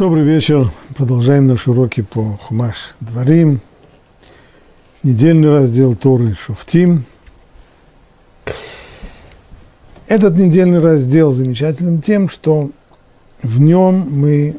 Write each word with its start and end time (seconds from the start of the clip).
Добрый 0.00 0.22
вечер. 0.22 0.70
Продолжаем 0.96 1.46
наши 1.46 1.70
уроки 1.70 2.00
по 2.00 2.38
Хумаш 2.38 2.94
Дворим. 3.00 3.60
Недельный 5.02 5.50
раздел 5.50 5.94
Торы 5.94 6.34
Шуфтим. 6.34 7.04
Этот 10.06 10.38
недельный 10.38 10.80
раздел 10.80 11.32
замечателен 11.32 12.00
тем, 12.00 12.30
что 12.30 12.70
в 13.42 13.60
нем 13.60 14.08
мы 14.10 14.56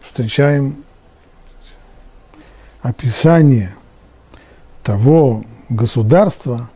встречаем 0.00 0.84
описание 2.80 3.74
того 4.84 5.42
государства, 5.70 6.70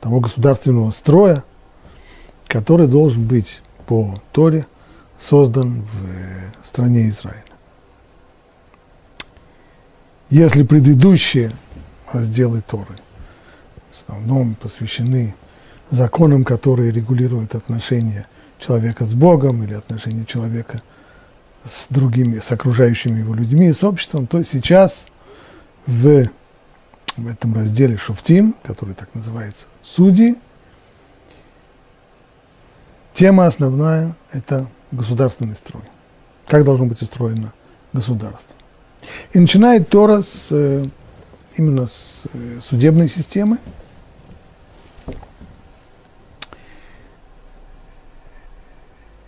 того 0.00 0.18
государственного 0.18 0.90
строя, 0.90 1.44
который 2.48 2.88
должен 2.88 3.24
быть 3.28 3.62
по 3.86 4.20
Торе 4.32 4.66
создан 5.20 5.84
в 5.92 6.66
стране 6.66 7.08
Израиля. 7.10 7.49
Если 10.30 10.62
предыдущие 10.62 11.50
разделы 12.12 12.62
Торы 12.62 12.96
в 13.90 14.00
основном 14.00 14.54
посвящены 14.54 15.34
законам, 15.90 16.44
которые 16.44 16.92
регулируют 16.92 17.56
отношения 17.56 18.28
человека 18.60 19.06
с 19.06 19.14
Богом 19.14 19.64
или 19.64 19.74
отношения 19.74 20.24
человека 20.24 20.82
с 21.64 21.86
другими, 21.90 22.38
с 22.38 22.52
окружающими 22.52 23.18
его 23.18 23.34
людьми, 23.34 23.72
с 23.72 23.82
обществом, 23.82 24.28
то 24.28 24.44
сейчас 24.44 25.04
в, 25.86 26.30
в 27.16 27.26
этом 27.26 27.52
разделе 27.52 27.96
Шуфтим, 27.96 28.54
который 28.62 28.94
так 28.94 29.12
называется 29.14 29.64
«Судьи», 29.82 30.36
тема 33.14 33.46
основная– 33.46 34.14
это 34.30 34.68
государственный 34.92 35.56
строй. 35.56 35.82
Как 36.46 36.64
должно 36.64 36.86
быть 36.86 37.02
устроено 37.02 37.52
государство. 37.92 38.59
И 39.32 39.38
начинает 39.38 39.88
Тора 39.88 40.22
с, 40.22 40.48
э, 40.50 40.86
именно 41.56 41.86
с 41.86 42.22
э, 42.32 42.60
судебной 42.60 43.08
системы. 43.08 43.58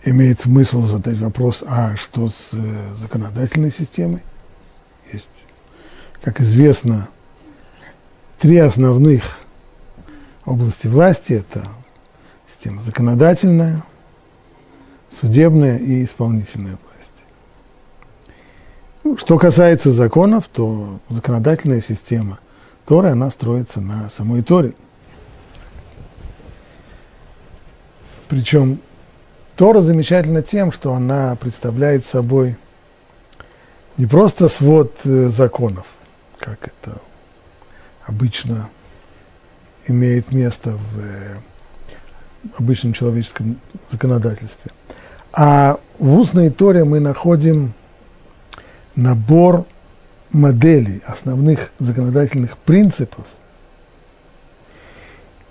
Имеет 0.05 0.41
смысл 0.41 0.81
задать 0.81 1.17
вопрос, 1.17 1.63
а 1.65 1.95
что 1.95 2.29
с 2.29 2.49
э, 2.51 2.95
законодательной 2.97 3.71
системой? 3.71 4.21
Есть, 5.11 5.29
как 6.21 6.41
известно, 6.41 7.07
три 8.39 8.57
основных 8.57 9.37
области 10.45 10.87
власти. 10.87 11.33
Это 11.33 11.65
система 12.47 12.81
законодательная, 12.81 13.85
судебная 15.09 15.77
и 15.77 16.03
исполнительная 16.03 16.77
власть. 16.83 16.92
Что 19.17 19.37
касается 19.37 19.91
законов, 19.91 20.47
то 20.47 20.99
законодательная 21.09 21.81
система 21.81 22.39
Торы, 22.85 23.09
она 23.09 23.29
строится 23.29 23.81
на 23.81 24.09
самой 24.09 24.41
Торе. 24.43 24.73
Причем 28.29 28.79
Тора 29.57 29.81
замечательна 29.81 30.41
тем, 30.41 30.71
что 30.71 30.93
она 30.93 31.35
представляет 31.35 32.05
собой 32.05 32.57
не 33.97 34.05
просто 34.05 34.47
свод 34.47 34.97
э, 35.03 35.27
законов, 35.27 35.85
как 36.39 36.67
это 36.67 36.99
обычно 38.05 38.69
имеет 39.85 40.31
место 40.31 40.71
в 40.71 40.99
э, 40.99 41.37
обычном 42.57 42.93
человеческом 42.93 43.59
законодательстве, 43.91 44.71
а 45.33 45.77
в 45.99 46.17
устной 46.17 46.49
Торе 46.49 46.85
мы 46.85 46.99
находим 46.99 47.73
набор 48.95 49.65
моделей, 50.31 51.01
основных 51.05 51.71
законодательных 51.79 52.57
принципов. 52.57 53.25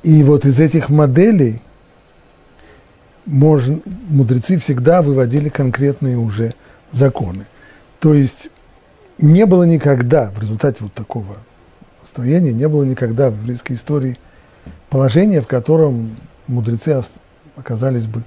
И 0.03 0.23
вот 0.25 0.45
из 0.45 0.59
этих 0.59 0.89
моделей 0.89 1.61
можно, 3.25 3.81
мудрецы 4.09 4.59
всегда 4.59 5.01
выводили 5.03 5.49
конкретные 5.49 6.17
уже 6.19 6.55
законы. 6.91 7.47
То 8.01 8.15
есть 8.15 8.51
не 9.19 9.47
было 9.47 9.63
никогда, 9.63 10.31
в 10.31 10.41
результате 10.41 10.83
вот 10.83 10.93
такого 10.93 11.37
строения, 12.05 12.53
не 12.53 12.69
было 12.69 12.83
никогда 12.83 13.31
в 13.31 13.37
еврейской 13.41 13.75
истории 13.75 14.19
положения, 14.91 15.41
в 15.41 15.47
котором 15.47 16.17
мудрецы 16.49 17.01
оказались 17.57 18.07
бы 18.07 18.25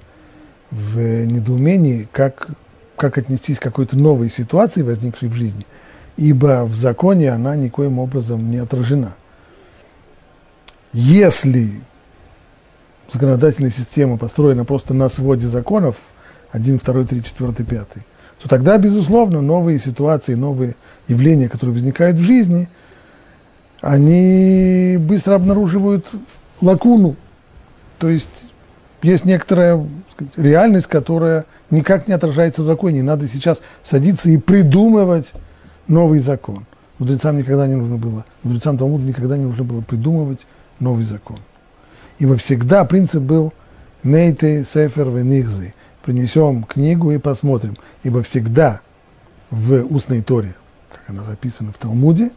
в 0.71 1.25
недоумении, 1.25 2.07
как 2.11 2.49
как 2.95 3.17
отнестись 3.17 3.59
к 3.59 3.63
какой-то 3.63 3.97
новой 3.97 4.29
ситуации, 4.29 4.81
возникшей 4.81 5.29
в 5.29 5.33
жизни, 5.33 5.65
ибо 6.17 6.65
в 6.65 6.75
законе 6.75 7.31
она 7.31 7.55
никоим 7.55 7.99
образом 7.99 8.49
не 8.49 8.57
отражена. 8.57 9.15
Если 10.93 11.81
законодательная 13.11 13.71
система 13.71 14.17
построена 14.17 14.65
просто 14.65 14.93
на 14.93 15.09
своде 15.09 15.47
законов, 15.47 15.97
1, 16.51 16.77
2, 16.77 17.03
3, 17.05 17.23
4, 17.23 17.53
5, 17.53 17.87
то 18.41 18.49
тогда, 18.49 18.77
безусловно, 18.77 19.41
новые 19.41 19.79
ситуации, 19.79 20.35
новые 20.35 20.75
явления, 21.07 21.49
которые 21.49 21.73
возникают 21.73 22.17
в 22.17 22.21
жизни, 22.21 22.69
они 23.81 24.97
быстро 24.99 25.35
обнаруживают 25.35 26.05
лакуну. 26.61 27.15
То 27.97 28.09
есть 28.09 28.49
есть 29.01 29.25
некоторая 29.25 29.85
сказать, 30.15 30.37
реальность, 30.37 30.87
которая 30.87 31.45
никак 31.69 32.07
не 32.07 32.13
отражается 32.13 32.63
в 32.63 32.65
законе. 32.65 33.03
надо 33.03 33.27
сейчас 33.27 33.61
садиться 33.83 34.29
и 34.29 34.37
придумывать 34.37 35.31
новый 35.87 36.19
закон. 36.19 36.65
Мудрецам 36.99 37.37
никогда 37.37 37.67
не 37.67 37.75
нужно 37.75 37.97
было, 37.97 38.25
мудрецам 38.43 38.77
Талмуда 38.77 39.03
никогда 39.03 39.37
не 39.37 39.43
нужно 39.43 39.63
было 39.63 39.81
придумывать 39.81 40.39
новый 40.79 41.03
закон. 41.03 41.37
Ибо 42.19 42.37
всегда 42.37 42.85
принцип 42.85 43.21
был 43.21 43.53
«нейте 44.03 44.65
сефер 44.73 45.09
венихзы»– 45.09 45.73
принесем 46.03 46.63
книгу 46.63 47.11
и 47.11 47.17
посмотрим. 47.17 47.75
Ибо 48.03 48.23
всегда 48.23 48.79
в 49.49 49.83
устной 49.93 50.21
торе, 50.21 50.55
как 50.89 51.01
она 51.07 51.23
записана 51.23 51.73
в 51.73 51.77
Талмуде, 51.77 52.31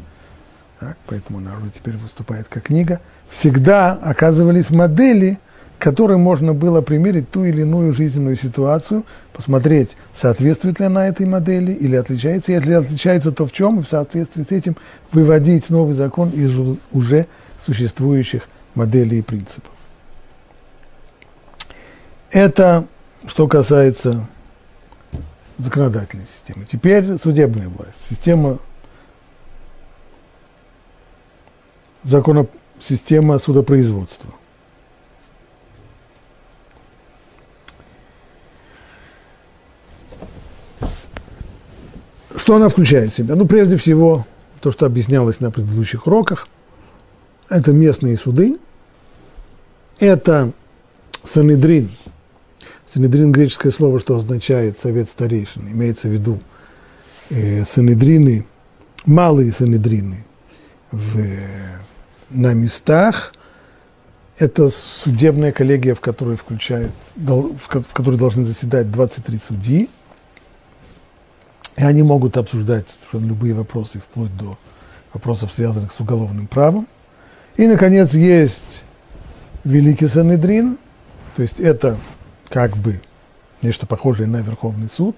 так, 0.81 0.97
поэтому 1.07 1.39
она 1.39 1.57
уже 1.57 1.71
теперь 1.71 1.97
выступает 1.97 2.49
как 2.49 2.65
книга, 2.65 3.01
всегда 3.31 3.93
оказывались 3.93 4.71
модели– 4.71 5.39
которой 5.79 6.17
можно 6.17 6.55
было 6.55 6.81
примерить 6.81 7.31
ту 7.31 7.45
или 7.45 7.63
иную 7.63 7.93
жизненную 7.93 8.37
ситуацию, 8.37 9.05
посмотреть, 9.33 9.97
соответствует 10.15 10.81
ли 10.81 10.87
она 10.87 11.07
этой 11.07 11.27
модели 11.27 11.73
или 11.73 11.95
отличается. 11.95 12.53
Если 12.53 12.73
отличается, 12.73 13.31
то 13.31 13.47
в 13.47 13.53
чем, 13.53 13.81
и 13.81 13.83
в 13.83 13.89
соответствии 13.89 14.43
с 14.43 14.51
этим 14.51 14.77
выводить 15.13 15.71
новый 15.71 15.95
закон 15.95 16.31
из 16.31 16.53
уже 16.93 17.27
существующих 17.65 18.49
моделей 18.75 19.21
и 19.21 19.23
принципов. 19.23 19.73
Это 22.31 22.87
что 23.27 23.47
касается 23.49 24.27
законодательной 25.59 26.27
системы. 26.27 26.67
Теперь 26.71 27.19
судебная 27.19 27.69
власть. 27.69 27.97
Система 28.09 28.59
закона, 32.05 32.47
система 32.81 33.39
судопроизводства. 33.39 34.31
Что 42.49 42.57
она 42.57 42.71
включает 42.71 43.13
в 43.13 43.15
себя? 43.15 43.35
Ну, 43.35 43.45
прежде 43.45 43.77
всего, 43.77 44.27
то, 44.63 44.73
что 44.73 44.87
объяснялось 44.87 45.39
на 45.41 45.51
предыдущих 45.51 46.07
уроках, 46.07 46.49
это 47.51 47.73
местные 47.73 48.17
суды, 48.17 48.57
это 49.99 50.53
Санедрин. 51.23 51.91
Санедрин– 52.91 53.33
греческое 53.33 53.71
слово, 53.71 54.01
что 54.01 54.17
означает 54.17 54.79
совет 54.79 55.11
старейшин. 55.11 55.71
Имеется 55.71 56.09
в 56.09 56.13
виду 56.13 56.41
э, 57.29 57.67
Санедрины, 57.67 58.47
малые 59.05 59.53
Санедрины 59.53 60.25
в, 60.91 61.23
на 62.31 62.55
местах. 62.55 63.35
Это 64.39 64.71
судебная 64.71 65.53
коллегия, 65.53 65.95
в 65.95 66.01
которой 66.01 66.39
включает, 66.39 66.93
в 67.15 67.93
которой 67.93 68.17
должны 68.17 68.47
заседать 68.47 68.91
23 68.91 69.39
судьи. 69.39 69.91
И 71.79 71.85
они 71.85 72.03
могут 72.03 72.37
обсуждать 72.37 72.87
любые 73.13 73.55
вопросы, 73.55 74.01
вплоть 74.01 74.37
до 74.37 74.59
вопросов, 75.13 75.53
связанных 75.53 75.93
с 75.93 76.01
уголовным 76.01 76.49
правом. 76.49 76.89
И, 77.57 77.69
наконец, 77.69 78.15
есть 78.15 78.83
Великий 79.63 80.09
Санедрин, 80.09 80.77
то 81.37 81.43
есть 81.43 81.61
это 81.61 81.97
как 82.49 82.77
бы 82.77 83.01
нечто 83.63 83.87
похожее 83.87 84.27
на 84.27 84.39
Верховный 84.39 84.89
суд, 84.93 85.17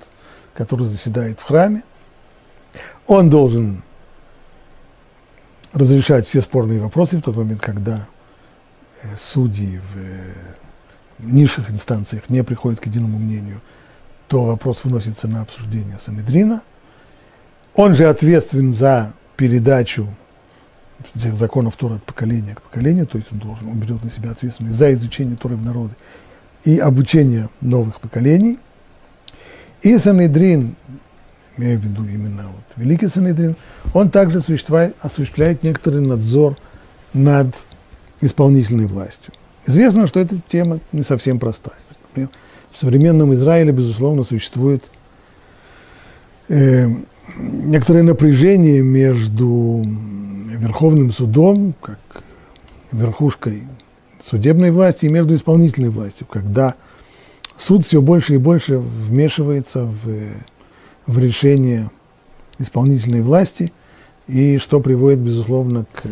который 0.52 0.86
заседает 0.86 1.40
в 1.40 1.44
храме. 1.44 1.82
Он 3.06 3.30
должен 3.30 3.82
разрешать 5.72 6.28
все 6.28 6.42
спорные 6.42 6.78
вопросы 6.78 7.16
в 7.16 7.22
тот 7.22 7.36
момент, 7.36 7.62
когда 7.62 8.06
э, 9.02 9.08
судьи 9.18 9.78
в 9.78 9.98
э, 9.98 10.34
низших 11.20 11.70
инстанциях 11.70 12.28
не 12.28 12.44
приходят 12.44 12.80
к 12.80 12.86
единому 12.86 13.18
мнению– 13.18 13.62
то 14.30 14.44
вопрос 14.44 14.84
выносится 14.84 15.26
на 15.26 15.42
обсуждение 15.42 15.98
Санедрина, 16.06 16.62
Он 17.74 17.96
же 17.96 18.08
ответственен 18.08 18.72
за 18.72 19.12
передачу 19.36 20.06
этих 21.16 21.34
законов 21.34 21.76
Тора 21.76 21.94
от 21.94 22.04
поколения 22.04 22.54
к 22.54 22.62
поколению, 22.62 23.08
то 23.08 23.18
есть 23.18 23.32
он 23.32 23.40
должен, 23.40 23.66
он 23.68 23.80
берет 23.80 24.04
на 24.04 24.10
себя 24.10 24.30
ответственность 24.30 24.76
за 24.76 24.92
изучение 24.92 25.36
Торы 25.36 25.56
в 25.56 25.64
народе 25.64 25.94
и 26.64 26.78
обучение 26.78 27.48
новых 27.60 28.00
поколений. 28.00 28.60
И 29.82 29.98
Санедрин, 29.98 30.76
имею 31.56 31.80
в 31.80 31.82
виду 31.82 32.04
именно 32.04 32.44
вот 32.46 32.62
Великий 32.76 33.08
Санедрин, 33.08 33.56
он 33.94 34.10
также 34.10 34.38
осуществляет, 34.38 34.94
осуществляет 35.00 35.64
некоторый 35.64 36.06
надзор 36.06 36.56
над 37.12 37.56
исполнительной 38.20 38.86
властью. 38.86 39.34
Известно, 39.66 40.06
что 40.06 40.20
эта 40.20 40.38
тема 40.38 40.78
не 40.92 41.02
совсем 41.02 41.40
простая. 41.40 41.78
Например, 42.10 42.30
в 42.70 42.76
современном 42.76 43.34
Израиле, 43.34 43.72
безусловно, 43.72 44.24
существует 44.24 44.84
э, 46.48 46.86
некоторое 47.36 48.02
напряжение 48.02 48.82
между 48.82 49.84
Верховным 50.58 51.10
судом, 51.10 51.74
как 51.80 51.98
верхушкой 52.92 53.62
судебной 54.22 54.70
власти, 54.70 55.06
и 55.06 55.08
между 55.08 55.34
исполнительной 55.34 55.88
властью, 55.88 56.26
когда 56.26 56.74
суд 57.56 57.86
все 57.86 58.02
больше 58.02 58.34
и 58.34 58.38
больше 58.38 58.78
вмешивается 58.78 59.84
в, 59.84 60.32
в 61.06 61.18
решение 61.18 61.90
исполнительной 62.58 63.22
власти, 63.22 63.72
и 64.26 64.58
что 64.58 64.80
приводит, 64.80 65.20
безусловно, 65.20 65.86
к 65.92 66.02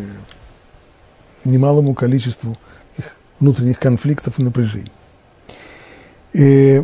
немалому 1.45 1.93
количеству 1.93 2.57
внутренних 3.39 3.79
конфликтов 3.79 4.39
и 4.39 4.43
напряжений. 4.43 4.91
И 6.33 6.83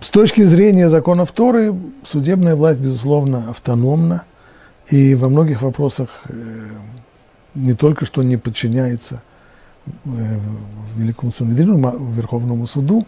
с 0.00 0.08
точки 0.08 0.42
зрения 0.42 0.88
законов 0.88 1.32
Торы, 1.32 1.74
судебная 2.06 2.56
власть, 2.56 2.80
безусловно, 2.80 3.50
автономна, 3.50 4.24
и 4.88 5.14
во 5.14 5.28
многих 5.28 5.62
вопросах 5.62 6.08
э, 6.28 6.68
не 7.54 7.74
только 7.74 8.06
что 8.06 8.22
не 8.22 8.36
подчиняется 8.36 9.22
э, 9.86 10.38
Великому 10.96 11.32
Сунедрину, 11.32 12.12
Верховному 12.14 12.66
суду, 12.66 13.06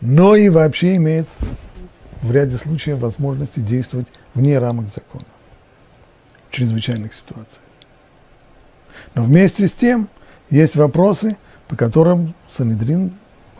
но 0.00 0.34
и 0.34 0.48
вообще 0.48 0.96
имеет 0.96 1.28
в 2.22 2.32
ряде 2.32 2.56
случаев 2.56 2.98
возможности 2.98 3.60
действовать 3.60 4.08
вне 4.34 4.58
рамок 4.58 4.86
закона 4.94 5.26
в 6.48 6.54
чрезвычайных 6.54 7.12
ситуациях. 7.12 7.62
Но 9.14 9.22
вместе 9.22 9.66
с 9.66 9.72
тем 9.72 10.08
есть 10.50 10.76
вопросы, 10.76 11.36
по 11.68 11.76
которым 11.76 12.34
Санедрин 12.50 13.12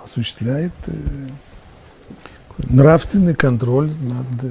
осуществляет 0.05 0.73
э, 0.87 0.93
нравственный 2.59 3.35
контроль 3.35 3.91
над 3.91 4.45
э, 4.45 4.51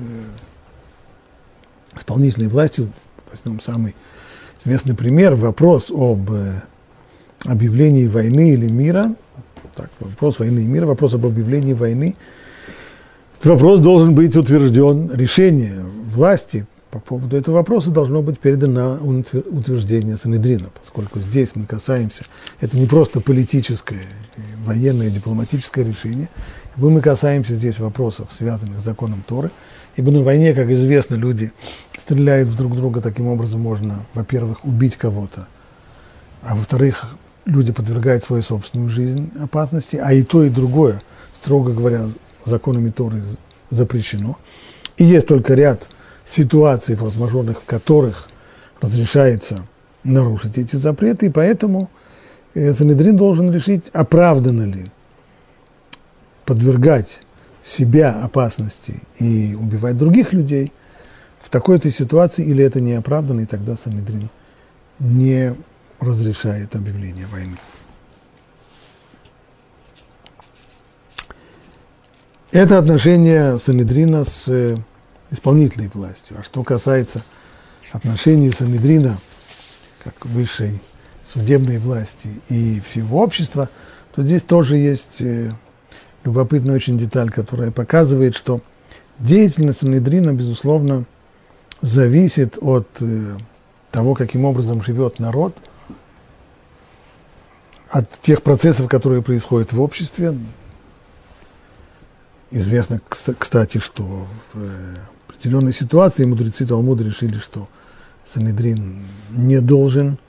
исполнительной 1.96 2.48
властью. 2.48 2.92
Возьмем 3.30 3.60
самый 3.60 3.96
известный 4.64 4.96
пример, 4.96 5.36
вопрос 5.36 5.90
об 5.90 6.32
э, 6.32 6.62
объявлении 7.46 8.08
войны 8.08 8.52
или 8.52 8.68
мира. 8.70 9.16
Так, 9.76 9.90
вопрос 10.00 10.40
войны 10.40 10.60
и 10.60 10.68
мира, 10.68 10.86
вопрос 10.86 11.14
об 11.14 11.26
объявлении 11.26 11.74
войны. 11.74 12.16
Этот 13.40 13.54
вопрос 13.54 13.80
должен 13.80 14.14
быть 14.14 14.36
утвержден, 14.36 15.12
решение 15.14 15.82
власти 15.82 16.68
по 16.92 17.00
поводу 17.00 17.38
этого 17.38 17.56
вопроса 17.56 17.90
должно 17.90 18.22
быть 18.22 18.38
передано 18.40 19.00
утверждение 19.02 20.18
Санедрина, 20.22 20.70
поскольку 20.80 21.20
здесь 21.20 21.52
мы 21.56 21.66
касаемся, 21.66 22.26
это 22.60 22.78
не 22.78 22.86
просто 22.86 23.22
политическое, 23.22 24.02
военное, 24.66 25.10
дипломатическое 25.10 25.86
решение, 25.86 26.30
мы 26.76 27.02
касаемся 27.02 27.56
здесь 27.56 27.80
вопросов, 27.80 28.28
связанных 28.38 28.82
с 28.82 28.84
законом 28.84 29.24
Торы, 29.26 29.52
ибо 29.96 30.12
на 30.12 30.22
войне, 30.22 30.54
как 30.54 30.70
известно, 30.70 31.16
люди 31.16 31.52
стреляют 31.98 32.50
в 32.50 32.58
друг 32.58 32.76
друга, 32.76 33.02
таким 33.02 33.28
образом 33.28 33.62
можно, 33.62 34.06
во-первых, 34.14 34.66
убить 34.66 34.98
кого-то, 34.98 35.48
а 36.42 36.56
во-вторых, 36.56 37.16
люди 37.46 37.72
подвергают 37.72 38.24
свою 38.24 38.44
собственную 38.44 38.90
жизнь 38.90 39.32
опасности, 39.42 39.96
а 39.96 40.14
и 40.14 40.24
то, 40.24 40.44
и 40.44 40.50
другое, 40.50 41.02
строго 41.42 41.74
говоря, 41.74 42.08
законами 42.46 42.90
Торы 42.90 43.22
запрещено. 43.70 44.38
И 44.98 45.06
есть 45.06 45.28
только 45.28 45.54
ряд 45.54 45.88
ситуаций 46.32 46.96
форс-мажорных, 46.96 47.62
в 47.62 47.66
которых 47.66 48.30
разрешается 48.80 49.68
нарушить 50.04 50.58
эти 50.58 50.78
запреты, 50.78 51.28
и 51.28 51.30
поэтому 51.30 51.90
э, 52.54 52.74
Санедрин 52.74 53.18
должен 53.18 53.52
решить, 53.52 53.90
оправдано 53.94 54.64
ли 54.64 54.92
подвергать 56.46 57.22
себя 57.64 58.12
опасности 58.12 59.02
и 59.20 59.56
убивать 59.60 59.98
других 59.98 60.34
людей 60.34 60.72
в 61.40 61.50
такой-то 61.50 61.92
ситуации, 61.92 62.46
или 62.46 62.64
это 62.64 62.82
не 62.82 62.94
оправдано, 62.94 63.42
и 63.42 63.46
тогда 63.46 63.76
Санедрин 63.76 64.30
не 65.00 65.56
разрешает 66.00 66.76
объявление 66.76 67.28
войны. 67.28 67.58
Это 72.52 72.78
отношение 72.78 73.60
Санедрина 73.60 74.24
с 74.24 74.48
э, 74.48 74.78
исполнительной 75.32 75.90
властью. 75.94 76.38
А 76.40 76.44
что 76.44 76.64
касается 76.64 77.24
отношений 77.92 78.52
Санедрина, 78.52 79.18
как 80.04 80.26
высшей 80.26 80.80
судебной 81.26 81.78
власти 81.78 82.30
и 82.50 82.82
всего 82.82 83.22
общества, 83.22 83.70
то 84.14 84.22
здесь 84.22 84.44
тоже 84.44 84.76
есть 84.78 85.22
э, 85.22 85.54
любопытная 86.24 86.76
очень 86.76 86.98
деталь, 86.98 87.32
которая 87.32 87.72
показывает, 87.72 88.36
что 88.36 88.62
деятельность 89.20 89.80
Санедрина, 89.80 90.34
безусловно, 90.34 91.06
зависит 91.82 92.58
от 92.60 92.88
э, 93.00 93.38
того, 93.90 94.16
каким 94.16 94.46
образом 94.46 94.82
живет 94.82 95.20
народ, 95.20 95.56
от 97.90 98.10
тех 98.10 98.42
процессов, 98.42 98.88
которые 98.88 99.22
происходят 99.22 99.74
в 99.74 99.82
обществе. 99.82 100.38
Известно, 102.52 103.02
кстати, 103.38 103.78
что 103.80 104.28
э, 104.54 104.96
определенной 105.42 105.74
ситуации 105.74 106.24
мудрецы 106.26 106.68
Талмуда 106.68 107.04
решили, 107.04 107.40
что 107.40 107.68
Санедрин 108.32 109.04
не 109.32 109.60
должен 109.60 110.20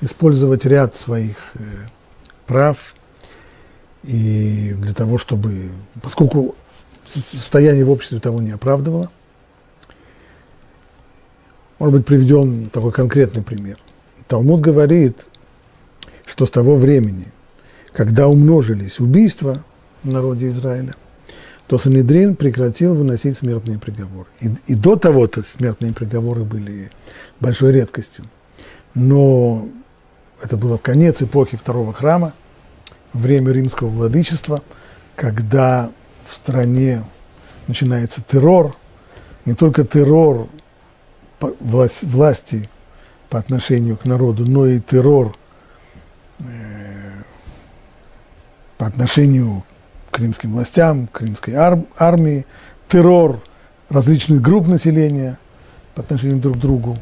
использовать 0.00 0.64
ряд 0.64 0.94
своих 0.94 1.36
э, 1.54 1.62
прав, 2.46 2.78
и 4.04 4.72
для 4.74 4.94
того, 4.94 5.18
чтобы, 5.18 5.70
поскольку 6.00 6.54
состояние 7.04 7.84
в 7.84 7.90
обществе 7.90 8.20
того 8.20 8.40
не 8.40 8.52
оправдывало, 8.52 9.10
может 11.80 11.96
быть, 11.96 12.06
приведем 12.06 12.70
такой 12.70 12.92
конкретный 12.92 13.42
пример. 13.42 13.78
Талмуд 14.28 14.60
говорит, 14.60 15.26
что 16.24 16.46
с 16.46 16.50
того 16.50 16.76
времени, 16.76 17.26
когда 17.92 18.28
умножились 18.28 19.00
убийства 19.00 19.64
в 20.04 20.08
народе 20.08 20.50
Израиля, 20.50 20.94
то 21.72 21.78
Санедрин 21.78 22.36
прекратил 22.36 22.94
выносить 22.94 23.38
смертные 23.38 23.78
приговоры. 23.78 24.26
И, 24.42 24.50
и 24.66 24.74
до 24.74 24.94
того 24.94 25.26
то 25.26 25.42
смертные 25.42 25.94
приговоры 25.94 26.44
были 26.44 26.90
большой 27.40 27.72
редкостью. 27.72 28.26
Но 28.94 29.66
это 30.42 30.58
было 30.58 30.76
конец 30.76 31.22
эпохи 31.22 31.56
второго 31.56 31.94
храма, 31.94 32.34
время 33.14 33.52
римского 33.52 33.88
владычества, 33.88 34.62
когда 35.16 35.90
в 36.28 36.34
стране 36.34 37.04
начинается 37.68 38.20
террор, 38.20 38.76
не 39.46 39.54
только 39.54 39.84
террор 39.84 40.50
власти 41.40 42.68
по 43.30 43.38
отношению 43.38 43.96
к 43.96 44.04
народу, 44.04 44.44
но 44.44 44.66
и 44.66 44.78
террор 44.78 45.34
э, 46.40 47.22
по 48.76 48.86
отношению 48.86 49.64
крымским 50.12 50.52
властям, 50.52 51.08
крымской 51.08 51.54
ар- 51.54 51.82
армии, 51.98 52.46
террор 52.86 53.42
различных 53.88 54.40
групп 54.40 54.68
населения 54.68 55.38
по 55.94 56.02
отношению 56.02 56.38
друг 56.38 56.56
к 56.58 56.60
другу. 56.60 56.98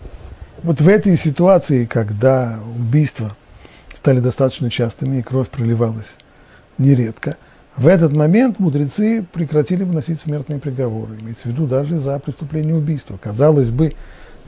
Вот 0.63 0.81
в 0.81 0.89
этой 0.89 1.17
ситуации, 1.17 1.85
когда 1.85 2.59
убийства 2.79 3.37
стали 3.95 4.21
достаточно 4.21 4.71
частыми 4.71 5.19
и 5.19 5.23
кровь 5.23 5.49
проливалась 5.49 6.15
нередко, 6.79 7.37
в 7.77 7.87
этот 7.87 8.13
момент 8.13 8.59
мудрецы 8.59 9.25
прекратили 9.33 9.85
выносить 9.85 10.21
смертные 10.21 10.59
приговоры, 10.59 11.17
имеется 11.21 11.49
в 11.49 11.53
виду 11.53 11.67
даже 11.67 11.99
за 11.99 12.19
преступление 12.19 12.75
убийства. 12.75 13.19
Казалось 13.21 13.71
бы, 13.71 13.95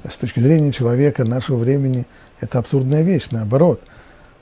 с 0.09 0.16
точки 0.16 0.40
зрения 0.40 0.73
человека 0.73 1.25
нашего 1.25 1.57
времени, 1.57 2.07
это 2.40 2.59
абсурдная 2.59 3.02
вещь, 3.02 3.28
наоборот. 3.31 3.81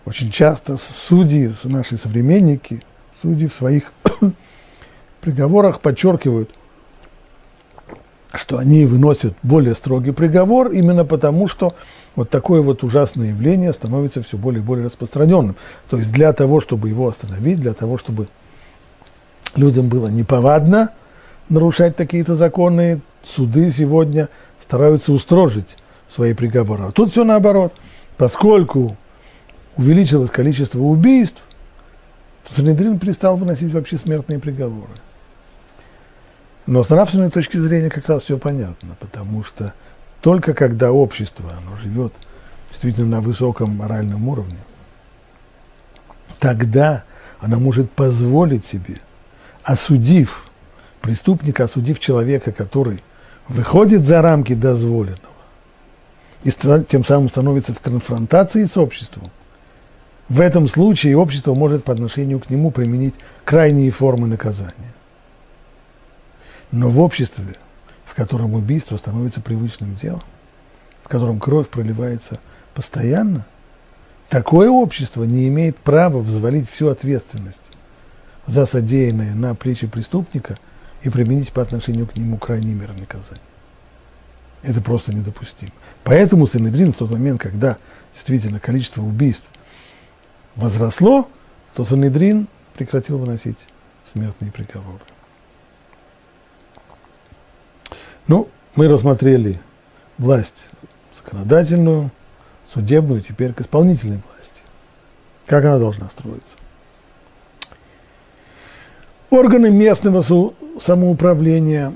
Очень 0.07 0.31
часто 0.31 0.77
судьи, 0.79 1.53
наши 1.65 1.99
современники, 1.99 2.83
судьи 3.21 3.49
в 3.49 3.55
своих 3.55 3.93
приговорах 5.21 5.81
подчеркивают, 5.81 6.50
что 8.33 8.59
они 8.59 8.87
выносят 8.87 9.35
более 9.43 9.75
строгий 9.75 10.12
приговор 10.12 10.71
именно 10.71 11.05
потому, 11.05 11.49
что 11.49 11.75
вот 12.17 12.31
такое 12.31 12.62
вот 12.62 12.83
ужасное 12.83 13.29
явление 13.29 13.73
становится 13.73 14.23
все 14.23 14.37
более 14.37 14.62
и 14.62 14.65
более 14.65 14.87
распространенным. 14.87 15.57
То 15.89 15.99
есть 15.99 16.12
для 16.12 16.33
того, 16.33 16.61
чтобы 16.61 16.89
его 16.89 17.09
остановить, 17.09 17.61
для 17.61 17.75
того, 17.75 17.99
чтобы 17.99 18.29
людям 19.57 19.89
было 19.89 20.09
неповадно 20.09 20.91
нарушать 21.49 21.97
такие-то 21.97 22.37
законы, 22.37 23.00
суды 23.25 23.71
сегодня 23.71 24.29
стараются 24.62 25.12
устрожить 25.12 25.77
свои 26.09 26.33
приговоры. 26.35 26.85
А 26.85 26.93
тут 26.93 27.11
все 27.11 27.25
наоборот. 27.25 27.75
Поскольку 28.17 28.97
увеличилось 29.77 30.31
количество 30.31 30.81
убийств, 30.81 31.43
Санедрин 32.54 32.99
перестал 32.99 33.37
выносить 33.37 33.73
вообще 33.73 33.99
смертные 33.99 34.38
приговоры. 34.38 34.92
Но 36.66 36.83
с 36.83 36.88
нравственной 36.88 37.30
точки 37.30 37.57
зрения 37.57 37.90
как 37.90 38.09
раз 38.09 38.25
все 38.25 38.38
понятно, 38.38 38.97
потому 38.99 39.45
что 39.45 39.73
только 40.21 40.52
когда 40.54 40.92
общество 40.92 41.50
оно 41.57 41.76
живет 41.78 42.12
действительно 42.69 43.07
на 43.07 43.21
высоком 43.21 43.76
моральном 43.76 44.28
уровне, 44.28 44.59
тогда 46.38 47.04
она 47.40 47.59
может 47.59 47.90
позволить 47.90 48.66
себе, 48.66 48.99
осудив 49.62 50.45
преступника, 51.00 51.64
осудив 51.64 51.99
человека, 51.99 52.52
который 52.52 53.02
выходит 53.49 54.07
за 54.07 54.23
рамки 54.23 54.54
дозволенного, 54.54 55.19
и 56.45 56.50
тем 56.50 57.04
самым 57.04 57.28
становится 57.28 57.75
в 57.75 57.80
конфронтации 57.80 58.64
с 58.64 58.76
обществом, 58.76 59.30
в 60.31 60.41
этом 60.41 60.69
случае 60.69 61.17
общество 61.17 61.55
может 61.55 61.83
по 61.83 61.93
отношению 61.93 62.39
к 62.39 62.49
нему 62.49 62.71
применить 62.71 63.15
крайние 63.45 63.91
формы 63.91 64.29
наказания. 64.29 64.95
Но 66.71 66.89
в 66.89 67.01
обществе, 67.01 67.57
в 68.05 68.15
котором 68.15 68.55
убийство 68.55 68.97
становится 68.97 69.41
привычным 69.41 69.97
делом, 69.97 70.23
в 71.03 71.09
котором 71.09 71.41
кровь 71.41 71.69
проливается 71.69 72.39
постоянно, 72.75 73.45
такое 74.29 74.71
общество 74.71 75.25
не 75.25 75.49
имеет 75.49 75.77
права 75.77 76.21
взвалить 76.21 76.71
всю 76.71 76.91
ответственность 76.91 77.57
за 78.47 78.67
содеянное 78.67 79.35
на 79.35 79.57
плечи 79.57 79.89
преступника 79.89 80.59
и 81.03 81.11
применить 81.11 81.53
по 81.53 81.61
отношению 81.61 82.07
к 82.07 82.15
нему 82.15 82.39
крайние 82.39 82.77
меры 82.77 82.93
наказания. 82.93 83.41
Это 84.63 84.81
просто 84.81 85.13
недопустимо. 85.13 85.73
Поэтому 86.05 86.47
Санедрин 86.47 86.93
в 86.93 86.97
тот 86.97 87.11
момент, 87.11 87.41
когда 87.41 87.79
действительно 88.15 88.61
количество 88.61 89.03
убийств 89.03 89.49
возросло, 90.57 91.28
то 91.75 91.85
Санедрин 91.85 92.49
прекратил 92.75 93.19
выносить 93.19 93.59
смертные 94.12 94.50
приговоры. 94.52 95.00
Ну, 98.26 98.49
мы 98.76 98.88
рассмотрели 98.88 99.61
власть 100.19 100.54
законодательную, 101.16 102.11
судебную, 102.73 103.23
теперь 103.23 103.52
к 103.52 103.61
исполнительной 103.61 104.21
власти. 104.26 104.62
Как 105.47 105.64
она 105.64 105.78
должна 105.78 106.09
строиться? 106.09 106.57
Органы 109.30 109.71
местного 109.71 110.23
самоуправления 110.80 111.92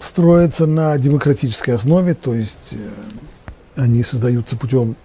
строятся 0.00 0.66
на 0.66 0.96
демократической 0.98 1.70
основе, 1.70 2.14
то 2.14 2.34
есть 2.34 2.72
э, 2.72 2.76
они 3.76 4.02
создаются 4.02 4.56
путем 4.56 4.96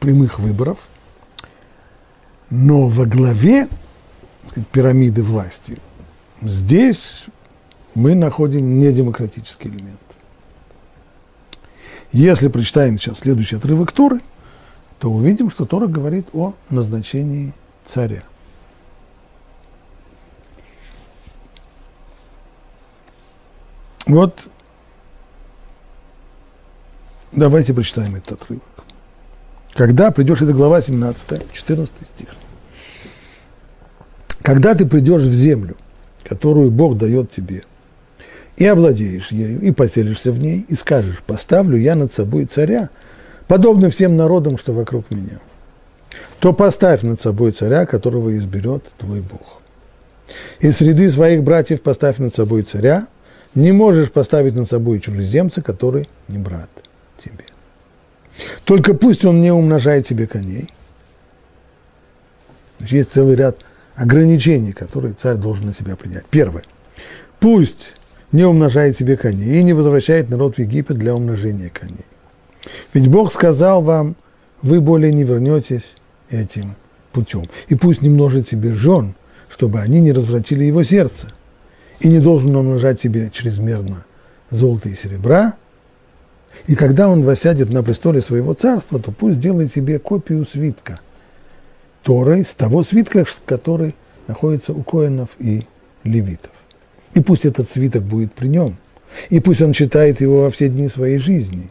прямых 0.00 0.38
выборов, 0.38 0.78
но 2.50 2.88
во 2.88 3.06
главе 3.06 3.68
пирамиды 4.72 5.22
власти 5.22 5.78
здесь 6.42 7.26
мы 7.94 8.14
находим 8.14 8.78
недемократический 8.78 9.70
элемент. 9.70 10.00
Если 12.12 12.48
прочитаем 12.48 12.98
сейчас 12.98 13.18
следующий 13.18 13.56
отрывок 13.56 13.92
Торы, 13.92 14.20
то 14.98 15.10
увидим, 15.10 15.50
что 15.50 15.66
Тора 15.66 15.86
говорит 15.86 16.28
о 16.32 16.54
назначении 16.70 17.52
царя. 17.86 18.22
Вот 24.06 24.48
давайте 27.32 27.74
прочитаем 27.74 28.14
этот 28.14 28.40
отрывок. 28.40 28.85
Когда 29.76 30.10
придешь, 30.10 30.42
это 30.42 30.52
глава 30.52 30.80
17, 30.80 31.52
14 31.52 31.94
стих. 32.14 32.28
Когда 34.42 34.74
ты 34.74 34.86
придешь 34.86 35.22
в 35.22 35.32
землю, 35.32 35.76
которую 36.24 36.70
Бог 36.70 36.96
дает 36.96 37.30
тебе– 37.30 37.62
и 38.56 38.66
овладеешь 38.66 39.30
ею, 39.32 39.60
и 39.60 39.70
поселишься 39.70 40.32
в 40.32 40.38
ней, 40.38 40.64
и 40.68 40.74
скажешь, 40.74 41.22
поставлю 41.26 41.76
я 41.76 41.94
над 41.94 42.12
собой 42.12 42.46
царя, 42.46 42.90
подобно 43.48 43.90
всем 43.90 44.16
народам, 44.16 44.58
что 44.58 44.72
вокруг 44.72 45.10
меня, 45.10 45.38
то 46.40 46.52
поставь 46.52 47.02
над 47.02 47.20
собой 47.20 47.52
царя, 47.52 47.86
которого 47.86 48.36
изберет 48.36 48.84
твой 48.98 49.20
Бог. 49.20 49.60
Из 50.60 50.76
среды 50.76 51.10
своих 51.10 51.42
братьев 51.42 51.82
поставь 51.82 52.18
над 52.18 52.34
собой 52.34 52.62
царя, 52.62 53.06
не 53.54 53.72
можешь 53.72 54.10
поставить 54.10 54.54
над 54.54 54.68
собой 54.68 55.00
чужеземца, 55.00 55.62
который 55.62 56.08
не 56.28 56.38
брат 56.38 56.68
тебе. 57.22 57.44
Только 58.64 58.94
пусть 58.94 59.24
он 59.24 59.40
не 59.40 59.50
умножает 59.50 60.06
тебе 60.06 60.26
коней. 60.26 60.68
есть 62.80 63.12
целый 63.12 63.36
ряд 63.36 63.58
ограничений, 63.94 64.72
которые 64.72 65.14
царь 65.14 65.36
должен 65.36 65.66
на 65.66 65.74
себя 65.74 65.96
принять. 65.96 66.26
Первое. 66.26 66.64
Пусть 67.40 67.94
не 68.32 68.44
умножает 68.44 68.98
себе 68.98 69.16
коней 69.16 69.60
и 69.60 69.62
не 69.62 69.72
возвращает 69.72 70.28
народ 70.28 70.56
в 70.56 70.58
Египет 70.58 70.98
для 70.98 71.14
умножения 71.14 71.70
коней. 71.70 72.04
Ведь 72.92 73.08
Бог 73.08 73.32
сказал 73.32 73.82
вам, 73.82 74.16
вы 74.62 74.80
более 74.80 75.12
не 75.12 75.24
вернетесь 75.24 75.94
этим 76.30 76.74
путем. 77.12 77.44
И 77.68 77.74
пусть 77.74 78.02
не 78.02 78.08
множит 78.08 78.48
себе 78.48 78.74
жен, 78.74 79.14
чтобы 79.48 79.80
они 79.80 80.00
не 80.00 80.12
развратили 80.12 80.64
его 80.64 80.82
сердце. 80.82 81.32
И 82.00 82.08
не 82.08 82.18
должен 82.18 82.54
умножать 82.54 83.00
себе 83.00 83.30
чрезмерно 83.32 84.04
золото 84.50 84.88
и 84.88 84.94
серебра. 84.94 85.54
И 86.66 86.74
когда 86.74 87.08
он 87.08 87.22
восядет 87.22 87.70
на 87.70 87.82
престоле 87.82 88.20
своего 88.20 88.54
царства, 88.54 88.98
то 88.98 89.12
пусть 89.12 89.38
делает 89.38 89.72
себе 89.72 89.98
копию 89.98 90.44
свитка, 90.44 91.00
Торы, 92.02 92.44
с 92.44 92.54
того 92.54 92.82
свитка, 92.82 93.24
который 93.44 93.94
находится 94.26 94.72
у 94.72 94.82
коинов 94.82 95.30
и 95.38 95.64
левитов. 96.04 96.50
И 97.14 97.20
пусть 97.20 97.46
этот 97.46 97.70
свиток 97.70 98.02
будет 98.02 98.32
при 98.32 98.48
нем. 98.48 98.76
И 99.30 99.40
пусть 99.40 99.62
он 99.62 99.72
читает 99.72 100.20
его 100.20 100.42
во 100.42 100.50
все 100.50 100.68
дни 100.68 100.88
своей 100.88 101.18
жизни, 101.18 101.68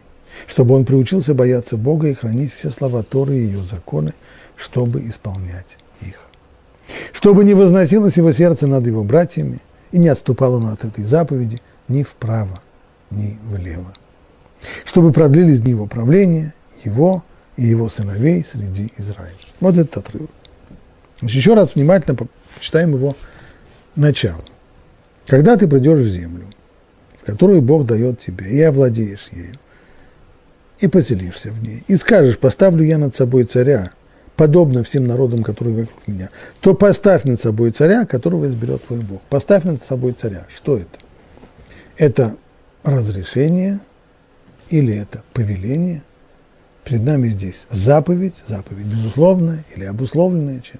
чтобы 0.47 0.75
он 0.75 0.85
приучился 0.85 1.33
бояться 1.33 1.77
Бога 1.77 2.07
и 2.07 2.13
хранить 2.13 2.53
все 2.53 2.69
слова 2.69 3.03
Торы 3.03 3.35
и 3.35 3.45
ее 3.45 3.61
законы, 3.61 4.13
чтобы 4.55 5.01
исполнять 5.07 5.77
их. 6.01 6.15
Чтобы 7.11 7.43
не 7.43 7.53
возносилось 7.53 8.17
его 8.17 8.31
сердце 8.31 8.67
над 8.67 8.85
его 8.87 9.03
братьями, 9.03 9.59
и 9.91 9.97
не 9.97 10.09
отступал 10.09 10.55
он 10.55 10.67
от 10.67 10.83
этой 10.83 11.03
заповеди 11.03 11.61
ни 11.87 12.03
вправо, 12.03 12.61
ни 13.11 13.37
влево. 13.49 13.93
Чтобы 14.85 15.11
продлились 15.11 15.61
дни 15.61 15.71
его 15.71 15.87
правления, 15.87 16.53
его 16.83 17.23
и 17.57 17.65
его 17.65 17.89
сыновей 17.89 18.45
среди 18.49 18.91
Израиля. 18.97 19.33
Вот 19.59 19.77
этот 19.77 19.97
отрывок. 19.97 20.31
Значит, 21.19 21.37
еще 21.37 21.53
раз 21.53 21.75
внимательно 21.75 22.17
почитаем 22.55 22.93
его 22.93 23.15
начало. 23.95 24.43
Когда 25.27 25.57
ты 25.57 25.67
придешь 25.67 25.99
в 25.99 26.07
землю, 26.07 26.45
в 27.21 27.25
которую 27.25 27.61
Бог 27.61 27.85
дает 27.85 28.19
тебе, 28.19 28.47
и 28.47 28.61
овладеешь 28.61 29.27
ею, 29.31 29.55
и 30.79 30.87
поселишься 30.87 31.51
в 31.51 31.63
ней, 31.63 31.83
и 31.87 31.95
скажешь, 31.95 32.37
поставлю 32.37 32.83
я 32.83 32.97
над 32.97 33.15
собой 33.15 33.45
царя, 33.45 33.91
подобно 34.35 34.83
всем 34.83 35.05
народам, 35.05 35.43
которые 35.43 35.75
вокруг 35.75 36.07
меня, 36.07 36.29
то 36.59 36.73
поставь 36.73 37.23
над 37.23 37.41
собой 37.41 37.71
царя, 37.71 38.05
которого 38.05 38.47
изберет 38.47 38.83
твой 38.83 38.99
Бог. 38.99 39.21
Поставь 39.29 39.63
над 39.63 39.83
собой 39.83 40.11
царя. 40.11 40.45
Что 40.53 40.77
это? 40.77 40.99
Это 41.97 42.35
разрешение 42.83 43.79
или 44.69 44.95
это 44.95 45.23
повеление? 45.33 46.03
Перед 46.83 47.03
нами 47.03 47.29
здесь 47.29 47.65
заповедь, 47.69 48.35
заповедь 48.47 48.85
безусловная 48.85 49.63
или 49.75 49.85
обусловленная 49.85 50.61
чем? 50.61 50.79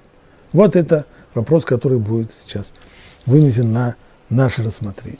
Вот 0.52 0.76
это 0.76 1.04
вопрос, 1.34 1.64
который 1.64 1.98
будет 1.98 2.32
сейчас 2.44 2.72
вынесен 3.26 3.72
на 3.72 3.96
наше 4.30 4.62
рассмотрение. 4.62 5.18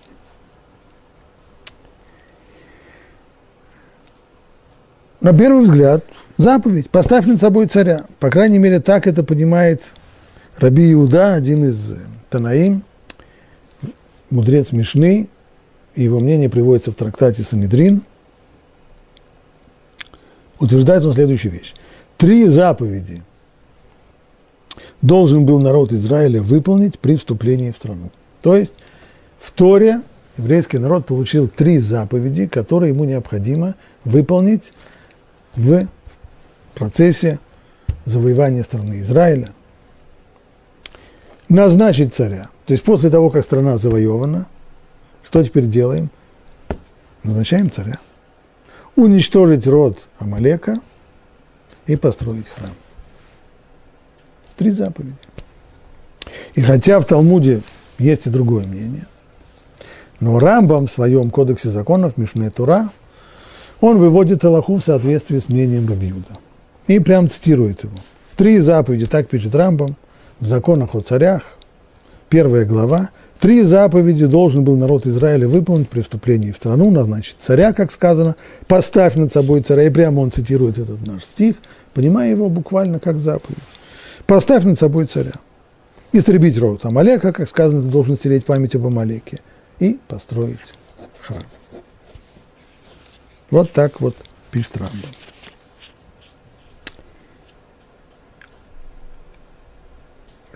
На 5.21 5.37
первый 5.37 5.65
взгляд, 5.65 6.05
заповедь, 6.39 6.91
поставь 6.91 7.27
над 7.27 7.41
собой 7.41 7.67
царя. 7.67 8.07
По 8.21 8.31
крайней 8.31 8.59
мере, 8.59 8.81
так 8.81 9.07
это 9.07 9.25
понимает 9.25 9.83
Раби 10.59 10.93
Иуда, 10.93 11.35
один 11.35 11.65
из 11.65 11.95
Танаим, 12.31 12.85
мудрец 14.31 14.73
Мишны, 14.73 15.29
его 15.97 16.21
мнение 16.21 16.49
приводится 16.49 16.93
в 16.93 16.95
трактате 16.95 17.43
Санедрин. 17.43 18.03
Утверждает 20.59 21.05
он 21.05 21.13
следующую 21.13 21.53
вещь. 21.53 21.75
Три 22.17 22.47
заповеди 22.49 23.23
должен 25.03 25.45
был 25.45 25.61
народ 25.61 25.93
Израиля 25.93 26.43
выполнить 26.43 26.99
при 26.99 27.17
вступлении 27.17 27.71
в 27.71 27.77
страну. 27.77 28.11
То 28.43 28.57
есть 28.57 28.73
в 29.39 29.51
Торе 29.51 30.01
еврейский 30.39 30.79
народ 30.79 31.07
получил 31.07 31.49
три 31.49 31.79
заповеди, 31.79 32.47
которые 32.47 32.93
ему 32.93 33.05
необходимо 33.05 33.75
выполнить 34.05 34.73
в 35.55 35.87
процессе 36.75 37.39
завоевания 38.05 38.63
страны 38.63 39.01
Израиля. 39.01 39.53
Назначить 41.49 42.15
царя. 42.15 42.49
То 42.67 42.73
есть 42.73 42.83
после 42.83 43.11
того, 43.11 43.31
как 43.31 43.45
страна 43.45 43.77
завоевана, 43.77 44.47
что 45.23 45.43
теперь 45.45 45.67
делаем? 45.67 46.11
назначаем 47.27 47.71
царя, 47.71 47.99
уничтожить 48.97 49.67
род 49.67 50.07
Амалека 50.19 50.81
и 51.87 51.97
построить 51.97 52.49
храм. 52.49 52.73
Три 54.57 54.71
заповеди. 54.71 55.15
И 56.55 56.63
хотя 56.63 56.99
в 56.99 57.05
Талмуде 57.05 57.63
есть 57.99 58.27
и 58.27 58.31
другое 58.31 58.67
мнение, 58.67 59.07
но 60.19 60.39
Рамбам 60.39 60.87
в 60.87 60.91
своем 60.91 61.31
кодексе 61.31 61.69
законов 61.69 62.17
Мишне 62.17 62.51
Тура, 62.51 62.91
он 63.81 63.99
выводит 63.99 64.45
Аллаху 64.45 64.77
в 64.77 64.83
соответствии 64.83 65.39
с 65.39 65.49
мнением 65.49 65.87
Рабиуда. 65.87 66.39
И 66.87 66.99
прям 66.99 67.29
цитирует 67.29 67.85
его. 67.85 67.99
Три 68.37 68.59
заповеди, 68.61 69.07
так 69.07 69.29
пишет 69.29 69.55
Рамбам, 69.55 69.97
в 70.41 70.47
законах 70.47 70.95
о 70.95 71.01
царях, 71.01 71.43
первая 72.29 72.65
глава, 72.65 73.11
Три 73.41 73.63
заповеди 73.63 74.27
должен 74.27 74.65
был 74.65 74.77
народ 74.77 75.07
Израиля 75.07 75.47
выполнить 75.47 75.91
при 75.91 76.01
вступлении 76.01 76.53
в 76.53 76.57
страну, 76.57 76.91
назначить 76.91 77.37
царя, 77.39 77.73
как 77.73 77.93
сказано, 77.93 78.35
поставь 78.67 79.15
над 79.15 79.33
собой 79.33 79.61
царя, 79.61 79.85
и 79.85 79.91
прямо 79.91 80.21
он 80.21 80.33
цитирует 80.33 80.79
этот 80.79 81.07
наш 81.07 81.25
стих, 81.25 81.57
понимая 81.93 82.31
его 82.31 82.49
буквально 82.49 82.99
как 82.99 83.19
заповедь. 83.19 83.59
Поставь 84.27 84.65
над 84.65 84.79
собой 84.79 85.07
царя. 85.07 85.35
Истребить 86.13 86.59
род 86.59 86.85
Амалека, 86.85 87.33
как 87.33 87.49
сказано, 87.49 87.83
ты 87.83 87.89
должен 87.89 88.17
стереть 88.17 88.47
память 88.47 88.75
об 88.75 88.87
Амалеке 88.87 89.41
и 89.81 89.99
построить 90.09 90.59
храм. 91.21 91.43
Вот 93.51 93.71
так 93.73 94.01
вот 94.01 94.17
пишет 94.51 94.79
Рамбам. 94.79 95.11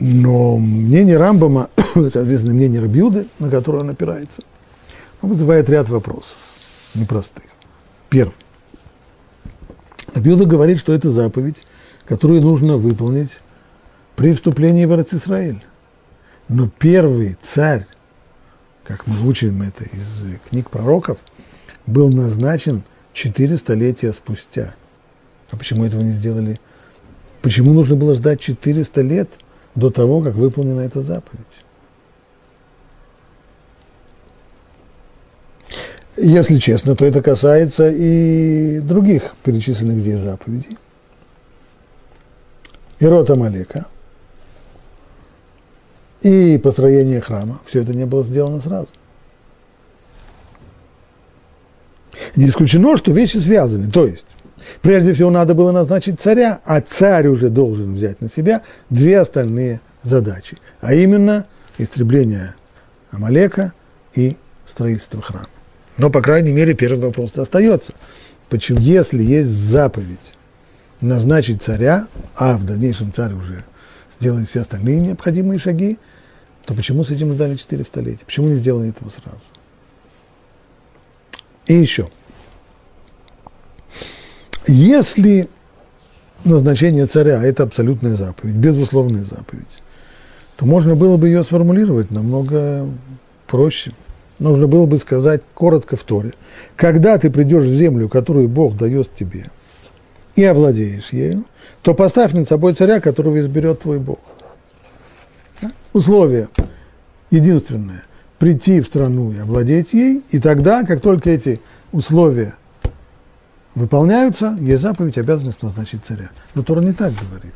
Но 0.00 0.56
мнение 0.56 1.18
Рамбама, 1.18 1.68
соответственно, 1.94 2.54
мнение 2.54 2.80
Рабиуды, 2.80 3.26
на 3.38 3.50
которое 3.50 3.80
он 3.80 3.90
опирается, 3.90 4.42
вызывает 5.20 5.68
ряд 5.68 5.90
вопросов 5.90 6.36
непростых. 6.94 7.44
Первый. 8.08 8.34
Рабиуда 10.14 10.46
говорит, 10.46 10.80
что 10.80 10.94
это 10.94 11.10
заповедь, 11.10 11.62
которую 12.06 12.40
нужно 12.40 12.78
выполнить 12.78 13.40
при 14.16 14.32
вступлении 14.32 14.86
в 14.86 14.98
Израиль. 14.98 15.62
Но 16.48 16.68
первый 16.68 17.36
царь, 17.42 17.86
как 18.84 19.06
мы 19.06 19.28
учим 19.28 19.60
это 19.62 19.84
из 19.84 20.38
книг 20.48 20.70
пророков, 20.70 21.18
был 21.86 22.08
назначен 22.08 22.82
четыре 23.12 23.58
столетия 23.58 24.12
спустя. 24.14 24.74
А 25.50 25.56
почему 25.56 25.84
этого 25.84 26.00
не 26.00 26.12
сделали? 26.12 26.58
Почему 27.42 27.74
нужно 27.74 27.96
было 27.96 28.14
ждать 28.14 28.40
400 28.40 29.02
лет– 29.02 29.28
до 29.74 29.90
того, 29.90 30.20
как 30.20 30.34
выполнена 30.34 30.80
эта 30.80 31.00
заповедь. 31.00 31.64
Если 36.16 36.56
честно, 36.56 36.96
то 36.96 37.04
это 37.04 37.22
касается 37.22 37.90
и 37.90 38.80
других 38.80 39.34
перечисленных 39.42 39.98
здесь 39.98 40.18
заповедей. 40.18 40.76
И 42.98 43.06
рот 43.06 43.30
Амалека, 43.30 43.86
и 46.20 46.58
построение 46.58 47.20
храма. 47.20 47.60
Все 47.64 47.82
это 47.82 47.94
не 47.94 48.04
было 48.04 48.22
сделано 48.22 48.60
сразу. 48.60 48.88
Не 52.36 52.46
исключено, 52.46 52.96
что 52.98 53.12
вещи 53.12 53.38
связаны. 53.38 53.90
То 53.90 54.06
есть, 54.06 54.26
Прежде 54.82 55.12
всего 55.12 55.30
надо 55.30 55.54
было 55.54 55.72
назначить 55.72 56.20
царя, 56.20 56.60
а 56.64 56.80
царь 56.80 57.28
уже 57.28 57.48
должен 57.48 57.94
взять 57.94 58.20
на 58.20 58.28
себя 58.28 58.62
две 58.88 59.20
остальные 59.20 59.80
задачи, 60.02 60.56
а 60.80 60.94
именно 60.94 61.46
истребление 61.78 62.54
Амалека 63.10 63.72
и 64.14 64.36
строительство 64.66 65.20
храма. 65.20 65.48
Но, 65.98 66.10
по 66.10 66.22
крайней 66.22 66.52
мере, 66.52 66.74
первый 66.74 67.00
вопрос 67.00 67.36
остается. 67.36 67.92
Почему, 68.48 68.80
если 68.80 69.22
есть 69.22 69.48
заповедь 69.48 70.34
назначить 71.00 71.62
царя, 71.62 72.06
а 72.34 72.56
в 72.56 72.64
дальнейшем 72.64 73.12
царь 73.12 73.32
уже 73.32 73.64
сделает 74.18 74.48
все 74.48 74.60
остальные 74.60 75.00
необходимые 75.00 75.58
шаги, 75.58 75.98
то 76.64 76.74
почему 76.74 77.04
с 77.04 77.10
этим 77.10 77.32
ждали 77.32 77.56
4 77.56 77.84
столетия? 77.84 78.24
Почему 78.24 78.48
не 78.48 78.54
сделали 78.54 78.90
этого 78.90 79.10
сразу? 79.10 79.40
И 81.66 81.74
еще– 81.74 82.10
если 84.66 85.48
назначение 86.44 87.06
царя– 87.06 87.42
это 87.44 87.62
абсолютная 87.62 88.16
заповедь, 88.16 88.56
безусловная 88.56 89.24
заповедь, 89.24 89.82
то 90.56 90.66
можно 90.66 90.94
было 90.94 91.16
бы 91.16 91.28
ее 91.28 91.42
сформулировать 91.44 92.10
намного 92.10 92.88
проще. 93.46 93.92
Нужно 94.38 94.66
было 94.66 94.86
бы 94.86 94.98
сказать 94.98 95.42
коротко 95.54 95.96
в 95.96 96.02
Торе. 96.02 96.32
Когда 96.76 97.18
ты 97.18 97.30
придешь 97.30 97.64
в 97.64 97.74
землю, 97.74 98.08
которую 98.08 98.48
Бог 98.48 98.76
дает 98.76 99.14
тебе, 99.14 99.46
и 100.34 100.44
овладеешь 100.44 101.12
ею, 101.12 101.44
то 101.82 101.94
поставь 101.94 102.32
над 102.32 102.48
собой 102.48 102.74
царя, 102.74 103.00
которого 103.00 103.38
изберет 103.40 103.80
твой 103.80 103.98
Бог. 103.98 104.18
Условие 105.92 106.48
единственное– 107.30 108.04
прийти 108.38 108.80
в 108.80 108.86
страну 108.86 109.32
и 109.32 109.38
овладеть 109.38 109.92
ей, 109.92 110.22
и 110.30 110.38
тогда, 110.38 110.84
как 110.84 111.00
только 111.02 111.30
эти 111.30 111.60
условия 111.92 112.54
выполняются, 113.74 114.56
есть 114.60 114.82
заповедь, 114.82 115.18
обязанность 115.18 115.62
назначить 115.62 116.04
царя. 116.04 116.30
Но 116.54 116.62
Тора 116.62 116.80
не 116.80 116.92
так 116.92 117.12
говорит. 117.14 117.54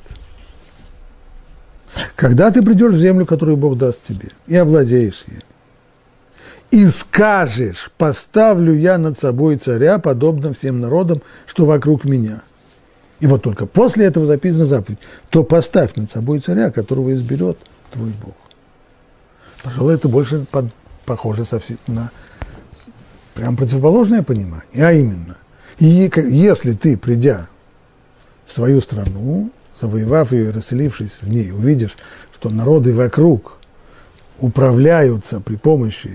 Когда 2.16 2.50
ты 2.50 2.62
придешь 2.62 2.94
в 2.94 3.00
землю, 3.00 3.26
которую 3.26 3.56
Бог 3.56 3.78
даст 3.78 4.04
тебе, 4.04 4.30
и 4.46 4.56
овладеешь 4.56 5.24
ей, 5.28 5.40
и 6.70 6.86
скажешь, 6.86 7.90
поставлю 7.96 8.74
я 8.74 8.98
над 8.98 9.18
собой 9.18 9.56
царя, 9.56 9.98
подобно 9.98 10.52
всем 10.52 10.80
народам, 10.80 11.22
что 11.46 11.66
вокруг 11.66 12.04
меня. 12.04 12.42
И 13.20 13.26
вот 13.26 13.42
только 13.42 13.66
после 13.66 14.06
этого 14.06 14.26
записана 14.26 14.64
заповедь, 14.64 14.98
то 15.30 15.44
поставь 15.44 15.94
над 15.94 16.10
собой 16.10 16.40
царя, 16.40 16.72
которого 16.72 17.14
изберет 17.14 17.58
твой 17.92 18.10
Бог. 18.10 18.34
Пожалуй, 19.62 19.94
это 19.94 20.08
больше 20.08 20.44
под, 20.50 20.66
похоже 21.04 21.44
совсем 21.44 21.78
на 21.86 22.10
прям 23.34 23.56
противоположное 23.56 24.22
понимание, 24.22 24.86
а 24.86 24.92
именно, 24.92 25.36
и 25.78 26.10
если 26.30 26.72
ты, 26.72 26.96
придя 26.96 27.48
в 28.46 28.52
свою 28.52 28.80
страну, 28.80 29.50
завоевав 29.78 30.32
ее 30.32 30.48
и 30.48 30.52
расселившись 30.52 31.18
в 31.20 31.28
ней, 31.28 31.50
увидишь, 31.50 31.96
что 32.34 32.50
народы 32.50 32.94
вокруг 32.94 33.58
управляются 34.38 35.40
при 35.40 35.56
помощи 35.56 36.10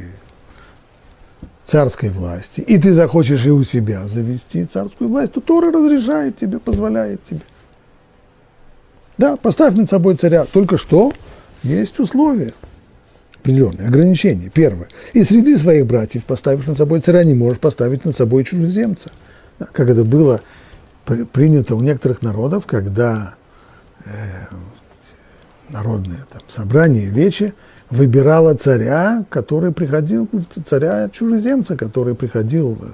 царской 1.66 2.10
власти, 2.10 2.62
и 2.62 2.78
ты 2.78 2.94
захочешь 2.94 3.46
и 3.46 3.52
у 3.52 3.64
себя 3.64 4.08
завести 4.08 4.66
царскую 4.66 5.10
власть, 5.10 5.34
то 5.34 5.42
Тора 5.42 5.72
разрешает 5.72 6.38
тебе, 6.38 6.60
позволяет 6.60 7.24
тебе. 7.26 7.42
Да, 9.18 9.36
поставь 9.36 9.76
над 9.76 9.90
собой 9.90 10.16
царя. 10.16 10.46
Только 10.46 10.78
что 10.78 11.12
есть 11.62 12.00
условия 12.00 12.54
определенные, 13.36 13.88
ограничения. 13.88 14.50
Первое. 14.50 14.88
И 15.14 15.24
среди 15.24 15.58
своих 15.58 15.86
братьев 15.86 16.24
поставишь 16.24 16.66
над 16.66 16.78
собой 16.78 17.02
царя, 17.02 17.24
не 17.24 17.34
можешь 17.34 17.60
поставить 17.60 18.06
над 18.06 18.16
собой 18.16 18.46
чужеземца– 18.46 19.12
как 19.60 19.90
это 19.90 20.04
было 20.04 20.42
принято 21.34 21.76
у 21.76 21.82
некоторых 21.82 22.22
народов, 22.22 22.66
когда 22.66 23.36
э, 24.06 24.10
народное 25.70 26.26
там, 26.32 26.42
собрание 26.48 27.10
Вечи 27.10 27.54
выбирало 27.90 28.54
царя, 28.54 29.26
который 29.30 29.72
приходил, 29.72 30.30
царя 30.66 31.10
чужеземца, 31.10 31.76
который 31.76 32.16
приходил 32.16 32.78
э, 32.82 32.86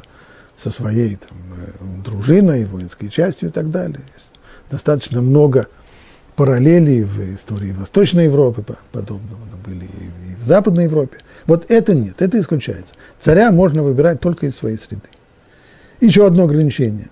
со 0.57 0.69
своей 0.71 1.17
там, 1.17 1.37
э, 1.57 2.03
дружиной, 2.03 2.65
воинской 2.65 3.09
частью 3.09 3.49
и 3.49 3.51
так 3.51 3.71
далее. 3.71 4.01
Достаточно 4.71 5.21
много 5.21 5.67
параллелей 6.35 7.03
в 7.03 7.35
истории 7.35 7.71
Восточной 7.71 8.25
Европы 8.25 8.63
подобного 8.91 9.39
были 9.65 9.85
и 9.85 10.35
в 10.41 10.45
Западной 10.45 10.85
Европе. 10.85 11.17
Вот 11.45 11.65
это 11.69 11.93
нет, 11.93 12.21
это 12.21 12.39
исключается. 12.39 12.93
Царя 13.21 13.51
можно 13.51 13.83
выбирать 13.83 14.19
только 14.19 14.47
из 14.47 14.55
своей 14.55 14.77
среды. 14.77 15.07
Еще 16.01 16.25
одно 16.25 16.43
ограничение. 16.43 17.09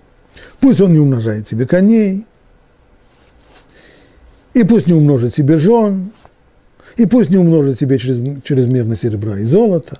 Пусть 0.60 0.80
он 0.80 0.92
не 0.92 0.98
умножает 0.98 1.48
себе 1.48 1.66
коней, 1.66 2.26
и 4.52 4.62
пусть 4.64 4.86
не 4.86 4.92
умножит 4.92 5.34
себе 5.34 5.58
жен, 5.58 6.12
и 6.96 7.06
пусть 7.06 7.30
не 7.30 7.36
умножит 7.36 7.78
себе 7.78 7.98
через, 7.98 8.42
чрезмерно 8.44 8.96
серебра 8.96 9.38
и 9.38 9.44
золота. 9.44 9.98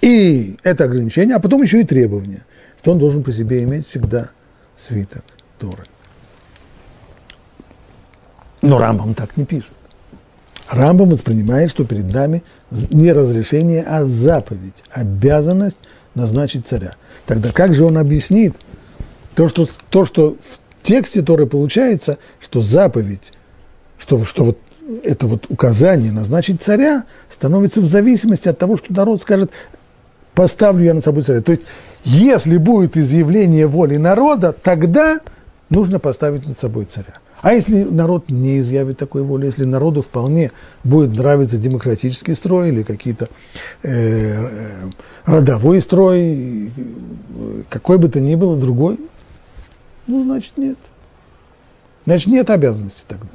И 0.00 0.56
это 0.62 0.84
ограничение, 0.84 1.36
а 1.36 1.40
потом 1.40 1.62
еще 1.62 1.80
и 1.80 1.84
требование, 1.84 2.44
что 2.80 2.92
он 2.92 2.98
должен 2.98 3.22
по 3.22 3.32
себе 3.32 3.62
иметь 3.62 3.86
всегда 3.88 4.30
свиток 4.88 5.22
Торы. 5.58 5.84
Но 8.62 8.78
Рамбам 8.78 9.14
так 9.14 9.36
не 9.36 9.44
пишет. 9.44 9.72
Рамбам 10.70 11.10
воспринимает, 11.10 11.70
что 11.70 11.84
перед 11.84 12.12
нами 12.12 12.42
не 12.70 13.12
разрешение, 13.12 13.82
а 13.82 14.04
заповедь, 14.04 14.84
обязанность 14.90 15.76
назначить 16.14 16.66
царя. 16.66 16.96
Тогда 17.26 17.52
как 17.52 17.74
же 17.74 17.84
он 17.84 17.98
объяснит 17.98 18.54
то, 19.34 19.48
что, 19.48 19.66
то, 19.90 20.04
что 20.04 20.36
в 20.40 20.86
тексте 20.86 21.22
Торы 21.22 21.46
получается, 21.46 22.18
что 22.40 22.60
заповедь, 22.60 23.32
что, 23.98 24.24
что 24.24 24.44
вот 24.44 24.58
это 25.04 25.26
вот 25.26 25.46
указание 25.48 26.12
назначить 26.12 26.62
царя 26.62 27.04
становится 27.28 27.80
в 27.80 27.86
зависимости 27.86 28.48
от 28.48 28.58
того, 28.58 28.76
что 28.76 28.92
народ 28.92 29.22
скажет, 29.22 29.50
поставлю 30.34 30.84
я 30.84 30.94
над 30.94 31.04
собой 31.04 31.22
царя. 31.22 31.42
То 31.42 31.52
есть, 31.52 31.62
если 32.04 32.56
будет 32.56 32.96
изъявление 32.96 33.66
воли 33.66 33.96
народа, 33.96 34.52
тогда 34.52 35.20
нужно 35.68 35.98
поставить 35.98 36.46
над 36.46 36.58
собой 36.58 36.86
царя. 36.86 37.14
А 37.42 37.54
если 37.54 37.84
народ 37.84 38.30
не 38.30 38.58
изъявит 38.58 38.98
такой 38.98 39.22
воли, 39.22 39.46
если 39.46 39.64
народу 39.64 40.02
вполне 40.02 40.52
будет 40.84 41.16
нравиться 41.16 41.56
демократический 41.56 42.34
строй 42.34 42.68
или 42.68 42.82
какие-то 42.82 43.28
э, 43.82 43.90
э, 43.90 44.90
родовой 45.24 45.80
строй, 45.80 46.70
какой 47.68 47.98
бы 47.98 48.08
то 48.08 48.20
ни 48.20 48.34
было 48.34 48.58
другой, 48.58 48.98
ну, 50.06 50.24
значит, 50.24 50.58
нет. 50.58 50.78
Значит, 52.04 52.28
нет 52.28 52.50
обязанности 52.50 53.04
тогда. 53.06 53.28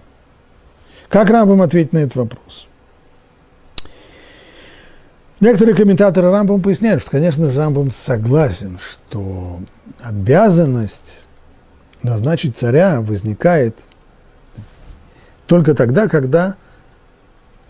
Как 1.08 1.30
Рамбам 1.30 1.62
ответить 1.62 1.94
на 1.94 2.00
этот 2.00 2.16
вопрос? 2.16 2.68
Некоторые 5.40 5.76
комментаторы 5.76 6.32
Рамбам 6.32 6.62
поясняют, 6.62 7.02
что, 7.02 7.12
конечно 7.12 7.50
же, 7.50 7.58
Рамбам 7.58 7.92
согласен, 7.92 8.80
что 8.80 9.60
обязанность 10.02 11.20
назначить 12.04 12.58
царя 12.58 13.02
возникает 13.02 13.80
только 15.48 15.74
тогда, 15.74 16.08
когда 16.08 16.56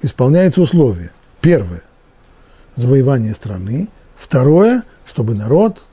исполняется 0.01 0.61
условие. 0.61 1.11
Первое– 1.41 1.83
завоевание 2.75 3.33
страны. 3.33 3.89
Второе– 4.15 4.83
чтобы 5.05 5.35
народ 5.35 5.85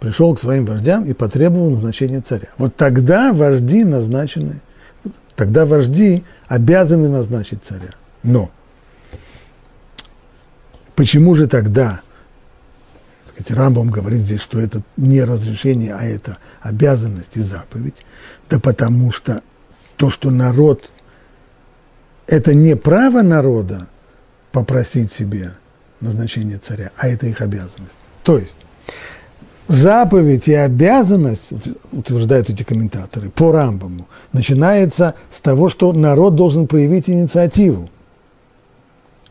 пришел 0.00 0.34
к 0.34 0.40
своим 0.40 0.66
вождям 0.66 1.04
и 1.04 1.12
потребовал 1.12 1.70
назначения 1.70 2.20
царя. 2.20 2.48
Вот 2.58 2.76
тогда 2.76 3.32
вожди 3.32 3.84
назначены, 3.84 4.60
тогда 5.34 5.64
вожди 5.64 6.24
обязаны 6.48 7.08
назначить 7.08 7.60
царя. 7.64 7.94
Но 8.22 8.50
почему 10.94 11.34
же 11.34 11.46
тогда, 11.46 12.00
Рамбам 13.48 13.90
говорит 13.90 14.20
здесь, 14.20 14.40
что 14.40 14.60
это 14.60 14.82
не 14.96 15.22
разрешение, 15.22 15.94
а 15.94 16.04
это 16.04 16.38
обязанность 16.60 17.36
и 17.36 17.40
заповедь? 17.40 18.04
Да 18.50 18.60
потому 18.60 19.10
что 19.10 19.42
то, 19.96 20.10
что 20.10 20.30
народ 20.30 20.90
это 22.26 22.54
не 22.54 22.76
право 22.76 23.22
народа 23.22 23.86
попросить 24.52 25.12
себе 25.12 25.52
назначение 26.00 26.58
царя, 26.58 26.90
а 26.96 27.08
это 27.08 27.26
их 27.26 27.40
обязанность. 27.40 27.98
То 28.22 28.38
есть 28.38 28.54
заповедь 29.66 30.48
и 30.48 30.54
обязанность, 30.54 31.52
утверждают 31.92 32.50
эти 32.50 32.62
комментаторы, 32.62 33.30
по 33.30 33.52
Рамбаму, 33.52 34.06
начинается 34.32 35.14
с 35.30 35.40
того, 35.40 35.68
что 35.68 35.92
народ 35.92 36.34
должен 36.34 36.66
проявить 36.66 37.08
инициативу. 37.08 37.90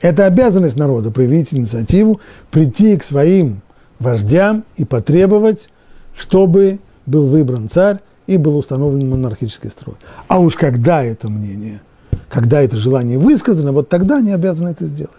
Это 0.02 0.26
обязанность 0.26 0.76
народа 0.76 1.12
проявить 1.12 1.54
инициативу, 1.54 2.20
прийти 2.52 2.98
к 2.98 3.04
своим 3.04 3.62
вождям 4.00 4.66
и 4.76 4.84
потребовать, 4.84 5.70
чтобы 6.18 6.80
был 7.06 7.28
выбран 7.28 7.70
царь 7.70 8.00
и 8.34 8.38
был 8.38 8.58
установлен 8.58 9.10
монархический 9.10 9.70
строй. 9.70 9.96
А 10.28 10.40
уж 10.40 10.56
когда 10.56 11.04
это 11.04 11.30
мнение– 11.30 11.82
когда 12.34 12.64
это 12.64 12.78
желание 12.78 13.20
высказано, 13.20 13.72
вот 13.72 13.90
тогда 13.90 14.18
они 14.18 14.32
обязаны 14.32 14.70
это 14.70 14.86
сделать. 14.86 15.12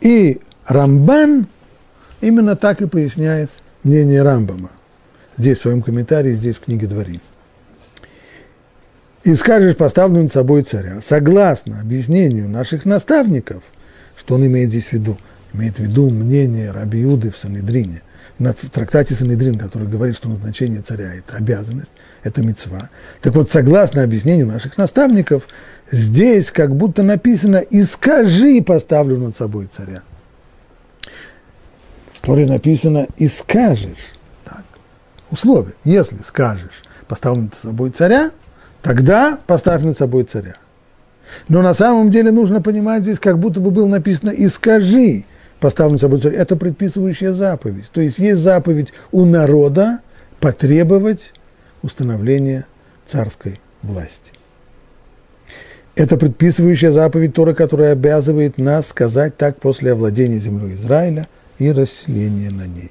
И 0.00 0.40
Рамбан 0.64 1.46
именно 2.22 2.56
так 2.56 2.80
и 2.80 2.86
поясняет 2.86 3.50
мнение 3.84 4.22
Рамбама. 4.22 4.70
Здесь 5.36 5.58
в 5.58 5.60
своем 5.60 5.82
комментарии, 5.82 6.32
здесь 6.32 6.56
в 6.56 6.60
книге 6.60 6.86
Дворим. 6.86 7.20
И 9.24 9.34
скажешь, 9.34 9.76
поставлю 9.76 10.22
над 10.22 10.32
собой 10.32 10.62
царя. 10.62 11.02
Согласно 11.02 11.80
объяснению 11.82 12.48
наших 12.48 12.86
наставников, 12.86 13.62
что 14.16 14.36
он 14.36 14.46
имеет 14.46 14.70
здесь 14.70 14.86
в 14.86 14.92
виду, 14.94 15.18
имеет 15.52 15.76
в 15.76 15.80
виду 15.80 16.08
мнение 16.08 16.70
Раби 16.70 17.00
Юды 17.00 17.30
в 17.30 17.36
Санедрине, 17.36 18.00
в 18.40 18.70
трактате 18.70 19.14
Санедрин, 19.14 19.58
который 19.58 19.86
говорит, 19.86 20.16
что 20.16 20.28
назначение 20.28 20.80
царя– 20.80 21.14
это 21.14 21.36
обязанность, 21.36 21.90
это 22.22 22.42
мецва. 22.42 22.88
Так 23.20 23.34
вот, 23.34 23.50
согласно 23.50 24.02
объяснению 24.02 24.46
наших 24.46 24.78
наставников, 24.78 25.46
здесь 25.90 26.50
как 26.50 26.74
будто 26.74 27.02
написано 27.02 27.58
«и 27.58 27.82
скажи, 27.82 28.62
поставлю 28.62 29.18
над 29.18 29.36
собой 29.36 29.68
царя». 29.70 30.02
В 32.14 32.20
Торе 32.22 32.46
написано 32.46 33.08
«и 33.18 33.28
скажешь». 33.28 34.14
Так. 34.44 34.64
Условие. 35.30 35.74
Если 35.84 36.16
скажешь, 36.22 36.82
поставлю 37.08 37.42
над 37.42 37.54
собой 37.54 37.90
царя, 37.90 38.30
тогда 38.80 39.38
поставь 39.46 39.82
над 39.82 39.98
собой 39.98 40.24
царя. 40.24 40.56
Но 41.48 41.60
на 41.60 41.74
самом 41.74 42.10
деле 42.10 42.30
нужно 42.30 42.62
понимать 42.62 43.02
здесь, 43.02 43.18
как 43.18 43.38
будто 43.38 43.60
бы 43.60 43.70
было 43.70 43.86
написано 43.86 44.30
«и 44.30 44.48
скажи, 44.48 45.24
поставлен 45.60 45.98
собой 45.98 46.20
царь, 46.20 46.34
это 46.34 46.56
предписывающая 46.56 47.32
заповедь. 47.32 47.90
То 47.92 48.00
есть 48.00 48.18
есть 48.18 48.40
заповедь 48.40 48.92
у 49.12 49.24
народа 49.24 50.00
потребовать 50.40 51.32
установления 51.82 52.66
царской 53.06 53.60
власти. 53.82 54.32
Это 55.94 56.16
предписывающая 56.16 56.92
заповедь 56.92 57.34
Тора, 57.34 57.52
которая 57.52 57.92
обязывает 57.92 58.58
нас 58.58 58.88
сказать 58.88 59.36
так 59.36 59.58
после 59.58 59.92
овладения 59.92 60.38
землей 60.38 60.74
Израиля 60.74 61.28
и 61.58 61.70
расселения 61.70 62.50
на 62.50 62.66
ней. 62.66 62.90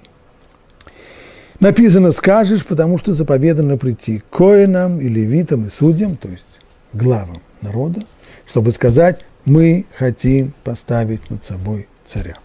Написано 1.60 2.12
«скажешь», 2.12 2.66
потому 2.66 2.98
что 2.98 3.14
заповедано 3.14 3.78
прийти 3.78 4.20
к 4.20 4.30
коинам 4.30 5.02
и 5.02 5.10
левитам 5.10 5.66
и 5.66 5.70
судьям, 5.70 6.16
то 6.16 6.30
есть 6.30 6.46
главам 6.94 7.42
народа, 7.62 8.04
чтобы 8.46 8.72
сказать 8.72 9.22
«мы 9.44 9.86
хотим 9.98 10.54
поставить 10.64 11.30
над 11.30 11.44
собой 11.44 11.88
царя». 12.08 12.38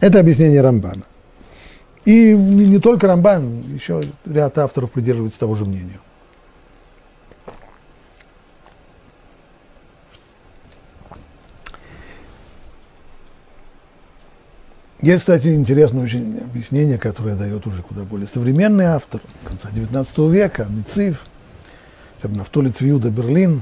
Это 0.00 0.20
объяснение 0.20 0.60
Рамбана. 0.60 1.04
И 2.04 2.34
не, 2.34 2.78
только 2.80 3.06
Рамбан, 3.06 3.62
еще 3.74 4.00
ряд 4.26 4.58
авторов 4.58 4.90
придерживается 4.90 5.40
того 5.40 5.54
же 5.54 5.64
мнения. 5.64 6.00
Есть, 15.00 15.20
кстати, 15.20 15.48
интересное 15.54 16.02
очень 16.04 16.38
объяснение, 16.38 16.96
которое 16.96 17.36
дает 17.36 17.66
уже 17.66 17.82
куда 17.82 18.04
более 18.04 18.26
современный 18.26 18.86
автор, 18.86 19.20
конца 19.44 19.68
XIX 19.68 20.30
века, 20.30 20.66
Ницив, 20.70 21.20
Нафтоли 22.22 22.70
Цвиуда 22.70 23.10
Берлин, 23.10 23.60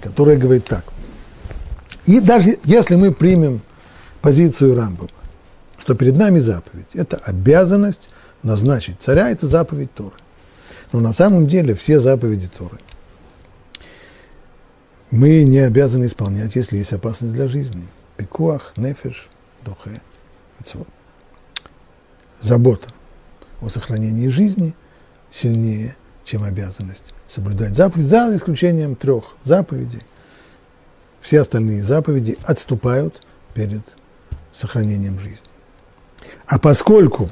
который 0.00 0.36
говорит 0.36 0.66
так. 0.66 0.84
И 2.04 2.20
даже 2.20 2.58
если 2.64 2.96
мы 2.96 3.12
примем 3.12 3.62
позицию 4.20 4.76
Рамбова, 4.76 5.08
что 5.88 5.94
перед 5.94 6.18
нами 6.18 6.38
заповедь. 6.38 6.88
Это 6.92 7.16
обязанность 7.16 8.10
назначить 8.42 9.00
царя, 9.00 9.30
это 9.30 9.46
заповедь 9.46 9.90
Торы. 9.94 10.16
Но 10.92 11.00
на 11.00 11.14
самом 11.14 11.46
деле 11.46 11.72
все 11.72 11.98
заповеди 11.98 12.46
Торы 12.46 12.76
мы 15.10 15.44
не 15.44 15.60
обязаны 15.60 16.04
исполнять, 16.04 16.56
если 16.56 16.76
есть 16.76 16.92
опасность 16.92 17.32
для 17.32 17.48
жизни. 17.48 17.88
Пикуах, 18.18 18.74
нефиш, 18.76 19.28
дохе, 19.64 20.02
Забота 22.42 22.88
о 23.62 23.70
сохранении 23.70 24.28
жизни 24.28 24.74
сильнее, 25.30 25.96
чем 26.26 26.44
обязанность 26.44 27.14
соблюдать 27.28 27.74
заповедь, 27.74 28.08
за 28.08 28.36
исключением 28.36 28.94
трех 28.94 29.24
заповедей. 29.42 30.02
Все 31.22 31.40
остальные 31.40 31.82
заповеди 31.82 32.36
отступают 32.44 33.22
перед 33.54 33.80
сохранением 34.52 35.18
жизни. 35.18 35.47
А 36.48 36.58
поскольку 36.58 37.28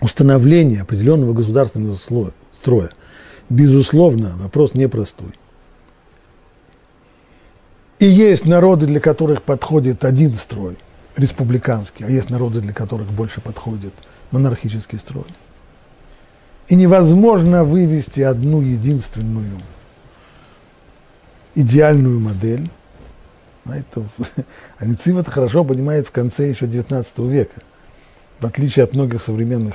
установление 0.00 0.80
определенного 0.80 1.34
государственного 1.34 1.94
строя, 2.54 2.90
безусловно, 3.50 4.34
вопрос 4.38 4.72
непростой. 4.72 5.34
И 7.98 8.06
есть 8.06 8.46
народы, 8.46 8.86
для 8.86 8.98
которых 8.98 9.42
подходит 9.42 10.06
один 10.06 10.36
строй, 10.36 10.78
республиканский, 11.16 12.06
а 12.06 12.10
есть 12.10 12.30
народы, 12.30 12.62
для 12.62 12.72
которых 12.72 13.08
больше 13.10 13.42
подходит 13.42 13.92
монархический 14.30 14.98
строй. 14.98 15.26
И 16.68 16.74
невозможно 16.74 17.62
вывести 17.62 18.22
одну 18.22 18.62
единственную 18.62 19.60
идеальную 21.54 22.20
модель, 22.20 22.70
это, 23.66 24.04
Аницив 24.78 25.16
это 25.16 25.30
хорошо 25.30 25.64
понимает 25.64 26.06
в 26.06 26.10
конце 26.10 26.48
еще 26.48 26.66
XIX 26.66 27.06
века, 27.28 27.60
в 28.40 28.46
отличие 28.46 28.84
от 28.84 28.94
многих 28.94 29.22
современных 29.22 29.74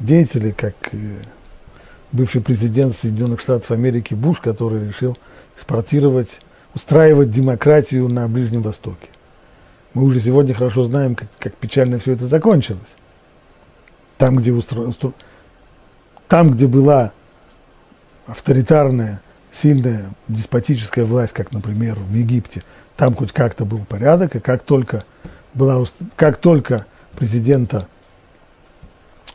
деятелей, 0.00 0.52
как 0.52 0.74
э, 0.92 1.22
бывший 2.12 2.40
президент 2.40 2.96
Соединенных 2.96 3.40
Штатов 3.40 3.70
Америки 3.70 4.14
Буш, 4.14 4.40
который 4.40 4.88
решил 4.88 5.18
экспортировать, 5.56 6.40
устраивать 6.74 7.30
демократию 7.30 8.08
на 8.08 8.28
Ближнем 8.28 8.62
Востоке. 8.62 9.08
Мы 9.94 10.04
уже 10.04 10.20
сегодня 10.20 10.54
хорошо 10.54 10.84
знаем, 10.84 11.14
как, 11.14 11.28
как 11.38 11.54
печально 11.54 11.98
все 11.98 12.12
это 12.12 12.26
закончилось. 12.26 12.80
Там, 14.18 14.36
где, 14.36 14.52
устро... 14.52 14.92
Там, 16.28 16.50
где 16.50 16.66
была 16.66 17.12
авторитарная, 18.26 19.20
сильная, 19.52 20.10
деспотическая 20.28 21.04
власть, 21.04 21.32
как, 21.32 21.52
например, 21.52 21.96
в 21.96 22.12
Египте, 22.14 22.64
там 22.96 23.14
хоть 23.14 23.32
как-то 23.32 23.64
был 23.64 23.84
порядок, 23.84 24.36
и 24.36 24.40
как 24.40 24.62
только, 24.62 25.04
была, 25.52 25.84
как 26.16 26.38
только 26.38 26.86
президента 27.16 27.88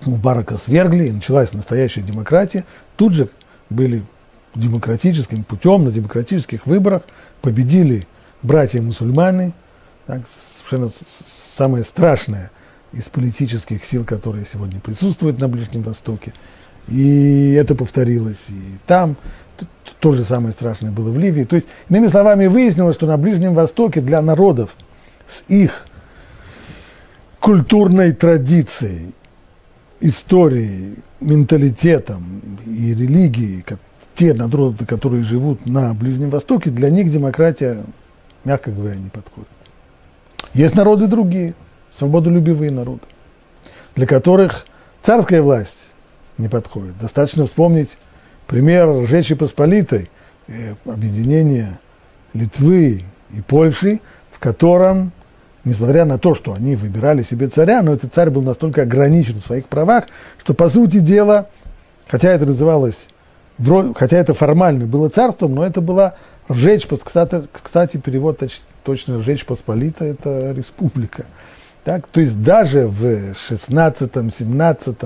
Мубарака 0.01 0.57
свергли, 0.57 1.07
и 1.07 1.11
началась 1.11 1.51
настоящая 1.51 2.01
демократия, 2.01 2.65
тут 2.95 3.13
же 3.13 3.29
были 3.69 4.03
демократическим 4.55 5.43
путем, 5.43 5.83
на 5.83 5.91
демократических 5.91 6.65
выборах 6.65 7.03
победили 7.41 8.07
братья-мусульманы, 8.41 9.53
так, 10.07 10.21
совершенно 10.57 10.91
самое 11.55 11.83
страшное 11.83 12.51
из 12.93 13.03
политических 13.03 13.83
сил, 13.83 14.05
которые 14.05 14.45
сегодня 14.51 14.79
присутствуют 14.79 15.39
на 15.39 15.47
Ближнем 15.47 15.83
Востоке. 15.83 16.33
И 16.87 17.51
это 17.51 17.75
повторилось 17.75 18.37
и 18.47 18.77
там. 18.87 19.15
То 19.99 20.13
же 20.13 20.23
самое 20.23 20.53
страшное 20.53 20.91
было 20.91 21.11
в 21.11 21.17
Ливии. 21.17 21.43
То 21.43 21.55
есть, 21.55 21.67
иными 21.89 22.07
словами, 22.07 22.47
выяснилось, 22.47 22.95
что 22.95 23.05
на 23.05 23.17
Ближнем 23.17 23.53
Востоке 23.53 23.99
для 23.99 24.21
народов 24.21 24.75
с 25.27 25.43
их 25.49 25.85
культурной 27.39 28.13
традицией, 28.13 29.13
историей, 29.99 30.95
менталитетом 31.19 32.41
и 32.65 32.93
религией, 32.93 33.63
те 34.15 34.33
народы, 34.33 34.85
которые 34.85 35.23
живут 35.23 35.65
на 35.65 35.93
Ближнем 35.93 36.29
Востоке, 36.29 36.69
для 36.69 36.89
них 36.89 37.11
демократия, 37.11 37.83
мягко 38.45 38.71
говоря, 38.71 38.95
не 38.95 39.09
подходит. 39.09 39.49
Есть 40.53 40.75
народы 40.75 41.07
другие, 41.07 41.53
свободолюбивые 41.93 42.71
народы, 42.71 43.01
для 43.95 44.07
которых 44.07 44.65
царская 45.01 45.41
власть 45.41 45.75
не 46.37 46.47
подходит. 46.47 46.97
Достаточно 46.99 47.45
вспомнить 47.45 47.97
пример 48.49 49.05
Речи 49.05 49.35
Посполитой, 49.35 50.09
э, 50.47 50.73
объединения 50.85 51.79
Литвы 52.33 53.03
и 53.31 53.41
Польши, 53.41 54.01
в 54.31 54.39
котором, 54.39 55.11
несмотря 55.63 56.03
на 56.03 56.17
то, 56.17 56.33
что 56.33 56.53
они 56.53 56.75
выбирали 56.75 57.21
себе 57.21 57.47
царя, 57.47 57.83
но 57.83 57.93
этот 57.93 58.13
царь 58.13 58.31
был 58.31 58.41
настолько 58.41 58.81
ограничен 58.81 59.39
в 59.39 59.45
своих 59.45 59.67
правах, 59.67 60.05
что, 60.39 60.55
по 60.55 60.67
сути 60.67 60.99
дела, 60.99 61.47
хотя 62.07 62.31
это 62.31 62.47
называлось, 62.47 62.97
хотя 63.95 64.17
это 64.17 64.33
формально 64.33 64.87
было 64.87 65.09
царством, 65.09 65.53
но 65.53 65.63
это 65.63 65.79
была 65.79 66.15
Ржечь, 66.51 66.87
кстати, 66.87 67.43
кстати 67.51 67.97
перевод 67.97 68.41
точно 68.83 69.19
Ржечь 69.19 69.45
Посполита– 69.45 70.03
это 70.05 70.53
республика. 70.53 71.25
Так? 71.83 72.07
То 72.07 72.19
есть 72.19 72.41
даже 72.41 72.87
в 72.87 73.35
16, 73.35 74.11
17, 74.35 74.97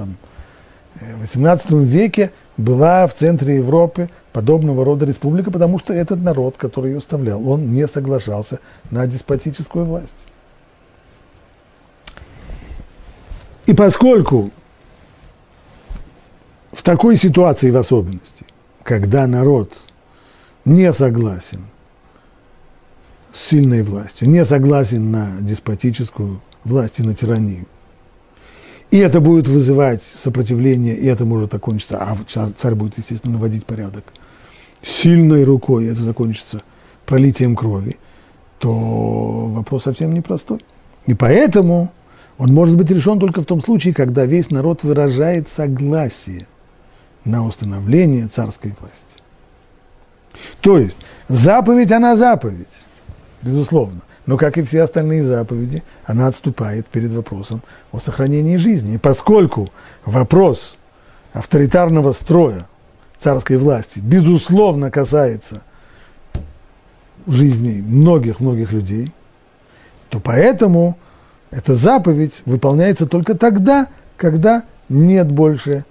18 1.19 1.71
веке 1.71 2.31
была 2.57 3.07
в 3.07 3.15
центре 3.15 3.55
Европы 3.55 4.09
подобного 4.31 4.85
рода 4.85 5.05
республика, 5.05 5.51
потому 5.51 5.79
что 5.79 5.93
этот 5.93 6.21
народ, 6.21 6.57
который 6.57 6.91
ее 6.91 6.97
оставлял, 6.97 7.47
он 7.47 7.71
не 7.71 7.87
соглашался 7.87 8.59
на 8.91 9.07
деспотическую 9.07 9.85
власть. 9.85 10.13
И 13.65 13.73
поскольку 13.73 14.51
в 16.71 16.81
такой 16.83 17.15
ситуации 17.15 17.71
в 17.71 17.77
особенности, 17.77 18.45
когда 18.83 19.25
народ 19.25 19.73
не 20.65 20.91
согласен 20.91 21.65
с 23.31 23.39
сильной 23.49 23.83
властью, 23.83 24.29
не 24.29 24.43
согласен 24.43 25.11
на 25.11 25.37
деспотическую 25.39 26.41
власть 26.63 26.99
и 26.99 27.03
на 27.03 27.15
тиранию, 27.15 27.65
и 28.93 28.97
это 28.99 29.21
будет 29.21 29.47
вызывать 29.47 30.03
сопротивление, 30.03 30.95
и 30.95 31.07
это 31.07 31.25
может 31.25 31.55
окончиться, 31.55 31.97
а 31.97 32.15
царь 32.55 32.75
будет, 32.75 32.95
естественно, 32.99 33.33
наводить 33.33 33.65
порядок 33.65 34.03
сильной 34.83 35.45
рукой, 35.45 35.87
это 35.87 36.03
закончится 36.03 36.61
пролитием 37.07 37.55
крови, 37.55 37.97
то 38.59 38.69
вопрос 39.47 39.85
совсем 39.85 40.13
непростой. 40.13 40.63
И 41.07 41.15
поэтому 41.15 41.91
он 42.37 42.53
может 42.53 42.77
быть 42.77 42.91
решен 42.91 43.19
только 43.19 43.41
в 43.41 43.45
том 43.45 43.63
случае, 43.63 43.95
когда 43.95 44.25
весь 44.25 44.51
народ 44.51 44.83
выражает 44.83 45.49
согласие 45.49 46.45
на 47.25 47.47
установление 47.47 48.27
царской 48.27 48.75
власти. 48.79 49.23
То 50.61 50.77
есть 50.77 50.97
заповедь, 51.27 51.91
она 51.91 52.15
заповедь, 52.15 52.67
безусловно. 53.41 54.01
Но, 54.25 54.37
как 54.37 54.57
и 54.57 54.63
все 54.63 54.83
остальные 54.83 55.23
заповеди, 55.23 55.83
она 56.05 56.27
отступает 56.27 56.87
перед 56.87 57.11
вопросом 57.11 57.61
о 57.91 57.99
сохранении 57.99 58.57
жизни. 58.57 58.95
И 58.95 58.97
поскольку 58.97 59.69
вопрос 60.05 60.77
авторитарного 61.33 62.13
строя 62.13 62.67
царской 63.19 63.57
власти, 63.57 63.99
безусловно, 63.99 64.91
касается 64.91 65.61
жизни 67.27 67.81
многих-многих 67.85 68.71
людей, 68.71 69.11
то 70.09 70.19
поэтому 70.19 70.97
эта 71.51 71.75
заповедь 71.75 72.41
выполняется 72.45 73.07
только 73.07 73.35
тогда, 73.35 73.87
когда 74.17 74.63
нет 74.89 75.31
больше 75.31 75.85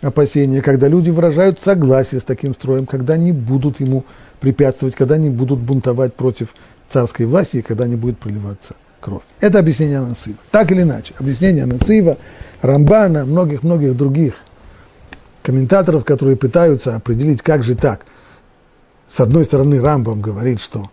опасения, 0.00 0.62
когда 0.62 0.88
люди 0.88 1.10
выражают 1.10 1.60
согласие 1.60 2.20
с 2.20 2.24
таким 2.24 2.54
строем, 2.54 2.86
когда 2.86 3.16
не 3.16 3.32
будут 3.32 3.80
ему 3.80 4.04
препятствовать, 4.40 4.94
когда 4.94 5.16
не 5.16 5.30
будут 5.30 5.60
бунтовать 5.60 6.14
против 6.14 6.54
царской 6.90 7.26
власти, 7.26 7.62
когда 7.66 7.86
не 7.86 7.96
будет 7.96 8.18
проливаться 8.18 8.74
кровь. 9.00 9.22
Это 9.40 9.58
объяснение 9.58 10.00
Нацива. 10.00 10.38
Так 10.50 10.72
или 10.72 10.82
иначе, 10.82 11.14
объяснение 11.18 11.66
Нацива, 11.66 12.18
Рамбана, 12.62 13.24
многих-многих 13.24 13.96
других 13.96 14.34
комментаторов, 15.42 16.04
которые 16.04 16.36
пытаются 16.36 16.96
определить, 16.96 17.42
как 17.42 17.62
же 17.62 17.74
так. 17.74 18.04
С 19.10 19.20
одной 19.20 19.44
стороны, 19.44 19.80
Рамбам 19.80 20.20
говорит, 20.20 20.60
что 20.60 20.90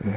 э, 0.00 0.10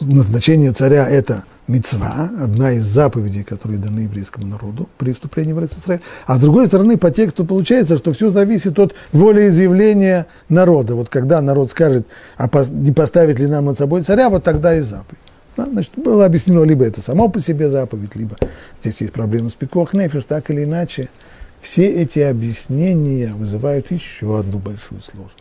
назначение 0.00 0.72
царя– 0.72 1.08
это 1.10 1.44
мецва, 1.70 2.30
одна 2.40 2.72
из 2.72 2.84
заповедей, 2.84 3.44
которые 3.44 3.78
даны 3.78 4.00
еврейскому 4.00 4.46
народу 4.46 4.88
при 4.98 5.12
вступлении 5.12 5.52
в 5.52 5.64
Израиль. 5.64 6.00
А 6.26 6.36
с 6.36 6.40
другой 6.40 6.66
стороны, 6.66 6.96
по 6.98 7.10
тексту 7.10 7.44
получается, 7.44 7.96
что 7.96 8.12
все 8.12 8.30
зависит 8.30 8.78
от 8.78 8.94
волеизъявления 9.12 10.26
народа. 10.48 10.94
Вот 10.94 11.08
когда 11.08 11.40
народ 11.40 11.70
скажет, 11.70 12.06
а 12.36 12.48
не 12.70 12.92
поставить 12.92 13.38
ли 13.38 13.46
нам 13.46 13.66
над 13.66 13.78
собой 13.78 14.02
царя, 14.02 14.28
вот 14.28 14.42
тогда 14.42 14.76
и 14.76 14.80
заповедь. 14.80 15.20
Да, 15.56 15.66
значит, 15.66 15.92
было 15.96 16.26
объяснено, 16.26 16.62
либо 16.64 16.84
это 16.84 17.00
само 17.00 17.28
по 17.28 17.40
себе 17.40 17.68
заповедь, 17.68 18.16
либо 18.16 18.36
здесь 18.80 19.00
есть 19.00 19.12
проблема 19.12 19.50
с 19.50 19.54
пикох 19.54 19.94
нефиш, 19.94 20.24
так 20.24 20.50
или 20.50 20.64
иначе. 20.64 21.08
Все 21.60 21.86
эти 21.86 22.20
объяснения 22.20 23.32
вызывают 23.32 23.90
еще 23.90 24.38
одну 24.40 24.58
большую 24.58 25.02
сложность. 25.02 25.34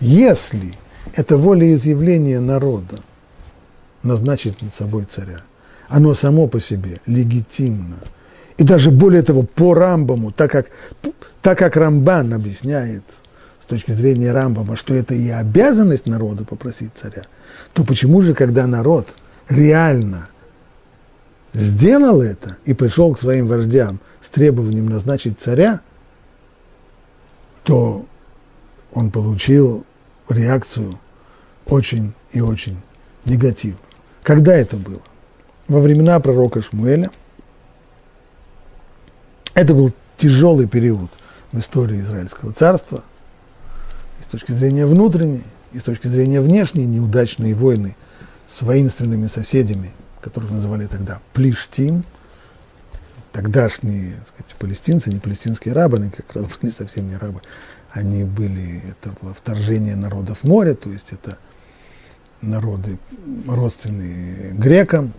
Если 0.00 0.74
это 1.14 1.36
волеизъявление 1.36 2.40
народа, 2.40 3.00
назначить 4.02 4.62
над 4.62 4.74
собой 4.74 5.04
царя. 5.04 5.42
Оно 5.88 6.14
само 6.14 6.46
по 6.46 6.60
себе 6.60 7.00
легитимно. 7.06 7.96
И 8.56 8.64
даже 8.64 8.90
более 8.90 9.22
того, 9.22 9.42
по 9.42 9.74
Рамбаму, 9.74 10.32
так 10.32 10.50
как, 10.50 10.66
так 11.42 11.58
как 11.58 11.76
Рамбан 11.76 12.32
объясняет 12.34 13.04
с 13.60 13.66
точки 13.66 13.92
зрения 13.92 14.32
Рамбама, 14.32 14.76
что 14.76 14.94
это 14.94 15.14
и 15.14 15.28
обязанность 15.30 16.06
народа 16.06 16.44
попросить 16.44 16.90
царя, 17.00 17.24
то 17.72 17.84
почему 17.84 18.22
же, 18.22 18.34
когда 18.34 18.66
народ 18.66 19.08
реально 19.48 20.28
сделал 21.52 22.22
это 22.22 22.56
и 22.64 22.74
пришел 22.74 23.14
к 23.14 23.20
своим 23.20 23.46
вождям 23.46 23.98
с 24.20 24.28
требованием 24.28 24.88
назначить 24.88 25.40
царя, 25.40 25.80
то 27.64 28.06
он 28.92 29.10
получил 29.10 29.84
реакцию 30.28 30.98
очень 31.66 32.12
и 32.32 32.40
очень 32.40 32.76
негативную. 33.24 33.89
Когда 34.30 34.54
это 34.54 34.76
было? 34.76 35.02
Во 35.66 35.80
времена 35.80 36.20
пророка 36.20 36.62
Шмуэля. 36.62 37.10
Это 39.54 39.74
был 39.74 39.92
тяжелый 40.18 40.68
период 40.68 41.10
в 41.50 41.58
истории 41.58 42.00
Израильского 42.00 42.52
царства. 42.52 43.02
И 44.20 44.22
с 44.22 44.26
точки 44.26 44.52
зрения 44.52 44.86
внутренней, 44.86 45.42
и 45.72 45.80
с 45.80 45.82
точки 45.82 46.06
зрения 46.06 46.40
внешней, 46.40 46.86
неудачные 46.86 47.56
войны 47.56 47.96
с 48.46 48.62
воинственными 48.62 49.26
соседями, 49.26 49.90
которых 50.20 50.52
называли 50.52 50.86
тогда 50.86 51.18
Плиштим, 51.32 52.04
тогдашние 53.32 54.12
сказать, 54.28 54.54
палестинцы, 54.60 55.10
не 55.10 55.18
палестинские 55.18 55.74
рабы, 55.74 55.96
они 55.96 56.10
как 56.10 56.32
раз 56.36 56.46
были 56.60 56.70
совсем 56.70 57.08
не 57.08 57.16
рабы, 57.16 57.42
они 57.90 58.22
были, 58.22 58.80
это 58.90 59.12
было 59.20 59.34
вторжение 59.34 59.96
народов 59.96 60.44
моря, 60.44 60.74
то 60.74 60.88
есть 60.88 61.10
это– 61.10 61.36
народы, 62.42 62.98
родственные 63.46 64.52
грекам, 64.52 65.12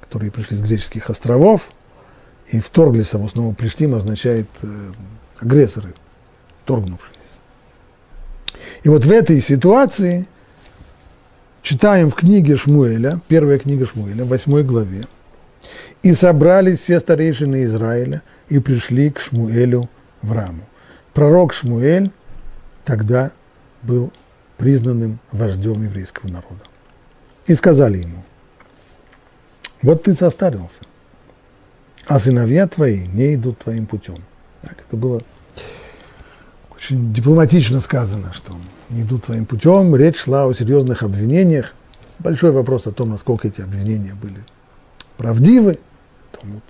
которые 0.00 0.30
пришли 0.30 0.56
с 0.56 0.60
греческих 0.60 1.10
островов 1.10 1.70
и 2.48 2.58
вторглись, 2.60 3.14
а 3.14 3.28
снова 3.28 3.54
Плештим 3.54 3.94
означает 3.94 4.48
э, 4.62 4.92
агрессоры, 5.38 5.94
торгнувшиеся. 6.64 7.20
И 8.82 8.88
вот 8.88 9.04
в 9.04 9.10
этой 9.10 9.40
ситуации 9.40 10.26
читаем 11.62 12.10
в 12.10 12.14
книге 12.14 12.56
Шмуэля, 12.56 13.20
первая 13.28 13.58
книга 13.58 13.86
Шмуэля, 13.86 14.24
в 14.24 14.28
восьмой 14.28 14.64
главе, 14.64 15.06
и 16.02 16.12
собрались 16.14 16.80
все 16.80 16.98
старейшины 16.98 17.64
Израиля 17.64 18.22
и 18.48 18.58
пришли 18.58 19.10
к 19.10 19.20
Шмуэлю 19.20 19.88
в 20.22 20.32
Раму. 20.32 20.64
Пророк 21.14 21.52
Шмуэль 21.52 22.10
тогда 22.84 23.30
был 23.82 24.12
признанным 24.60 25.18
вождем 25.32 25.82
еврейского 25.82 26.28
народа. 26.28 26.60
И 27.46 27.54
сказали 27.54 27.96
ему, 27.96 28.22
вот 29.80 30.02
ты 30.02 30.14
состарился, 30.14 30.82
а 32.06 32.18
сыновья 32.18 32.68
твои 32.68 33.06
не 33.06 33.36
идут 33.36 33.60
твоим 33.60 33.86
путем. 33.86 34.18
Так, 34.60 34.76
это 34.86 34.98
было 34.98 35.22
очень 36.76 37.14
дипломатично 37.14 37.80
сказано, 37.80 38.34
что 38.34 38.54
не 38.90 39.00
идут 39.00 39.24
твоим 39.24 39.46
путем. 39.46 39.96
Речь 39.96 40.18
шла 40.18 40.44
о 40.44 40.52
серьезных 40.52 41.02
обвинениях. 41.02 41.72
Большой 42.18 42.50
вопрос 42.50 42.86
о 42.86 42.92
том, 42.92 43.08
насколько 43.08 43.48
эти 43.48 43.62
обвинения 43.62 44.12
были 44.12 44.44
правдивы. 45.16 45.78
Талмуд 46.32 46.62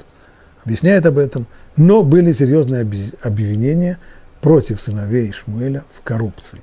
объясняет 0.65 1.07
об 1.07 1.19
этом. 1.19 1.49
Но 1.77 2.05
были 2.05 2.33
серьезные 2.33 2.83
обвинения 3.23 3.99
против 4.41 4.81
сыновей 4.81 5.33
Шмуэля 5.33 5.83
в 5.93 6.03
коррупции. 6.03 6.61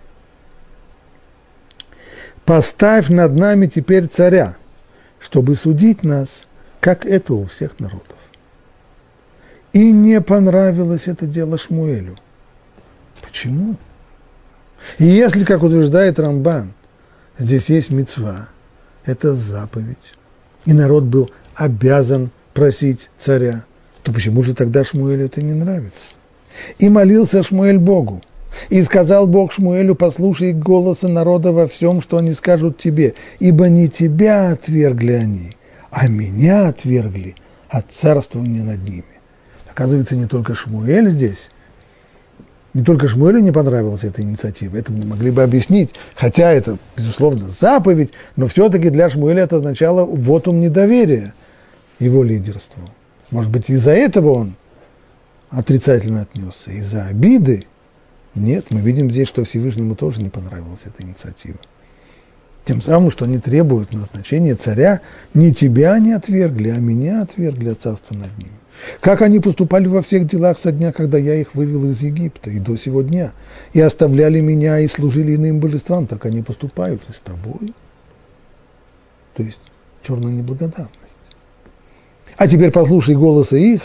Поставь 2.48 3.10
над 3.10 3.36
нами 3.36 3.66
теперь 3.66 4.08
царя, 4.08 4.56
чтобы 5.20 5.56
судить 5.56 6.04
нас, 6.04 6.48
как 6.80 7.06
это 7.06 7.34
у 7.34 7.46
всех 7.46 7.78
народов. 7.82 8.16
И 9.74 9.92
не 9.92 10.22
понравилось 10.22 11.10
это 11.10 11.28
дело 11.28 11.58
Шмуэлю. 11.58 12.16
Почему? 13.22 13.76
И 14.98 15.04
если, 15.04 15.44
как 15.44 15.62
утверждает 15.62 16.20
Рамбан, 16.20 16.72
здесь 17.38 17.68
есть 17.68 17.90
мецва, 17.90 18.48
это 19.04 19.36
заповедь, 19.36 20.14
и 20.64 20.72
народ 20.72 21.04
был 21.04 21.30
обязан 21.54 22.32
просить 22.54 23.10
царя, 23.20 23.66
то 24.04 24.14
почему 24.14 24.42
же 24.42 24.56
тогда 24.56 24.86
Шмуэлю 24.86 25.26
это 25.26 25.42
не 25.42 25.54
нравится? 25.54 26.16
И 26.80 26.88
молился 26.88 27.44
Шмуэль 27.44 27.78
Богу. 27.78 28.24
И 28.70 28.82
сказал 28.84 29.28
Бог 29.28 29.54
Шмуэлю, 29.54 29.96
послушай 29.96 30.54
голоса 30.54 31.08
народа 31.08 31.52
во 31.52 31.68
всем, 31.68 32.02
что 32.02 32.18
они 32.18 32.34
скажут 32.34 32.78
тебе, 32.78 33.14
ибо 33.40 33.70
не 33.70 33.88
тебя 33.88 34.52
отвергли 34.52 35.14
они, 35.14 35.52
а 35.92 36.08
меня 36.08 36.68
отвергли 36.68 37.36
от 37.70 37.86
царствования 37.92 38.64
над 38.64 38.84
ними. 38.84 39.04
Оказывается, 39.70 40.16
не 40.16 40.26
только 40.26 40.56
Шмуэль 40.56 41.10
здесь, 41.10 41.50
не 42.74 42.84
только 42.84 43.08
Шмуэлю 43.08 43.40
не 43.40 43.52
понравилась 43.52 44.04
эта 44.04 44.22
инициатива, 44.22 44.78
это 44.78 44.92
мы 44.92 45.06
могли 45.06 45.32
бы 45.32 45.44
объяснить, 45.44 45.92
хотя 46.16 46.52
это, 46.52 46.78
безусловно, 46.96 47.48
заповедь, 47.48 48.12
но 48.36 48.48
все-таки 48.48 48.90
для 48.90 49.10
Шмуэля 49.10 49.44
это 49.44 49.58
означало 49.58 50.06
вотум 50.06 50.62
недоверия 50.62 51.34
его 52.00 52.24
лидерству. 52.24 52.84
Может 53.32 53.52
быть, 53.52 53.70
из-за 53.70 53.92
этого 53.92 54.32
он 54.32 54.56
отрицательно 55.50 56.22
отнесся, 56.22 56.72
из-за 56.72 57.06
обиды. 57.06 57.66
Нет, 58.38 58.66
мы 58.70 58.82
видим 58.82 59.10
здесь, 59.10 59.28
что 59.28 59.44
Всевышнему 59.44 59.96
тоже 59.96 60.22
не 60.22 60.30
понравилась 60.30 60.82
эта 60.86 61.02
инициатива. 61.04 61.58
Тем 62.66 62.82
самым, 62.82 63.12
что 63.12 63.26
они 63.26 63.40
требуют 63.40 63.94
назначения 63.94 64.54
царя, 64.56 65.02
не 65.34 65.54
тебя 65.54 65.94
они 65.94 66.14
отвергли, 66.14 66.70
а 66.70 66.78
меня 66.78 67.22
отвергли 67.22 67.70
от 67.70 67.82
царства 67.82 68.14
над 68.14 68.38
ними. 68.38 68.52
Как 69.00 69.22
они 69.24 69.40
поступали 69.40 69.88
во 69.88 70.04
всех 70.04 70.28
делах 70.28 70.60
со 70.60 70.72
дня, 70.72 70.92
когда 70.92 71.18
я 71.18 71.34
их 71.36 71.56
вывел 71.56 71.90
из 71.90 72.02
Египта, 72.02 72.52
и 72.52 72.60
до 72.60 72.78
сего 72.78 73.02
дня, 73.02 73.32
и 73.74 73.82
оставляли 73.82 74.40
меня, 74.40 74.80
и 74.80 74.88
служили 74.88 75.36
иным 75.36 75.60
божествам, 75.60 76.06
так 76.06 76.26
они 76.26 76.44
поступают 76.44 77.02
и 77.10 77.14
с 77.14 77.20
тобой. 77.20 77.74
То 79.34 79.44
есть 79.44 79.60
черная 80.06 80.32
неблагодарность. 80.32 80.94
А 82.36 82.48
теперь 82.48 82.72
послушай 82.72 83.16
голоса 83.16 83.58
их. 83.58 83.82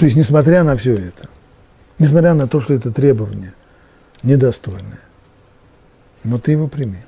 То 0.00 0.06
есть, 0.06 0.16
несмотря 0.16 0.64
на 0.64 0.76
все 0.76 0.94
это, 0.94 1.28
несмотря 1.98 2.32
на 2.32 2.48
то, 2.48 2.62
что 2.62 2.72
это 2.72 2.90
требование 2.90 3.52
недостойное, 4.22 5.00
но 6.24 6.38
ты 6.38 6.52
его 6.52 6.68
прими, 6.68 7.00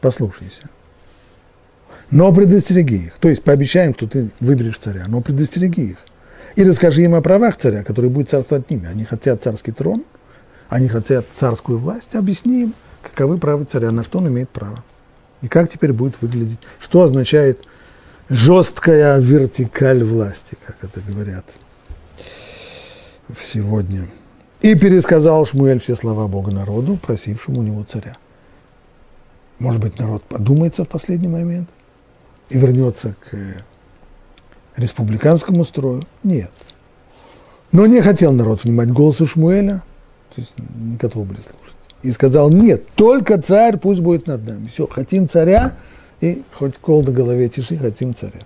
послушайся. 0.00 0.70
Но 2.12 2.32
предостереги 2.32 3.06
их. 3.06 3.14
То 3.18 3.28
есть 3.28 3.42
пообещаем, 3.42 3.94
что 3.94 4.06
ты 4.06 4.30
выберешь 4.38 4.78
царя, 4.78 5.06
но 5.08 5.22
предостереги 5.22 5.90
их. 5.90 5.96
И 6.54 6.62
расскажи 6.62 7.02
им 7.02 7.16
о 7.16 7.20
правах 7.20 7.56
царя, 7.56 7.82
который 7.82 8.10
будет 8.10 8.30
царствовать 8.30 8.70
ними. 8.70 8.86
Они 8.86 9.04
хотят 9.04 9.42
царский 9.42 9.72
трон, 9.72 10.04
они 10.68 10.86
хотят 10.86 11.26
царскую 11.34 11.80
власть. 11.80 12.14
Объясни 12.14 12.62
им, 12.62 12.74
каковы 13.02 13.38
права 13.38 13.64
царя, 13.64 13.90
на 13.90 14.04
что 14.04 14.18
он 14.18 14.28
имеет 14.28 14.50
право. 14.50 14.84
И 15.42 15.48
как 15.48 15.68
теперь 15.68 15.92
будет 15.92 16.14
выглядеть, 16.22 16.60
что 16.78 17.02
означает 17.02 17.62
жесткая 18.28 19.18
вертикаль 19.18 20.04
власти, 20.04 20.56
как 20.64 20.76
это 20.80 21.00
говорят 21.00 21.44
сегодня. 23.52 24.08
И 24.60 24.74
пересказал 24.74 25.46
Шмуэль 25.46 25.80
все 25.80 25.96
слова 25.96 26.26
Бога 26.26 26.50
народу, 26.50 26.96
просившему 26.96 27.60
у 27.60 27.62
него 27.62 27.84
царя. 27.84 28.16
Может 29.58 29.80
быть, 29.80 29.98
народ 29.98 30.24
подумается 30.24 30.84
в 30.84 30.88
последний 30.88 31.28
момент 31.28 31.68
и 32.48 32.58
вернется 32.58 33.14
к 33.30 33.64
республиканскому 34.76 35.64
строю? 35.64 36.02
Нет. 36.22 36.52
Но 37.72 37.86
не 37.86 38.00
хотел 38.00 38.32
народ 38.32 38.64
внимать 38.64 38.90
голосу 38.90 39.26
Шмуэля, 39.26 39.82
то 40.34 40.40
есть 40.40 40.54
не 40.58 40.96
готовы 40.96 41.26
были 41.26 41.38
слушать 41.38 41.74
и 42.04 42.12
сказал, 42.12 42.50
нет, 42.50 42.86
только 42.94 43.40
царь 43.40 43.78
пусть 43.78 44.00
будет 44.00 44.26
над 44.26 44.46
нами. 44.46 44.68
Все, 44.68 44.86
хотим 44.86 45.26
царя, 45.26 45.72
и 46.20 46.42
хоть 46.52 46.76
кол 46.76 47.02
на 47.02 47.10
голове 47.10 47.48
тиши, 47.48 47.78
хотим 47.78 48.14
царя. 48.14 48.42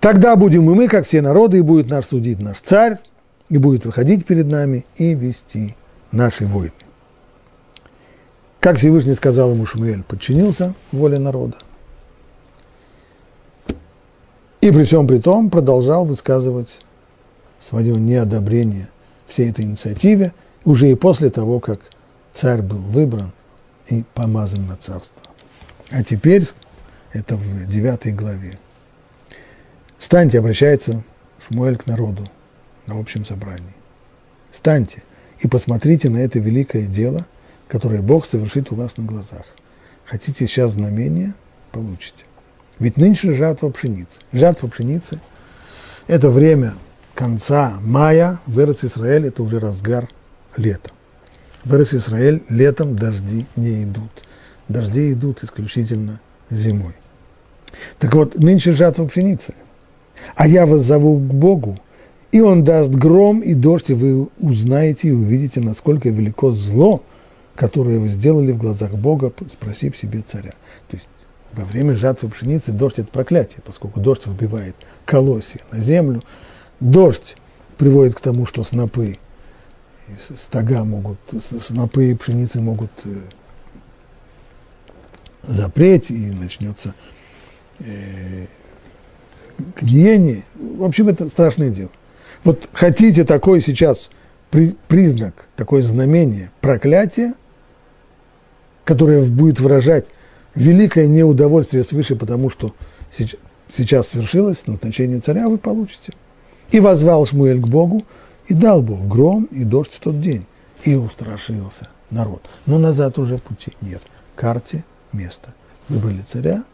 Тогда 0.00 0.36
будем 0.36 0.70
и 0.70 0.74
мы, 0.74 0.88
как 0.88 1.06
все 1.06 1.20
народы, 1.20 1.58
и 1.58 1.62
будет 1.62 1.88
наш 1.88 2.06
судить 2.06 2.38
наш 2.38 2.60
царь, 2.60 2.98
и 3.48 3.58
будет 3.58 3.84
выходить 3.84 4.24
перед 4.24 4.46
нами 4.46 4.84
и 4.96 5.14
вести 5.14 5.74
наши 6.12 6.46
войны. 6.46 6.72
Как 8.60 8.76
Всевышний 8.76 9.14
сказал 9.14 9.52
ему 9.52 9.66
Шмуэль, 9.66 10.02
подчинился 10.02 10.74
воле 10.92 11.18
народа. 11.18 11.56
И 14.60 14.70
при 14.70 14.82
всем 14.82 15.06
при 15.06 15.18
том 15.18 15.50
продолжал 15.50 16.04
высказывать 16.04 16.80
свое 17.60 17.94
неодобрение 17.96 18.88
всей 19.26 19.50
этой 19.50 19.64
инициативе, 19.64 20.32
уже 20.64 20.90
и 20.90 20.94
после 20.94 21.30
того, 21.30 21.60
как 21.60 21.80
царь 22.34 22.62
был 22.62 22.78
выбран 22.78 23.32
и 23.88 24.04
помазан 24.14 24.66
на 24.66 24.76
царство. 24.76 25.22
А 25.90 26.02
теперь, 26.02 26.44
это 27.12 27.36
в 27.36 27.66
девятой 27.66 28.12
главе, 28.12 28.58
«Станьте», 29.98 30.38
обращается 30.38 31.02
Шмуэль 31.46 31.76
к 31.76 31.86
народу 31.86 32.28
на 32.86 32.98
общем 32.98 33.24
собрании. 33.24 33.74
«Станьте 34.50 35.02
и 35.40 35.48
посмотрите 35.48 36.08
на 36.08 36.18
это 36.18 36.38
великое 36.38 36.86
дело, 36.86 37.26
которое 37.68 38.02
Бог 38.02 38.26
совершит 38.26 38.72
у 38.72 38.74
вас 38.74 38.96
на 38.96 39.04
глазах. 39.04 39.44
Хотите 40.04 40.46
сейчас 40.46 40.72
знамения? 40.72 41.34
Получите. 41.70 42.24
Ведь 42.78 42.96
нынче 42.96 43.34
жатва 43.34 43.70
пшеницы. 43.70 44.20
Жатва 44.32 44.68
пшеницы– 44.68 45.20
это 46.06 46.30
время 46.30 46.74
конца 47.14 47.78
мая, 47.82 48.40
в 48.46 48.58
Израиль 48.58 49.26
это 49.26 49.42
уже 49.42 49.58
разгар 49.58 50.08
летом. 50.56 50.92
В 51.64 51.74
Израиль 51.74 52.42
летом 52.48 52.96
дожди 52.96 53.44
не 53.56 53.82
идут. 53.82 54.10
Дожди 54.68 55.12
идут 55.12 55.42
исключительно 55.42 56.20
зимой. 56.50 56.94
Так 57.98 58.14
вот, 58.14 58.36
нынче 58.36 58.72
жатва 58.72 59.06
пшеницы. 59.06 59.54
А 60.34 60.46
я 60.46 60.66
вас 60.66 60.82
зову 60.82 61.16
к 61.18 61.34
Богу, 61.34 61.78
и 62.32 62.40
Он 62.40 62.64
даст 62.64 62.90
гром 62.90 63.40
и 63.40 63.54
дождь, 63.54 63.90
и 63.90 63.94
вы 63.94 64.28
узнаете 64.38 65.08
и 65.08 65.12
увидите, 65.12 65.60
насколько 65.60 66.08
велико 66.10 66.52
зло, 66.52 67.02
которое 67.54 67.98
вы 67.98 68.08
сделали 68.08 68.52
в 68.52 68.58
глазах 68.58 68.92
Бога, 68.92 69.32
спросив 69.52 69.96
себе 69.96 70.22
царя. 70.22 70.54
То 70.88 70.96
есть 70.96 71.08
во 71.52 71.64
время 71.64 71.94
жатвы 71.94 72.28
пшеницы 72.28 72.72
дождь– 72.72 72.98
это 73.00 73.08
проклятие, 73.08 73.62
поскольку 73.64 74.00
дождь 74.00 74.26
выбивает 74.26 74.76
колосья 75.04 75.60
на 75.72 75.80
землю. 75.80 76.22
Дождь 76.80 77.36
приводит 77.78 78.14
к 78.14 78.20
тому, 78.20 78.46
что 78.46 78.62
снопы 78.62 79.18
стога 80.36 80.84
могут, 80.84 81.18
снопы 81.60 82.14
пшеницы 82.16 82.60
могут 82.60 82.90
э, 83.04 83.18
запреть, 85.42 86.10
и 86.10 86.30
начнется 86.30 86.94
э, 87.80 88.46
гниение. 89.76 90.44
В 90.54 90.84
общем, 90.84 91.08
это 91.08 91.28
страшное 91.28 91.70
дело. 91.70 91.90
Вот 92.44 92.68
хотите 92.72 93.24
такой 93.24 93.60
сейчас 93.60 94.10
при, 94.50 94.76
признак, 94.86 95.48
такое 95.56 95.82
знамение 95.82 96.50
проклятия, 96.60 97.34
которое 98.84 99.22
будет 99.22 99.60
выражать 99.60 100.06
великое 100.54 101.06
неудовольствие 101.06 101.84
свыше, 101.84 102.16
потому 102.16 102.50
что 102.50 102.74
сейчас, 103.12 103.38
сейчас 103.70 104.08
свершилось 104.08 104.66
назначение 104.66 105.20
царя, 105.20 105.48
вы 105.48 105.58
получите. 105.58 106.12
И 106.70 106.80
возвал 106.80 107.26
Шмуэль 107.26 107.60
к 107.60 107.66
Богу, 107.66 108.04
и 108.46 108.54
дал 108.54 108.82
Бог 108.82 109.06
гром 109.06 109.44
и 109.50 109.64
дождь 109.64 109.92
в 109.92 110.00
тот 110.00 110.20
день. 110.20 110.46
И 110.84 110.94
устрашился 110.94 111.88
народ. 112.10 112.48
Но 112.66 112.78
назад 112.78 113.18
уже 113.18 113.38
пути 113.38 113.72
нет. 113.80 114.02
Карте 114.36 114.84
место. 115.12 115.52
Выбрали 115.88 116.22
царя, 116.30 116.64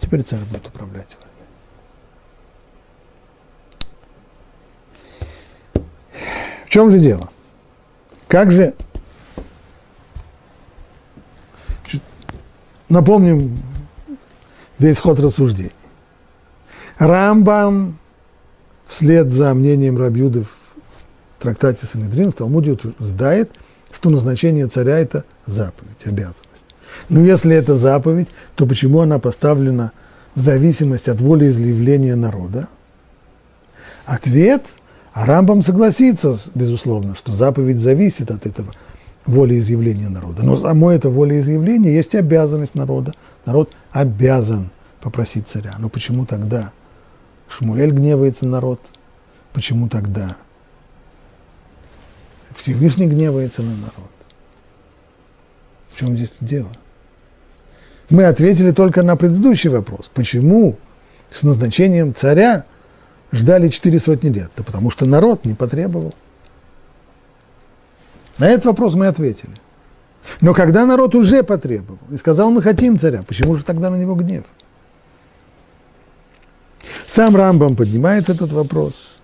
теперь 0.00 0.22
царь 0.22 0.40
будет 0.50 0.66
управлять 0.68 1.16
вами. 1.20 1.31
Чем 6.72 6.90
же 6.90 6.98
дело? 6.98 7.28
Как 8.28 8.50
же... 8.50 8.72
Напомним 12.88 13.58
весь 14.78 14.98
ход 14.98 15.20
рассуждений. 15.20 15.74
Рамбам 16.96 17.98
вслед 18.86 19.30
за 19.30 19.52
мнением 19.52 19.98
Рабьюды 19.98 20.44
в 20.44 21.42
трактате 21.42 21.84
Санедрин 21.84 22.32
в 22.32 22.36
Талмуде 22.36 22.70
утверждает, 22.70 23.50
что 23.90 24.08
назначение 24.08 24.66
царя– 24.66 24.98
это 25.00 25.24
заповедь, 25.44 26.06
обязанность. 26.06 26.64
Но 27.10 27.20
если 27.20 27.54
это 27.54 27.74
заповедь, 27.74 28.28
то 28.54 28.66
почему 28.66 29.00
она 29.00 29.18
поставлена 29.18 29.92
в 30.34 30.40
зависимости 30.40 31.10
от 31.10 31.20
волеизъявления 31.20 32.16
народа? 32.16 32.68
Ответ– 34.06 34.64
а 35.12 35.26
Рамбам 35.26 35.62
согласится, 35.62 36.38
безусловно, 36.54 37.14
что 37.14 37.32
заповедь 37.32 37.80
зависит 37.80 38.30
от 38.30 38.46
этого 38.46 38.72
волеизъявления 39.26 40.08
народа. 40.08 40.42
Но 40.42 40.56
само 40.56 40.90
это 40.90 41.10
волеизъявление 41.10 41.94
есть 41.94 42.14
обязанность 42.14 42.74
народа. 42.74 43.14
Народ 43.44 43.72
обязан 43.90 44.70
попросить 45.00 45.48
царя. 45.48 45.74
Но 45.78 45.88
почему 45.88 46.24
тогда 46.24 46.72
Шмуэль 47.48 47.90
гневается 47.90 48.46
народ? 48.46 48.80
Почему 49.52 49.88
тогда 49.88 50.36
Всевышний 52.54 53.06
гневается 53.06 53.62
на 53.62 53.72
народ? 53.76 54.10
В 55.90 55.98
чем 55.98 56.16
здесь 56.16 56.32
дело? 56.40 56.70
Мы 58.08 58.24
ответили 58.24 58.72
только 58.72 59.02
на 59.02 59.16
предыдущий 59.16 59.68
вопрос. 59.68 60.10
Почему 60.14 60.78
с 61.30 61.42
назначением 61.42 62.14
царя 62.14 62.64
ждали 63.32 63.68
четыре 63.68 63.98
сотни 63.98 64.28
лет? 64.28 64.50
Да 64.56 64.62
потому 64.62 64.90
что 64.90 65.06
народ 65.06 65.44
не 65.44 65.54
потребовал. 65.54 66.14
На 68.38 68.48
этот 68.48 68.66
вопрос 68.66 68.94
мы 68.94 69.06
ответили. 69.06 69.56
Но 70.40 70.54
когда 70.54 70.86
народ 70.86 71.14
уже 71.14 71.42
потребовал 71.42 71.98
и 72.10 72.16
сказал, 72.16 72.50
мы 72.50 72.62
хотим 72.62 72.98
царя, 72.98 73.22
почему 73.22 73.56
же 73.56 73.64
тогда 73.64 73.90
на 73.90 73.96
него 73.96 74.14
гнев? 74.14 74.44
Сам 77.06 77.36
Рамбам 77.36 77.76
поднимает 77.76 78.28
этот 78.28 78.52
вопрос 78.52 79.18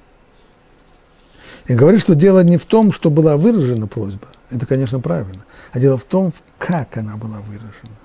и 1.66 1.74
говорит, 1.74 2.00
что 2.00 2.14
дело 2.14 2.42
не 2.42 2.56
в 2.56 2.64
том, 2.64 2.92
что 2.92 3.10
была 3.10 3.36
выражена 3.36 3.86
просьба, 3.86 4.28
это, 4.50 4.66
конечно, 4.66 5.00
правильно, 5.00 5.44
а 5.72 5.78
дело 5.78 5.96
в 5.96 6.04
том, 6.04 6.32
как 6.58 6.96
она 6.96 7.16
была 7.16 7.40
выражена. 7.40 7.96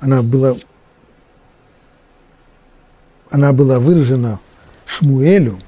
Она 0.00 0.22
была, 0.22 0.56
она 3.30 3.52
была 3.52 3.78
выражена 3.78 4.40
Шмуэлю, 4.90 5.58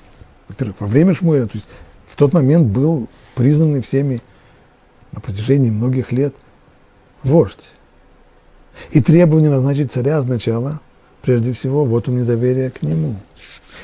во-первых, 0.49 0.81
во 0.81 0.87
время 0.89 1.15
Шмуэля, 1.15 1.47
то 1.47 1.55
есть 1.55 1.69
в 2.07 2.17
тот 2.17 2.33
момент 2.33 2.67
был 2.67 3.09
признанный 3.37 3.81
всеми 3.81 4.21
на 5.13 5.21
протяжении 5.21 5.71
многих 5.71 6.11
лет 6.11 6.35
вождь. 7.23 7.71
И 8.91 9.01
требование 9.01 9.51
назначить 9.51 9.93
царя 9.93 10.19
означало, 10.19 10.81
прежде 11.23 11.53
всего, 11.53 11.85
вот 11.85 12.09
он 12.09 12.21
недоверие 12.21 12.71
к 12.71 12.83
нему. 12.83 13.15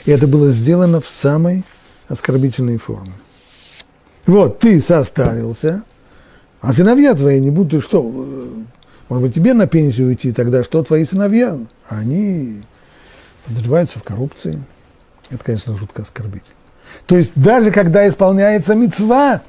И 0.07 0.11
это 0.11 0.27
было 0.27 0.51
сделано 0.51 1.01
в 1.01 1.09
самой 1.09 1.65
оскорбительной 2.09 2.79
форме. 2.79 3.13
Вот, 4.27 4.59
ты 4.59 4.81
состарился, 4.81 5.85
а 6.61 6.73
сыновья 6.73 7.15
твои 7.15 7.39
не 7.41 7.51
будут, 7.51 7.85
что, 7.85 8.03
может 9.09 9.25
быть, 9.25 9.35
тебе 9.35 9.55
на 9.55 9.69
пенсию 9.69 10.09
уйти 10.09 10.33
тогда, 10.33 10.65
что 10.65 10.83
твои 10.83 11.05
сыновья, 11.07 11.59
они 11.89 12.63
подозреваются 13.47 14.01
в 14.01 14.03
коррупции. 14.03 14.61
Это, 15.31 15.45
конечно, 15.45 15.77
жутко 15.77 16.03
оскорбительно. 16.03 16.55
То 17.07 17.17
есть 17.17 17.33
даже 17.35 17.71
когда 17.71 18.09
исполняется 18.09 18.75
мецва, 18.75 19.43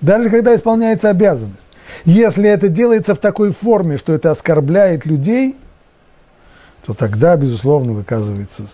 даже 0.00 0.30
когда 0.30 0.54
исполняется 0.54 1.10
обязанность, 1.10 1.66
если 2.04 2.48
это 2.48 2.68
делается 2.68 3.14
в 3.14 3.18
такой 3.18 3.52
форме, 3.52 3.98
что 3.98 4.12
это 4.12 4.30
оскорбляет 4.30 5.06
людей, 5.06 5.56
то 6.86 6.94
тогда, 6.94 7.36
безусловно, 7.36 7.92
выказывается 7.92 8.66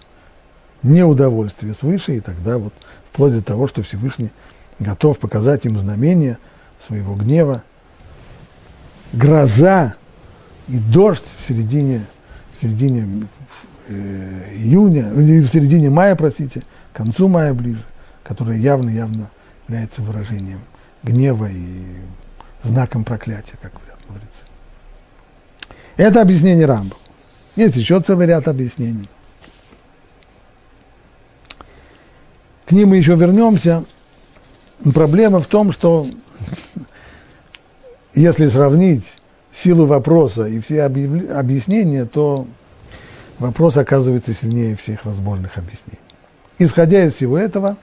неудовольствие 0.83 1.75
свыше, 1.75 2.17
и 2.17 2.21
тогда 2.21 2.59
вот 2.59 2.73
вплоть 3.13 3.33
до 3.33 3.43
того, 3.43 3.67
что 3.69 3.83
Всевышний 3.83 4.31
готов 4.79 5.19
показать 5.19 5.67
им 5.67 5.79
знамение 5.79 6.39
своего 6.79 7.15
гнева, 7.15 7.63
гроза 9.13 9.95
и 10.69 10.79
дождь 10.79 11.25
в 11.39 11.47
середине, 11.47 12.07
в 12.55 12.63
середине 12.63 13.27
июня, 13.93 15.11
в 15.11 15.47
середине 15.49 15.91
мая, 15.91 16.17
простите, 16.17 16.63
к 16.93 16.97
концу 16.97 17.29
мая 17.29 17.55
ближе, 17.55 17.85
которое 18.23 18.59
явно-явно 18.59 19.31
является 19.69 20.03
выражением 20.03 20.61
гнева 21.03 21.47
и 21.51 21.85
знаком 22.63 23.05
проклятия, 23.05 23.55
как 23.61 23.73
говорят 23.73 23.99
мудрецы. 24.09 24.47
Это 25.97 26.23
объяснение 26.23 26.67
Рамбо. 26.67 26.97
Есть 27.57 27.77
еще 27.77 28.01
целый 28.01 28.27
ряд 28.27 28.49
объяснений. 28.49 29.09
К 32.67 32.73
ним 32.73 32.91
мы 32.91 32.97
еще 32.97 33.17
вернемся. 33.17 33.85
Проблема 34.95 35.41
в 35.41 35.47
том, 35.47 35.73
что 35.73 36.07
если 38.15 38.49
сравнить 38.49 39.17
силу 39.53 39.87
вопроса 39.87 40.47
и 40.47 40.61
все 40.61 40.85
объяснения, 40.85 42.05
то 42.05 42.47
вопрос 43.41 43.77
оказывается 43.77 44.33
сильнее 44.33 44.77
всех 44.77 45.05
возможных 45.05 45.59
объяснений. 45.59 45.99
Исходя 46.59 47.05
из 47.05 47.15
всего 47.15 47.39
этого, 47.39 47.77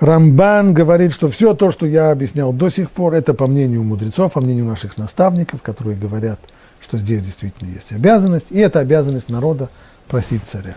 Рамбан 0.00 0.74
говорит, 0.74 1.14
что 1.14 1.28
все 1.28 1.54
то, 1.54 1.70
что 1.70 1.86
я 1.86 2.10
объяснял 2.10 2.52
до 2.52 2.68
сих 2.68 2.90
пор, 2.90 3.14
это 3.14 3.32
по 3.32 3.46
мнению 3.46 3.84
мудрецов, 3.84 4.32
по 4.32 4.40
мнению 4.40 4.66
наших 4.66 4.98
наставников, 4.98 5.62
которые 5.62 5.96
говорят, 5.96 6.40
что 6.82 6.98
здесь 6.98 7.22
действительно 7.22 7.70
есть 7.70 7.92
обязанность, 7.92 8.46
и 8.50 8.58
это 8.58 8.80
обязанность 8.80 9.30
народа 9.30 9.70
просить 10.08 10.42
царя. 10.46 10.74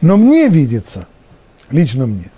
Но 0.00 0.16
мне 0.16 0.48
видится, 0.48 1.06
лично 1.70 2.06
мне, 2.06 2.30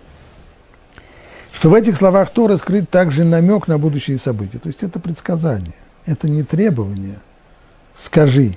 что 1.52 1.70
в 1.70 1.74
этих 1.74 1.96
словах 1.96 2.30
Торы 2.30 2.58
скрыт 2.58 2.90
также 2.90 3.24
намек 3.24 3.68
на 3.68 3.78
будущие 3.78 4.18
события. 4.18 4.58
То 4.58 4.68
есть 4.68 4.82
это 4.82 4.98
предсказание, 4.98 5.74
это 6.04 6.28
не 6.28 6.42
требование 6.42 7.20
«скажи», 7.96 8.56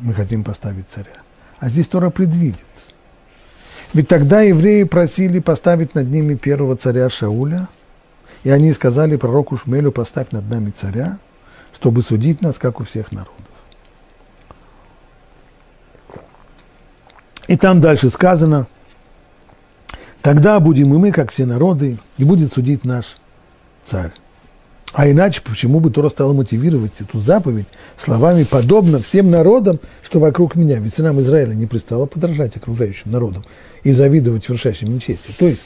мы 0.00 0.14
хотим 0.14 0.44
поставить 0.44 0.86
царя. 0.90 1.22
А 1.58 1.68
здесь 1.68 1.86
Тора 1.86 2.10
предвидит. 2.10 2.64
Ведь 3.92 4.08
тогда 4.08 4.40
евреи 4.40 4.84
просили 4.84 5.40
поставить 5.40 5.94
над 5.94 6.08
ними 6.08 6.34
первого 6.34 6.76
царя 6.76 7.10
Шауля, 7.10 7.68
и 8.44 8.50
они 8.50 8.72
сказали 8.72 9.16
пророку 9.16 9.56
Шмелю, 9.56 9.92
поставь 9.92 10.30
над 10.30 10.48
нами 10.48 10.70
царя, 10.70 11.18
чтобы 11.74 12.02
судить 12.02 12.40
нас, 12.40 12.58
как 12.58 12.80
у 12.80 12.84
всех 12.84 13.12
народов. 13.12 13.34
И 17.48 17.56
там 17.56 17.80
дальше 17.80 18.10
сказано, 18.10 18.68
тогда 20.22 20.60
будем 20.60 20.94
и 20.94 20.98
мы, 20.98 21.10
как 21.10 21.32
все 21.32 21.46
народы, 21.46 21.98
и 22.16 22.24
будет 22.24 22.52
судить 22.52 22.84
наш 22.84 23.16
царь. 23.84 24.12
А 24.92 25.08
иначе 25.08 25.40
почему 25.40 25.78
бы 25.78 25.90
Тора 25.90 26.08
стала 26.08 26.32
мотивировать 26.32 26.92
эту 26.98 27.20
заповедь 27.20 27.66
словами 27.96 28.42
«подобно 28.42 28.98
всем 28.98 29.30
народам, 29.30 29.78
что 30.02 30.18
вокруг 30.18 30.56
меня». 30.56 30.78
Ведь 30.78 30.98
нам 30.98 31.20
Израиля 31.20 31.54
не 31.54 31.66
пристало 31.66 32.06
подражать 32.06 32.56
окружающим 32.56 33.12
народам 33.12 33.44
и 33.84 33.92
завидовать 33.92 34.48
вершащим 34.48 34.88
нечестие. 34.88 35.34
То 35.38 35.46
есть, 35.46 35.60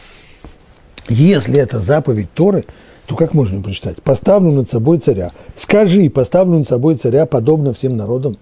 если 1.09 1.59
это 1.59 1.81
заповедь 1.81 2.33
Торы, 2.35 2.65
то 3.07 3.17
как 3.17 3.33
можно 3.33 3.63
прочитать? 3.63 4.03
«Поставлю 4.03 4.51
над 4.51 4.71
собой 4.71 4.99
царя». 4.99 5.33
Скажи, 5.57 6.11
поставлю 6.11 6.59
над 6.59 6.69
собой 6.69 6.97
царя, 6.97 7.25
подобно 7.25 7.73
всем 7.73 7.97
народам, 7.97 8.37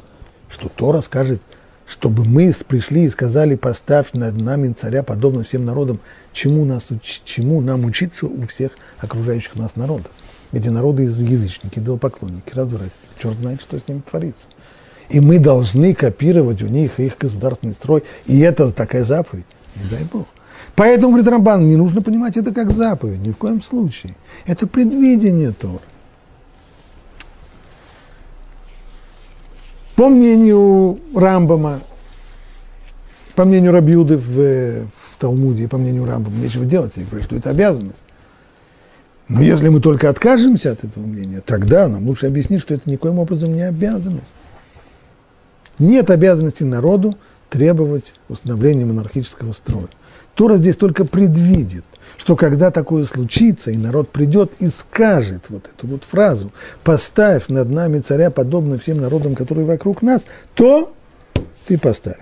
что 0.48 0.68
Тора 0.68 1.00
скажет, 1.00 1.40
чтобы 1.86 2.24
мы 2.24 2.52
пришли 2.66 3.04
и 3.04 3.08
сказали, 3.08 3.54
поставь 3.54 4.12
над 4.14 4.36
нами 4.36 4.72
царя, 4.72 5.02
подобно 5.02 5.44
всем 5.44 5.64
народам, 5.64 6.00
чему, 6.32 6.64
нас, 6.64 6.88
чему 7.24 7.60
нам 7.60 7.84
учиться 7.84 8.26
у 8.26 8.46
всех 8.46 8.72
окружающих 8.98 9.56
нас 9.56 9.76
народов. 9.76 10.10
Эти 10.52 10.68
народы 10.68 11.04
язычники, 11.04 11.78
идолопоклонники, 11.78 12.54
развратники. 12.54 12.92
Черт 13.20 13.38
знает, 13.38 13.62
что 13.62 13.78
с 13.78 13.88
ними 13.88 14.00
творится. 14.00 14.46
И 15.08 15.20
мы 15.20 15.38
должны 15.38 15.94
копировать 15.94 16.62
у 16.62 16.68
них 16.68 17.00
их 17.00 17.16
государственный 17.18 17.72
строй. 17.72 18.02
И 18.26 18.38
это 18.40 18.70
такая 18.72 19.04
заповедь. 19.04 19.46
Не 19.76 19.88
дай 19.88 20.04
Бог. 20.04 20.26
Поэтому, 20.74 21.08
говорит 21.08 21.28
Рамбан, 21.28 21.66
не 21.66 21.76
нужно 21.76 22.02
понимать 22.02 22.36
это 22.36 22.52
как 22.52 22.70
заповедь, 22.70 23.20
ни 23.20 23.30
в 23.30 23.36
коем 23.36 23.62
случае. 23.62 24.14
Это 24.46 24.66
предвидение 24.66 25.52
Торы. 25.52 25.80
По 29.96 30.08
мнению 30.08 30.98
Рамбама, 31.14 31.80
по 33.34 33.44
мнению 33.44 33.72
Рабиуды 33.72 34.16
в, 34.16 34.86
в 34.86 35.16
Талмуде, 35.18 35.68
по 35.68 35.76
мнению 35.76 36.06
Рамбама, 36.06 36.36
нечего 36.36 36.64
делать, 36.64 36.92
говорю, 36.96 37.24
что 37.24 37.36
это 37.36 37.50
обязанность. 37.50 38.02
Но 39.28 39.40
если 39.40 39.68
мы 39.68 39.80
только 39.80 40.08
откажемся 40.08 40.72
от 40.72 40.84
этого 40.84 41.04
мнения, 41.04 41.42
тогда 41.44 41.88
нам 41.88 42.06
лучше 42.06 42.26
объяснить, 42.26 42.60
что 42.60 42.74
это 42.74 42.90
никоим 42.90 43.18
образом 43.18 43.52
не 43.52 43.62
обязанность. 43.62 44.34
Нет 45.78 46.10
обязанности 46.10 46.64
народу 46.64 47.16
требовать 47.48 48.14
установления 48.28 48.84
монархического 48.84 49.52
строя. 49.52 49.88
Тора 50.34 50.56
здесь 50.56 50.76
только 50.76 51.04
предвидит, 51.04 51.84
что 52.16 52.36
когда 52.36 52.70
такое 52.70 53.04
случится, 53.04 53.70
и 53.70 53.76
народ 53.76 54.10
придет 54.10 54.52
и 54.58 54.68
скажет 54.68 55.44
вот 55.48 55.66
эту 55.66 55.86
вот 55.86 56.04
фразу 56.04 56.52
«поставь 56.82 57.48
над 57.48 57.68
нами 57.68 58.00
царя, 58.00 58.30
подобно 58.30 58.78
всем 58.78 59.00
народам, 59.00 59.34
которые 59.34 59.66
вокруг 59.66 60.02
нас», 60.02 60.22
то 60.54 60.94
ты 61.66 61.78
поставь. 61.78 62.20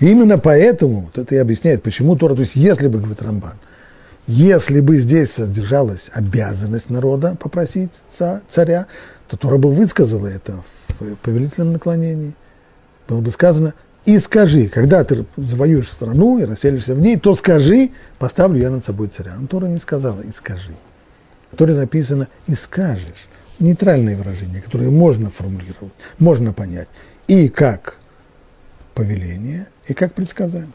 И 0.00 0.10
именно 0.10 0.38
поэтому, 0.38 1.00
вот 1.02 1.18
это 1.18 1.34
и 1.34 1.38
объясняет, 1.38 1.82
почему 1.82 2.16
Тора, 2.16 2.34
то 2.34 2.42
есть 2.42 2.56
если 2.56 2.88
бы, 2.88 2.98
говорит 2.98 3.20
Рамбан, 3.22 3.54
если 4.26 4.80
бы 4.80 4.98
здесь 4.98 5.32
содержалась 5.32 6.10
обязанность 6.12 6.90
народа 6.90 7.36
попросить 7.40 7.90
царя, 8.50 8.86
то 9.28 9.36
Тора 9.36 9.56
бы 9.56 9.72
высказала 9.72 10.26
это 10.26 10.62
в 11.00 11.14
повелительном 11.16 11.72
наклонении. 11.72 12.34
Было 13.08 13.20
бы 13.20 13.30
сказано, 13.30 13.74
и 14.04 14.18
скажи, 14.18 14.68
когда 14.68 15.02
ты 15.04 15.24
завоюешь 15.36 15.88
страну 15.88 16.38
и 16.38 16.44
расселишься 16.44 16.94
в 16.94 17.00
ней, 17.00 17.18
то 17.18 17.34
скажи, 17.34 17.90
поставлю 18.18 18.60
я 18.60 18.70
над 18.70 18.84
собой 18.84 19.08
царя. 19.08 19.34
Но 19.38 19.46
Тора 19.46 19.66
не 19.66 19.78
сказала, 19.78 20.20
и 20.20 20.30
скажи. 20.30 20.72
В 21.50 21.56
Торе 21.56 21.74
написано, 21.74 22.28
и 22.46 22.54
скажешь. 22.54 23.28
Нейтральное 23.58 24.16
выражение, 24.16 24.62
которое 24.62 24.90
можно 24.90 25.30
формулировать, 25.30 25.92
можно 26.18 26.52
понять. 26.52 26.88
И 27.26 27.48
как 27.48 27.98
повеление, 28.94 29.66
и 29.88 29.94
как 29.94 30.14
предсказание. 30.14 30.70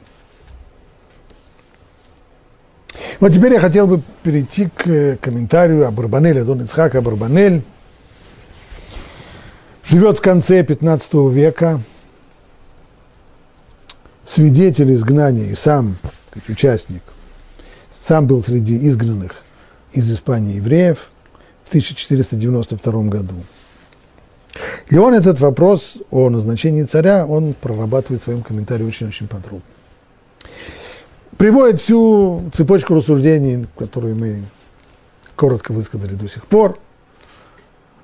Вот 3.19 3.31
теперь 3.31 3.53
я 3.53 3.59
хотел 3.59 3.87
бы 3.87 4.01
перейти 4.23 4.69
к 4.69 5.17
комментарию 5.21 5.87
об 5.87 5.95
Барбанеле, 5.95 6.43
Дон 6.43 6.63
Ицхак 6.63 7.01
Барбанель. 7.01 7.63
Живет 9.85 10.17
в 10.17 10.21
конце 10.21 10.63
15 10.63 11.13
века, 11.31 11.81
свидетель 14.25 14.93
изгнания 14.93 15.45
и 15.45 15.55
сам, 15.55 15.97
сказать, 16.27 16.49
участник, 16.49 17.03
сам 17.99 18.25
был 18.25 18.43
среди 18.43 18.87
изгнанных 18.87 19.35
из 19.91 20.11
Испании 20.11 20.55
евреев 20.55 21.09
в 21.65 21.69
1492 21.69 23.03
году. 23.03 23.35
И 24.87 24.97
он 24.97 25.13
этот 25.13 25.39
вопрос 25.39 25.97
о 26.11 26.29
назначении 26.29 26.83
царя, 26.83 27.25
он 27.25 27.53
прорабатывает 27.53 28.21
в 28.21 28.25
своем 28.25 28.43
комментарии 28.43 28.83
очень-очень 28.83 29.27
подробно. 29.27 29.61
Приводит 31.37 31.81
всю 31.81 32.51
цепочку 32.53 32.93
рассуждений, 32.93 33.65
которые 33.77 34.13
мы 34.13 34.43
коротко 35.35 35.71
высказали 35.71 36.13
до 36.13 36.27
сих 36.29 36.45
пор. 36.45 36.77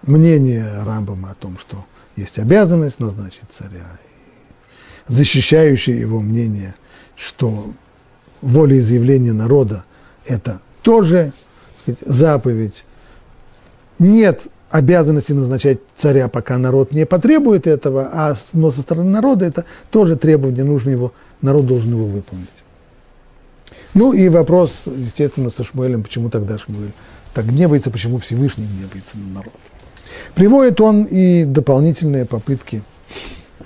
Мнение 0.02 0.66
Рамбама 0.84 1.32
о 1.32 1.36
том, 1.36 1.58
что 1.60 1.86
есть 2.16 2.39
обязанность 2.39 3.00
назначить 3.00 3.43
царя, 3.52 3.97
защищающее 5.08 6.00
его 6.00 6.22
мнение, 6.22 6.74
что 7.16 7.72
волеизъявление 8.41 9.34
народа– 9.34 9.84
это 10.26 10.62
тоже 10.82 11.34
заповедь. 12.06 12.86
Нет 14.00 14.47
обязанности 14.70 15.32
назначать 15.32 15.80
царя, 15.97 16.28
пока 16.28 16.57
народ 16.57 16.91
не 16.91 17.05
потребует 17.05 17.67
этого, 17.67 18.09
а 18.11 18.36
но 18.53 18.72
со 18.72 18.82
стороны 18.82 19.09
народа 19.09 19.45
это 19.45 19.65
тоже 19.91 20.15
требование, 20.15 20.63
нужно 20.63 20.91
его, 20.91 21.13
народ 21.41 21.65
должен 21.65 21.91
его 21.91 22.05
выполнить. 22.05 22.47
Ну 23.93 24.13
и 24.13 24.30
вопрос, 24.30 24.84
естественно, 24.86 25.49
со 25.49 25.63
Шмуэлем, 25.63 26.03
почему 26.03 26.30
тогда 26.30 26.57
Шмуэль 26.57 26.93
так 27.34 27.47
гневается, 27.47 27.89
почему 27.89 28.20
Всевышний 28.20 28.65
гневается 28.65 29.17
на 29.17 29.39
народ. 29.39 29.53
Приводит 30.36 30.80
он 30.82 31.03
и 31.03 31.45
дополнительные 31.45 32.26
попытки 32.26 32.84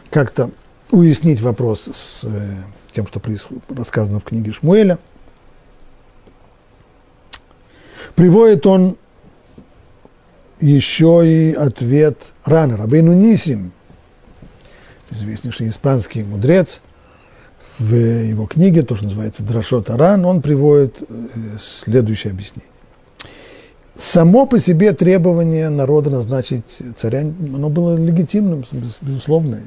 как-то 0.09 0.51
уяснить 0.91 1.41
вопрос 1.41 1.89
с 1.91 2.21
э, 2.23 2.55
тем, 2.93 3.07
что 3.07 3.21
рассказано 3.69 4.19
в 4.19 4.23
книге 4.23 4.53
Шмуэля. 4.53 4.99
Приводит 8.15 8.65
он 8.67 8.97
еще 10.63 11.23
и 11.25 11.53
ответ 11.53 12.31
Рана, 12.45 12.77
Рабейну 12.77 13.13
Нисим, 13.13 13.73
известнейший 15.11 15.67
испанский 15.67 16.23
мудрец, 16.23 16.81
в 17.79 17.93
его 17.95 18.45
книге, 18.45 18.83
то, 18.83 18.95
что 18.95 19.05
называется 19.05 19.43
Драшот 19.43 19.89
Аран, 19.89 20.25
он 20.25 20.41
приводит 20.41 21.01
э, 21.01 21.57
следующее 21.59 22.31
объяснение. 22.31 22.69
Само 23.95 24.45
по 24.45 24.59
себе 24.59 24.93
требование 24.93 25.69
народа 25.69 26.09
назначить 26.09 26.79
царя, 26.97 27.21
оно 27.21 27.69
было 27.69 27.97
легитимным, 27.97 28.63
безусловно. 29.01 29.59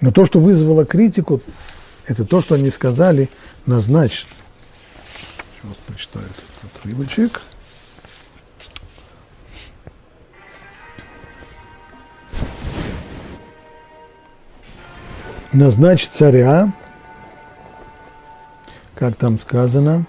Но 0.00 0.12
то, 0.12 0.26
что 0.26 0.40
вызвало 0.40 0.84
критику, 0.84 1.40
это 2.06 2.24
то, 2.24 2.40
что 2.40 2.54
они 2.54 2.70
сказали 2.70 3.28
назначить. 3.66 4.28
Сейчас 5.62 5.76
прочитаю 5.86 6.26
этот 6.26 6.76
отрывочек. 6.76 7.42
Назначить 15.58 16.10
царя, 16.12 16.72
как 18.94 19.16
там 19.16 19.38
сказано, 19.38 20.06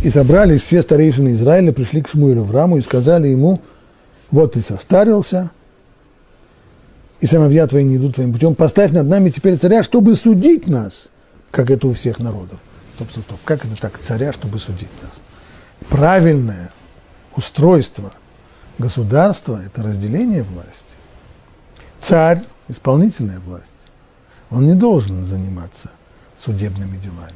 И 0.00 0.10
собрались 0.10 0.62
все 0.62 0.80
старейшины 0.80 1.32
Израиля, 1.32 1.72
пришли 1.72 2.00
к 2.00 2.08
Шмуилу 2.08 2.44
в 2.44 2.52
Раму 2.52 2.78
и 2.78 2.82
сказали 2.82 3.26
ему, 3.26 3.60
вот 4.30 4.52
ты 4.52 4.60
состарился, 4.60 5.50
и 7.20 7.26
сыновья 7.26 7.66
твои 7.66 7.82
не 7.82 7.96
идут 7.96 8.14
твоим 8.14 8.32
путем, 8.32 8.54
поставь 8.54 8.92
над 8.92 9.08
нами 9.08 9.30
теперь 9.30 9.58
царя, 9.58 9.82
чтобы 9.82 10.14
судить 10.14 10.68
нас, 10.68 11.08
как 11.50 11.68
это 11.68 11.88
у 11.88 11.94
всех 11.94 12.20
народов. 12.20 12.60
Стоп, 12.94 13.10
стоп, 13.10 13.24
стоп, 13.24 13.40
как 13.44 13.64
это 13.64 13.74
так, 13.74 13.98
царя, 13.98 14.32
чтобы 14.32 14.60
судить 14.60 14.88
нас? 15.02 15.12
Правильное 15.88 16.70
устройство 17.38 18.12
государства– 18.78 19.62
это 19.66 19.82
разделение 19.82 20.42
власти. 20.42 20.82
Царь– 22.00 22.42
исполнительная 22.68 23.38
власть. 23.38 23.64
Он 24.50 24.66
не 24.66 24.74
должен 24.74 25.24
заниматься 25.24 25.90
судебными 26.36 26.96
делами. 26.96 27.32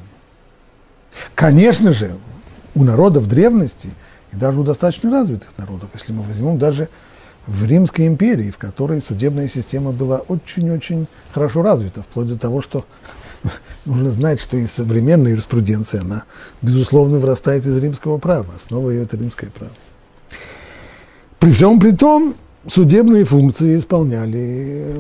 Конечно 1.35 1.93
же, 1.93 2.19
у 2.75 2.83
народов 2.83 3.29
древности, 3.29 3.91
и 4.33 4.37
даже 4.37 4.61
у 4.61 4.65
достаточно 4.65 5.11
развитых 5.11 5.51
народов, 5.57 5.91
если 5.95 6.13
мы 6.13 6.23
возьмем 6.23 6.59
даже 6.59 6.89
в 7.47 7.65
Римской 7.65 8.07
империи, 8.07 8.51
в 8.51 8.59
которой 8.59 9.01
судебная 9.03 9.49
система 9.49 9.93
была 9.93 10.19
очень-очень 10.19 11.07
хорошо 11.33 11.63
развита, 11.63 12.03
вплоть 12.03 12.29
до 12.29 12.39
того, 12.39 12.61
что 12.61 12.87
нужно 13.85 14.11
знать, 14.11 14.41
что 14.41 14.57
и 14.57 14.67
современная 14.67 15.33
юриспруденция, 15.33 16.01
она, 16.01 16.25
безусловно, 16.61 17.19
вырастает 17.19 17.67
из 17.67 17.77
римского 17.79 18.19
права. 18.19 18.55
Основа 18.57 18.91
ее– 18.91 19.03
это 19.05 19.17
римское 19.17 19.51
право. 19.51 19.73
При 21.43 21.51
всем 21.51 21.81
при 21.81 21.91
том, 21.91 22.37
судебные 22.69 23.25
функции 23.25 23.77
исполняли, 23.77 24.95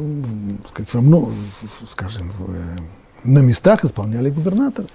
сказать, 0.69 0.93
во 0.93 1.01
много, 1.01 1.33
скажем, 1.89 2.33
на 3.23 3.39
местах 3.39 3.85
исполняли 3.85 4.29
губернаторы. 4.29 4.89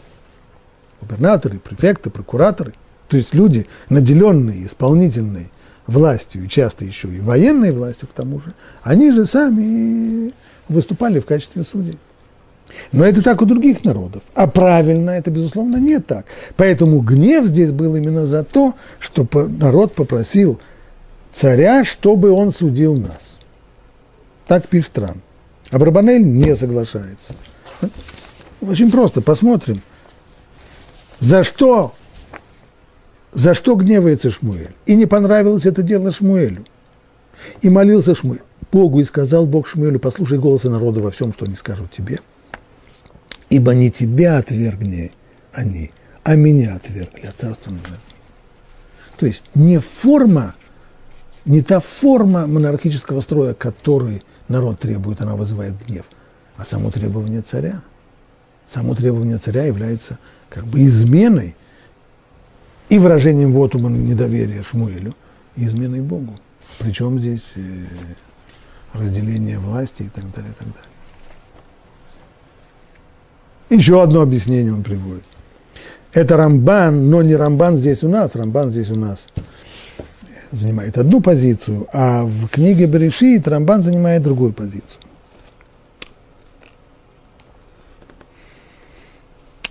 Губернаторы, 0.99 1.59
префекты, 1.59 2.09
прокураторы. 2.09 2.73
То 3.07 3.15
есть 3.15 3.33
люди, 3.33 3.65
наделенные 3.87 4.65
исполнительной 4.65 5.49
властью, 5.87 6.43
и 6.43 6.49
часто 6.49 6.83
еще 6.83 7.07
и 7.07 7.21
военной 7.21 7.71
властью 7.71 8.09
к 8.09 8.11
тому 8.11 8.41
же, 8.41 8.53
они 8.83 9.13
же 9.13 9.25
сами 9.25 10.33
выступали 10.67 11.21
в 11.21 11.25
качестве 11.25 11.63
судей. 11.63 11.97
Но 12.91 13.05
это 13.05 13.23
так 13.23 13.41
у 13.41 13.45
других 13.45 13.85
народов. 13.85 14.21
А 14.33 14.47
правильно 14.47 15.11
это, 15.11 15.31
безусловно, 15.31 15.77
не 15.77 15.99
так. 15.99 16.25
Поэтому 16.57 16.99
гнев 16.99 17.45
здесь 17.45 17.71
был 17.71 17.95
именно 17.95 18.25
за 18.25 18.43
то, 18.43 18.73
что 18.99 19.25
народ 19.47 19.95
попросил 19.95 20.59
царя, 21.37 21.85
чтобы 21.85 22.31
он 22.31 22.51
судил 22.51 22.95
нас. 22.95 23.37
Так 24.47 24.67
пишет 24.67 24.93
Тран. 24.93 25.21
А 25.69 25.77
Барбанель 25.77 26.25
не 26.25 26.55
соглашается. 26.55 27.35
Очень 28.61 28.89
просто, 28.89 29.21
посмотрим. 29.21 29.81
За 31.19 31.43
что, 31.43 31.93
за 33.33 33.53
что 33.53 33.75
гневается 33.75 34.31
Шмуэль? 34.31 34.73
И 34.85 34.95
не 34.95 35.05
понравилось 35.05 35.65
это 35.65 35.83
дело 35.83 36.11
Шмуэлю. 36.11 36.65
И 37.61 37.69
молился 37.69 38.15
Шмуэль 38.15 38.41
Богу 38.71 38.99
и 38.99 39.03
сказал 39.03 39.45
Бог 39.45 39.67
Шмуэлю, 39.67 39.99
послушай 39.99 40.39
голоса 40.39 40.69
народа 40.69 41.01
во 41.01 41.11
всем, 41.11 41.33
что 41.33 41.45
они 41.45 41.55
скажут 41.55 41.91
тебе. 41.91 42.19
Ибо 43.49 43.73
не 43.73 43.91
тебя 43.91 44.37
отвергни 44.37 45.11
они, 45.53 45.91
а 46.23 46.35
меня 46.35 46.75
отвергли, 46.75 47.27
а 47.27 47.31
царство. 47.31 47.73
То 49.17 49.25
есть 49.25 49.43
не 49.55 49.79
форма 49.79 50.55
не 51.47 51.61
та 51.61 51.79
форма 51.79 52.45
монархического 52.45 53.21
строя, 53.21 53.53
который 53.53 54.21
народ 54.49 54.79
требует, 54.79 55.21
она 55.21 55.35
вызывает 55.35 55.73
гнев, 55.85 56.05
а 56.57 56.65
само 56.65 56.91
требование 56.91 57.41
царя. 57.41 57.81
само 58.67 58.95
требование 58.95 59.37
царя 59.37 59.65
является 59.65 60.19
как 60.49 60.65
бы 60.65 60.85
изменой 60.85 61.55
и 62.89 62.99
выражением 62.99 63.53
вотума 63.53 63.89
недоверия 63.89 64.63
Шмуэлю, 64.63 65.15
и 65.55 65.65
изменой 65.65 66.01
Богу. 66.01 66.37
Причем 66.79 67.17
здесь 67.17 67.53
э, 67.55 67.61
разделение 68.93 69.59
власти 69.59 70.03
и 70.03 70.09
так 70.09 70.29
далее, 70.31 70.51
и 70.51 70.55
так 70.55 70.67
далее. 70.67 70.91
Еще 73.69 74.01
одно 74.01 74.21
объяснение 74.21 74.73
он 74.73 74.83
приводит. 74.83 75.23
Это 76.13 76.37
Рамбан, 76.37 77.09
но 77.09 77.21
не 77.21 77.35
Рамбан 77.35 77.77
здесь 77.77 78.03
у 78.03 78.09
нас, 78.09 78.35
Рамбан 78.35 78.69
здесь 78.69 78.89
у 78.91 78.95
нас 78.95 79.27
занимает 80.51 80.97
одну 80.97 81.21
позицию, 81.21 81.87
а 81.91 82.23
в 82.23 82.47
книге 82.47 82.85
Берешит 82.85 83.47
Рамбан 83.47 83.83
занимает 83.83 84.23
другую 84.23 84.53
позицию. 84.53 85.01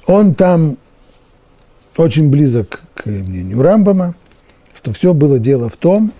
Он 0.07 0.35
там 0.35 0.77
очень 1.97 2.31
близок 2.31 2.83
к 2.95 3.07
мнению 3.07 3.63
Рамбама, 3.63 4.15
что 4.75 4.93
все 4.93 5.13
было 5.13 5.39
дело 5.39 5.69
в 5.69 5.77
том, 5.77 6.13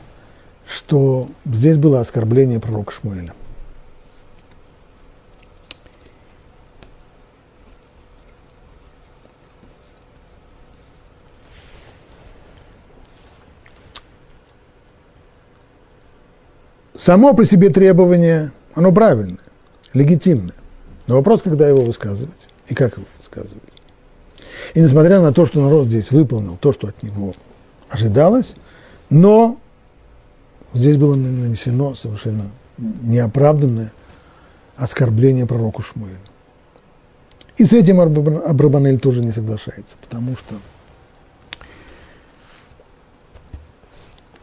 что 0.67 1.29
здесь 1.45 1.77
было 1.77 2.01
оскорбление 2.01 2.59
пророка 2.59 2.93
Шмуэля. 2.93 3.33
Само 17.07 17.35
по 17.35 17.45
себе 17.45 17.71
требование, 17.71 18.51
оно 18.75 18.91
правильное, 18.91 19.39
легитимное. 19.93 20.57
Но 21.07 21.15
вопрос, 21.15 21.43
когда 21.43 21.69
его 21.69 21.83
высказывать 21.83 22.49
и 22.67 22.75
как 22.75 22.97
его 22.97 23.07
высказывать. 23.17 23.63
И 24.75 24.81
несмотря 24.81 25.21
на 25.21 25.33
то, 25.33 25.47
что 25.47 25.63
народ 25.63 25.87
здесь 25.87 26.11
выполнил 26.11 26.57
то, 26.57 26.73
что 26.73 26.89
от 26.89 27.01
него 27.05 27.37
ожидалось, 27.89 28.57
но 29.09 29.57
здесь 30.75 30.97
было 30.97 31.15
нанесено 31.15 31.95
совершенно 31.95 32.51
неоправданное 32.77 33.93
оскорбление 34.77 35.47
пророку 35.47 35.83
Шмуэлю. 35.83 36.19
И 37.57 37.67
с 37.67 37.73
этим 37.73 38.01
Абрабанель 38.01 38.99
тоже 38.99 39.21
не 39.21 39.31
соглашается, 39.31 39.97
потому 40.01 40.37
что 40.37 40.57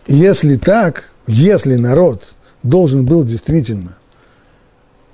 если 0.08 0.56
так, 0.56 1.12
если 1.28 1.76
народ 1.76 2.24
должен 2.64 3.06
был 3.06 3.24
действительно, 3.24 3.98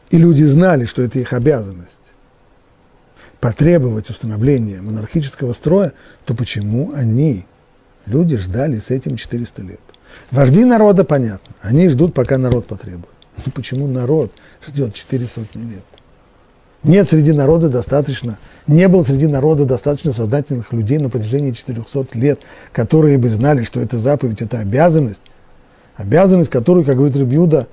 и 0.10 0.18
люди 0.18 0.44
знали, 0.44 0.86
что 0.86 1.02
это 1.02 1.20
их 1.20 1.34
обязанность, 1.34 1.96
потребовать 3.40 4.10
установления 4.10 4.82
монархического 4.82 5.54
строя, 5.54 5.94
то 6.26 6.34
почему 6.34 6.92
они, 6.94 7.46
люди, 8.06 8.38
ждали 8.38 8.80
с 8.80 8.90
этим 8.90 9.18
400 9.18 9.62
лет? 9.62 9.80
Вожди 10.32 10.66
народа, 10.66 11.04
понятно, 11.04 11.54
они 11.62 11.90
ждут, 11.90 12.14
пока 12.14 12.38
народ 12.38 12.66
потребует. 12.68 13.08
Но 13.46 13.52
почему 13.52 13.88
народ 13.88 14.32
ждет 14.68 14.94
4 14.94 15.28
сотни 15.28 15.62
лет? 15.62 15.84
Нет 16.84 17.10
среди 17.10 17.34
народа 17.34 17.70
достаточно, 17.70 18.38
не 18.66 18.88
было 18.88 19.04
среди 19.04 19.28
народа 19.28 19.66
достаточно 19.66 20.14
сознательных 20.14 20.72
людей 20.72 20.98
на 20.98 21.10
протяжении 21.10 21.52
400 21.52 22.08
лет, 22.14 22.40
которые 22.72 23.18
бы 23.18 23.28
знали, 23.28 23.64
что 23.64 23.82
это 23.82 23.98
заповедь, 23.98 24.42
это 24.42 24.60
обязанность, 24.60 25.20
обязанность, 26.00 26.50
которую, 26.50 26.86
как 26.86 26.96
говорит 26.96 27.18
Рабиуда, 27.18 27.68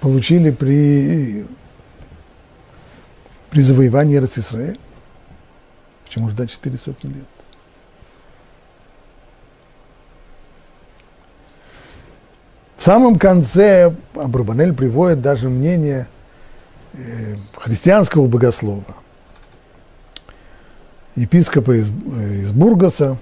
получили 0.00 0.50
при 0.50 1.46
при 3.50 3.60
завоевании 3.60 4.18
Израиля. 4.18 4.76
Почему 6.04 6.28
ждать 6.28 6.50
4 6.50 6.76
сотни 6.76 7.08
лет? 7.08 7.24
В 12.76 12.84
самом 12.84 13.18
конце 13.18 13.94
Абрабанель 14.14 14.74
приводит 14.74 15.22
даже 15.22 15.48
мнение 15.48 16.06
э, 16.92 17.36
христианского 17.56 18.26
богослова, 18.26 18.84
епископа 21.14 21.80
из, 21.80 21.90
э, 21.90 22.34
из 22.42 22.52
Бургаса, 22.52 23.16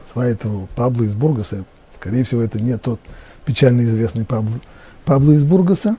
называет 0.00 0.42
его 0.42 0.66
Пабло 0.74 1.04
из 1.04 1.14
Бургаса, 1.14 1.64
скорее 1.96 2.24
всего, 2.24 2.42
это 2.42 2.60
не 2.60 2.76
тот 2.78 3.00
печально 3.44 3.82
известный 3.82 4.24
Пабло, 4.24 4.60
Пабло 5.04 5.32
из 5.32 5.44
Бургаса, 5.44 5.96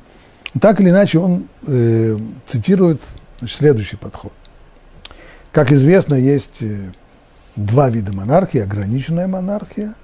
так 0.62 0.80
или 0.82 0.90
иначе, 0.90 1.20
он 1.20 1.48
э, 1.66 2.18
цитирует 2.46 3.02
значит, 3.40 3.58
следующий 3.58 3.96
подход. 3.96 4.34
Как 5.52 5.72
известно, 5.72 6.16
есть 6.16 6.62
э, 6.62 6.92
два 7.56 7.90
вида 7.90 8.14
монархии, 8.14 8.60
ограниченная 8.60 9.28
монархия 9.28 9.96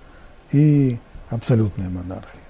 и 0.51 0.97
абсолютная 1.29 1.89
монархия. 1.89 2.41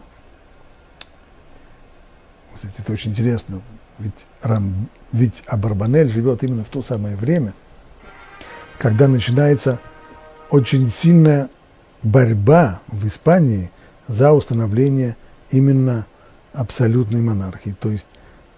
Кстати, 2.56 2.74
это 2.78 2.94
очень 2.94 3.12
интересно, 3.12 3.62
ведь, 4.00 4.26
Рам, 4.42 4.90
ведь 5.12 5.44
Абарбанель 5.48 6.10
живет 6.10 6.44
именно 6.44 6.64
в 6.64 6.70
то 6.70 6.82
самое 6.82 7.16
время, 7.16 7.54
когда 8.80 9.08
начинается 9.08 9.80
очень 10.50 10.90
сильная 10.90 11.50
борьба 12.04 12.82
в 12.88 13.08
Испании 13.08 13.72
за 14.08 14.34
установление 14.34 15.16
именно 15.50 16.06
абсолютной 16.54 17.22
монархии. 17.22 17.76
То 17.80 17.90
есть 17.90 18.06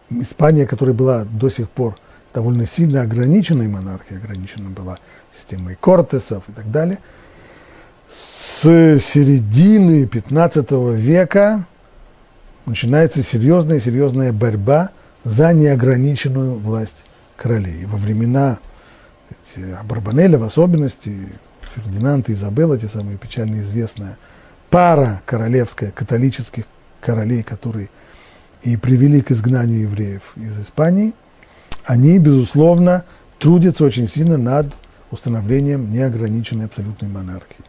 Испания, 0.09 0.65
которая 0.65 0.95
была 0.95 1.25
до 1.25 1.49
сих 1.49 1.69
пор 1.69 1.97
довольно 2.33 2.65
сильно 2.65 3.01
ограниченной 3.01 3.67
монархией, 3.67 4.19
ограничена 4.19 4.69
была 4.69 4.97
системой 5.35 5.77
Кортесов 5.79 6.43
и 6.49 6.51
так 6.51 6.69
далее, 6.69 6.99
с 8.09 8.61
середины 8.99 10.07
15 10.07 10.71
века 10.95 11.65
начинается 12.65 13.21
серьезная 13.23 13.79
серьезная 13.79 14.33
борьба 14.33 14.89
за 15.23 15.53
неограниченную 15.53 16.55
власть 16.55 17.05
королей. 17.35 17.81
И 17.81 17.85
во 17.85 17.97
времена 17.97 18.59
Барбанеля 19.83 20.37
в 20.37 20.43
особенности, 20.43 21.29
Фердинанд 21.75 22.29
и 22.29 22.33
Изабелла, 22.33 22.77
те 22.77 22.87
самые 22.87 23.17
печально 23.17 23.59
известная 23.59 24.17
пара 24.69 25.21
королевская 25.25 25.91
католических 25.91 26.65
королей, 27.01 27.43
которые 27.43 27.89
и 28.63 28.77
привели 28.77 29.21
к 29.21 29.31
изгнанию 29.31 29.81
евреев 29.81 30.21
из 30.35 30.59
Испании, 30.59 31.13
они, 31.83 32.17
безусловно, 32.17 33.05
трудятся 33.37 33.83
очень 33.83 34.07
сильно 34.07 34.37
над 34.37 34.73
установлением 35.11 35.91
неограниченной 35.91 36.65
абсолютной 36.65 37.09
монархии. 37.09 37.63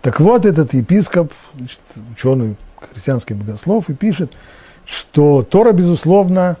Так 0.00 0.20
вот, 0.20 0.46
этот 0.46 0.72
епископ, 0.74 1.32
значит, 1.54 1.80
ученый, 2.12 2.56
христианский 2.92 3.34
богослов, 3.34 3.90
и 3.90 3.94
пишет, 3.94 4.32
что 4.86 5.42
Тора, 5.42 5.72
безусловно, 5.72 6.56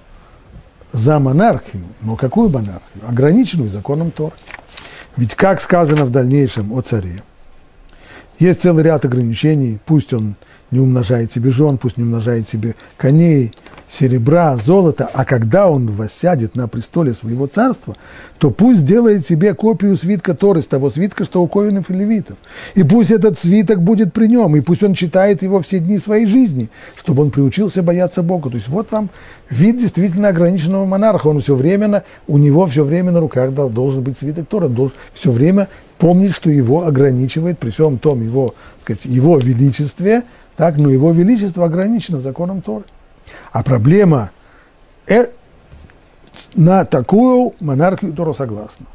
за 0.92 1.18
монархию, 1.18 1.84
но 2.00 2.16
какую 2.16 2.50
монархию? 2.50 3.08
Ограниченную 3.08 3.70
законом 3.70 4.10
Тора. 4.10 4.34
Ведь, 5.16 5.34
как 5.34 5.60
сказано 5.60 6.04
в 6.04 6.10
дальнейшем 6.10 6.72
о 6.72 6.80
царе, 6.82 7.22
есть 8.38 8.62
целый 8.62 8.82
ряд 8.82 9.04
ограничений, 9.04 9.78
пусть 9.84 10.12
он 10.12 10.34
не 10.70 10.80
умножает 10.80 11.32
себе 11.32 11.50
жен, 11.50 11.78
пусть 11.78 11.96
не 11.96 12.02
умножает 12.02 12.48
себе 12.48 12.74
коней, 12.96 13.54
серебра, 13.90 14.56
золота, 14.56 15.08
а 15.12 15.24
когда 15.24 15.68
он 15.68 15.88
воссядет 15.88 16.56
на 16.56 16.68
престоле 16.68 17.12
своего 17.14 17.46
царства, 17.46 17.96
то 18.38 18.50
пусть 18.50 18.84
делает 18.84 19.26
себе 19.26 19.54
копию 19.54 19.96
свитка 19.96 20.34
Торы, 20.34 20.62
с 20.62 20.66
того 20.66 20.90
свитка, 20.90 21.24
что 21.24 21.42
у 21.42 21.48
коинов 21.48 21.90
и 21.90 21.94
левитов. 21.94 22.36
И 22.74 22.82
пусть 22.82 23.10
этот 23.10 23.38
свиток 23.38 23.82
будет 23.82 24.12
при 24.12 24.26
нем, 24.26 24.56
и 24.56 24.60
пусть 24.60 24.82
он 24.82 24.94
читает 24.94 25.42
его 25.42 25.60
все 25.60 25.78
дни 25.78 25.98
своей 25.98 26.26
жизни, 26.26 26.68
чтобы 26.96 27.22
он 27.22 27.30
приучился 27.30 27.82
бояться 27.82 28.22
Бога. 28.22 28.50
То 28.50 28.56
есть 28.56 28.68
вот 28.68 28.90
вам 28.90 29.10
вид 29.50 29.78
действительно 29.78 30.28
ограниченного 30.28 30.84
монарха. 30.84 31.28
Он 31.28 31.40
все 31.40 31.54
время, 31.54 32.04
у 32.26 32.38
него 32.38 32.66
все 32.66 32.84
время 32.84 33.12
на 33.12 33.20
руках 33.20 33.52
должен 33.52 34.02
быть 34.02 34.18
свиток 34.18 34.48
Тора, 34.48 34.68
должен 34.68 34.96
все 35.12 35.30
время 35.30 35.68
помнить, 35.98 36.34
что 36.34 36.50
его 36.50 36.86
ограничивает 36.86 37.58
при 37.58 37.70
всем 37.70 37.98
том 37.98 38.22
его, 38.22 38.54
сказать, 38.82 39.04
его 39.04 39.38
величестве, 39.38 40.24
так, 40.56 40.76
но 40.76 40.90
его 40.90 41.12
величество 41.12 41.64
ограничено 41.64 42.20
законом 42.20 42.62
Торы. 42.62 42.84
А 43.52 43.62
проблема 43.62 44.30
э, 45.06 45.26
на 46.54 46.84
такую 46.84 47.54
монархию 47.60 48.12
Тора 48.12 48.32
согласна. 48.32 48.86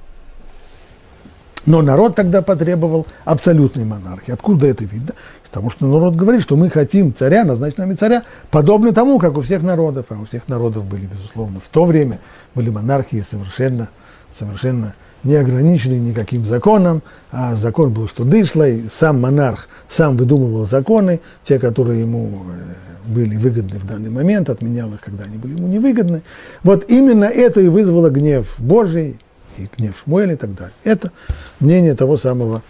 Но 1.66 1.82
народ 1.82 2.16
тогда 2.16 2.42
потребовал 2.42 3.06
абсолютной 3.26 3.86
монархии. 3.86 4.32
Откуда 4.32 4.68
это 4.68 4.86
видно? 4.86 5.14
Из 5.44 5.50
того, 5.50 5.70
что 5.70 5.86
народ 5.86 6.16
говорит, 6.16 6.42
что 6.42 6.56
мы 6.56 6.70
хотим 6.70 7.14
царя, 7.14 7.44
назначить 7.44 7.78
нами 7.78 7.96
царя, 7.96 8.24
подобно 8.50 8.94
тому, 8.94 9.20
как 9.20 9.38
у 9.38 9.42
всех 9.42 9.62
народов. 9.62 10.08
А 10.10 10.16
у 10.16 10.26
всех 10.26 10.48
народов 10.48 10.86
были, 10.86 11.06
безусловно, 11.06 11.60
в 11.60 11.68
то 11.68 11.86
время 11.86 12.20
были 12.56 12.70
монархии 12.70 13.24
совершенно, 13.30 13.90
совершенно 14.38 14.96
не 15.24 15.36
ограниченный 15.36 16.00
никаким 16.00 16.46
законом, 16.46 17.02
а 17.32 17.56
закон 17.56 17.92
был, 17.92 18.08
что 18.08 18.24
дышло, 18.24 18.68
и 18.68 18.88
сам 18.90 19.22
монарх 19.22 19.68
сам 19.88 20.18
выдумывал 20.18 20.66
законы, 20.66 21.20
те, 21.44 21.60
которые 21.60 22.02
ему 22.02 22.44
э, 22.52 23.10
были 23.10 23.36
выгодны 23.36 23.80
в 23.80 23.86
данный 23.86 24.10
момент, 24.10 24.50
отменял 24.50 24.94
их, 24.94 25.02
когда 25.02 25.26
они 25.26 25.38
были 25.38 25.58
ему 25.58 25.68
невыгодны. 25.68 26.22
Вот 26.64 26.90
именно 26.90 27.26
это 27.26 27.62
и 27.62 27.68
вызвало 27.68 28.10
гнев 28.10 28.56
Божий, 28.58 29.20
и 29.58 29.68
гнев 29.78 29.96
Шмуэля 30.04 30.34
и 30.34 30.38
так 30.38 30.56
далее. 30.56 30.74
Это 30.84 31.12
мнение 31.60 31.96
того 31.96 32.18
самого 32.18 32.62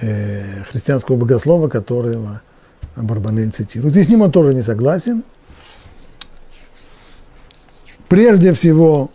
э, 0.00 0.62
христианского 0.70 1.16
богослова, 1.16 1.68
которого 1.68 2.40
Барбанель 2.96 3.50
цитирует. 3.50 3.96
И 3.96 4.02
с 4.02 4.08
ним 4.08 4.22
он 4.22 4.30
тоже 4.30 4.54
не 4.54 4.62
согласен. 4.62 5.24
Прежде 8.08 8.52
всего, 8.52 9.10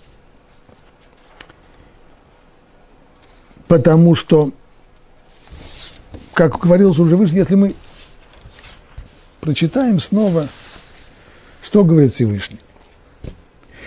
потому 3.67 4.15
что, 4.15 4.51
как 6.33 6.59
говорилось 6.59 6.99
уже 6.99 7.15
выше, 7.15 7.35
если 7.35 7.55
мы 7.55 7.73
прочитаем 9.41 9.99
снова, 9.99 10.47
что 11.61 11.83
говорит 11.83 12.13
Всевышний. 12.13 12.59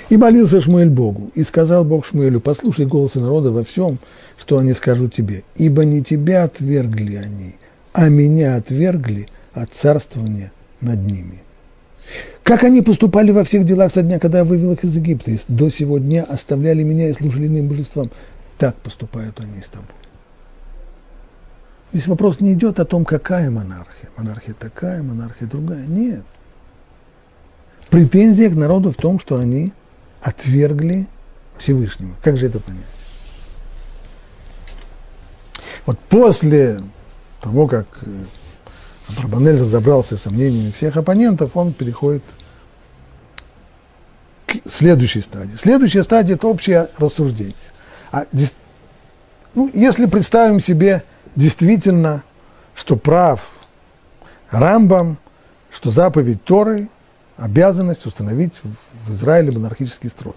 И 0.09 0.16
молился 0.16 0.61
Шмуэль 0.61 0.89
Богу, 0.89 1.31
и 1.35 1.43
сказал 1.43 1.85
Бог 1.85 2.07
Шмуэлю, 2.07 2.41
послушай 2.41 2.87
голоса 2.87 3.20
народа 3.20 3.53
во 3.53 3.62
всем, 3.62 3.99
что 4.39 4.59
они 4.59 4.72
скажут 4.72 5.12
тебе, 5.12 5.43
ибо 5.57 5.85
не 5.85 6.03
тебя 6.03 6.45
отвергли 6.45 7.16
они, 7.16 7.57
а 7.93 8.09
меня 8.09 8.57
отвергли 8.57 9.29
от 9.53 9.70
царствования 9.74 10.51
над 10.81 11.01
ними. 11.01 11.43
Как 12.43 12.64
они 12.64 12.81
поступали 12.81 13.33
во 13.33 13.45
всех 13.45 13.66
делах 13.66 13.93
со 13.93 14.01
дня, 14.01 14.18
когда 14.18 14.39
я 14.39 14.45
вывел 14.45 14.72
их 14.72 14.83
из 14.83 14.97
Египта, 14.97 15.33
до 15.49 15.68
сего 15.68 15.99
дня 15.99 16.24
оставляли 16.24 16.83
меня 16.83 17.11
и 17.11 17.12
служили 17.12 17.47
иным 17.47 17.68
божествам, 17.68 18.11
так 18.59 18.76
поступают 18.76 19.40
они 19.40 19.62
с 19.62 19.68
тобой. 19.68 19.88
Здесь 21.92 22.06
вопрос 22.09 22.40
не 22.40 22.52
идет 22.52 22.80
о 22.80 22.84
том, 22.84 23.04
какая 23.04 23.50
монархия. 23.50 24.11
Монархия 24.16 24.54
такая, 24.54 25.02
монархия 25.02 25.48
другая. 25.48 25.86
Нет. 25.86 26.24
Претензия 27.88 28.50
к 28.50 28.54
народу 28.54 28.90
в 28.90 28.96
том, 28.96 29.18
что 29.18 29.36
они 29.36 29.72
отвергли 30.20 31.06
Всевышнего. 31.56 32.14
Как 32.22 32.36
же 32.36 32.46
это 32.46 32.61
понять? 32.61 32.82
Вот 35.86 35.98
после 36.00 36.82
того, 37.40 37.66
как 37.66 37.86
Барбанель 39.16 39.59
разобрался 39.61 40.18
с 40.18 40.22
сомнениями 40.22 40.70
всех 40.70 40.98
оппонентов, 40.98 41.56
он 41.56 41.72
переходит 41.72 42.22
к 44.46 44.56
следующей 44.70 45.22
стадии. 45.22 45.56
Следующая 45.56 46.02
стадия– 46.02 46.34
это 46.36 46.46
общее 46.46 46.90
рассуждение. 46.98 47.54
А, 48.12 48.24
ну, 49.54 49.70
если 49.74 50.06
представим 50.06 50.61
себе 50.61 51.02
действительно, 51.36 52.22
что 52.74 52.96
прав 52.96 53.48
Рамбам, 54.50 55.18
что 55.70 55.90
заповедь 55.90 56.42
Торы– 56.44 56.88
обязанность 57.38 58.04
установить 58.04 58.52
в 59.06 59.14
Израиле 59.14 59.52
монархический 59.52 60.11
строй. 60.11 60.34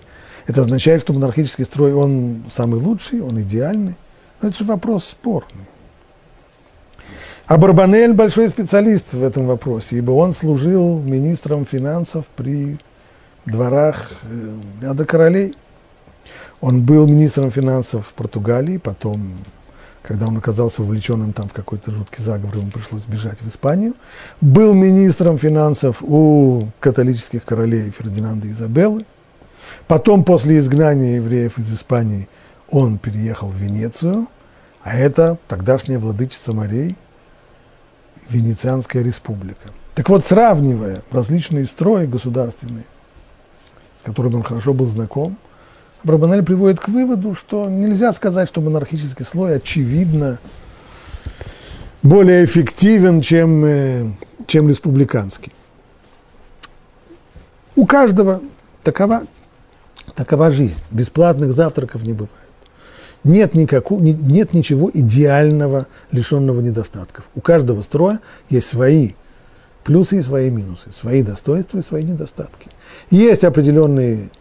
Это 0.47 0.61
означает, 0.61 1.01
что 1.01 1.13
монархический 1.13 1.65
строй, 1.65 1.93
он 1.93 2.45
самый 2.53 2.79
лучший, 2.79 3.21
он 3.21 3.41
идеальный. 3.41 3.95
Но 4.41 4.49
это 4.49 4.57
же 4.57 4.63
вопрос 4.63 5.05
спорный. 5.05 5.65
А 7.47 7.57
Барбанель 7.57 8.13
большой 8.13 8.49
специалист 8.49 9.13
в 9.13 9.23
этом 9.23 9.45
вопросе, 9.45 9.97
ибо 9.97 10.11
он 10.11 10.33
служил 10.33 10.99
министром 10.99 11.65
финансов 11.65 12.25
при 12.35 12.77
дворах 13.45 14.11
э, 14.23 14.57
ряда 14.81 15.05
королей. 15.05 15.55
Он 16.61 16.83
был 16.83 17.07
министром 17.07 17.49
финансов 17.49 18.07
в 18.07 18.13
Португалии, 18.13 18.77
потом, 18.77 19.33
когда 20.03 20.27
он 20.27 20.37
оказался 20.37 20.83
вовлеченным 20.83 21.33
там 21.33 21.49
в 21.49 21.53
какой-то 21.53 21.91
жуткий 21.91 22.23
заговор, 22.23 22.57
ему 22.57 22.69
пришлось 22.69 23.03
бежать 23.05 23.41
в 23.41 23.47
Испанию. 23.47 23.95
Был 24.41 24.75
министром 24.75 25.39
финансов 25.39 25.97
у 26.01 26.67
католических 26.79 27.43
королей 27.43 27.89
Фердинанда 27.89 28.47
и 28.47 28.51
Изабеллы. 28.51 29.05
Потом, 29.87 30.23
после 30.23 30.59
изгнания 30.59 31.15
евреев 31.15 31.57
из 31.57 31.73
Испании, 31.73 32.29
он 32.69 32.99
переехал 32.99 33.49
в 33.49 33.55
Венецию, 33.55 34.27
а 34.83 34.95
это 34.95 35.39
тогдашняя 35.47 35.97
владычица 35.97 36.53
морей, 36.53 36.95
Венецианская 38.29 39.03
республика. 39.03 39.71
Так 39.95 40.09
вот, 40.09 40.25
сравнивая 40.25 41.01
различные 41.11 41.65
строи 41.65 42.05
государственные, 42.05 42.85
с 43.99 44.05
которыми 44.05 44.35
он 44.35 44.43
хорошо 44.43 44.73
был 44.73 44.85
знаком, 44.85 45.37
Абрабаналь 46.03 46.43
приводит 46.43 46.79
к 46.79 46.87
выводу, 46.87 47.35
что 47.35 47.69
нельзя 47.69 48.11
сказать, 48.13 48.49
что 48.49 48.59
монархический 48.61 49.23
слой 49.23 49.57
очевидно 49.57 50.39
более 52.01 52.43
эффективен, 52.43 53.21
чем, 53.21 53.63
э, 53.65 54.05
чем 54.47 54.67
республиканский. 54.67 55.51
У 57.75 57.85
каждого 57.85 58.41
такова, 58.83 59.23
такова 60.15 60.49
жизнь. 60.49 60.75
Бесплатных 60.89 61.53
завтраков 61.53 62.01
не 62.01 62.13
бывает. 62.13 62.31
Нет, 63.23 63.53
никакого, 63.53 64.01
нет 64.01 64.53
ничего 64.53 64.89
идеального, 64.91 65.85
лишенного 66.11 66.61
недостатков. 66.61 67.25
У 67.35 67.41
каждого 67.41 67.83
строя 67.83 68.19
есть 68.49 68.67
свои 68.67 69.11
плюсы 69.83 70.17
и 70.17 70.21
свои 70.23 70.49
минусы, 70.49 70.91
свои 70.91 71.21
достоинства 71.21 71.77
и 71.77 71.83
свои 71.83 72.03
недостатки. 72.03 72.69
Есть 73.11 73.43
определенные 73.43 74.31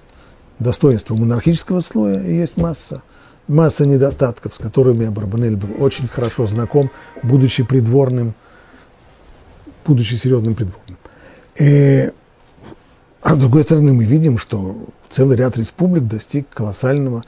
достоинства 0.60 1.16
монархического 1.16 1.80
слоя 1.80 2.22
и 2.22 2.34
есть 2.34 2.56
масса, 2.56 3.02
масса 3.48 3.84
недостатков, 3.86 4.54
с 4.54 4.58
которыми 4.58 5.06
Абрабанель 5.06 5.56
был 5.56 5.82
очень 5.82 6.06
хорошо 6.06 6.46
знаком, 6.46 6.90
будучи 7.22 7.64
придворным, 7.64 8.34
будучи 9.84 10.14
серьезным 10.14 10.54
придворным. 10.54 10.98
И, 11.58 12.10
а 13.22 13.34
с 13.34 13.38
другой 13.38 13.64
стороны, 13.64 13.92
мы 13.92 14.04
видим, 14.04 14.38
что 14.38 14.76
целый 15.10 15.36
ряд 15.36 15.56
республик 15.56 16.04
достиг 16.04 16.48
колоссального, 16.50 17.24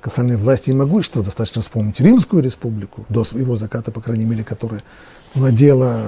колоссальной 0.00 0.36
власти 0.36 0.70
и 0.70 0.74
могущества. 0.74 1.22
Достаточно 1.22 1.62
вспомнить 1.62 2.00
Римскую 2.00 2.42
республику, 2.42 3.06
до 3.08 3.24
своего 3.24 3.56
заката, 3.56 3.92
по 3.92 4.00
крайней 4.00 4.24
мере, 4.24 4.44
которая 4.44 4.82
владела 5.34 6.02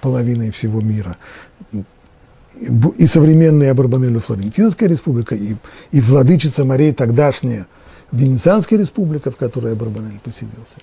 половиной 0.00 0.50
всего 0.52 0.80
мира 0.80 1.16
и 2.60 3.06
современная 3.06 3.74
Барбанелло 3.74 4.20
Флорентинская 4.20 4.88
республика, 4.88 5.34
и, 5.34 5.56
и 5.92 6.00
владычица 6.00 6.64
морей 6.64 6.92
тогдашняя 6.92 7.66
Венецианская 8.10 8.78
республика, 8.78 9.30
в 9.30 9.36
которой 9.36 9.74
Барбанель 9.74 10.18
поселился. 10.22 10.78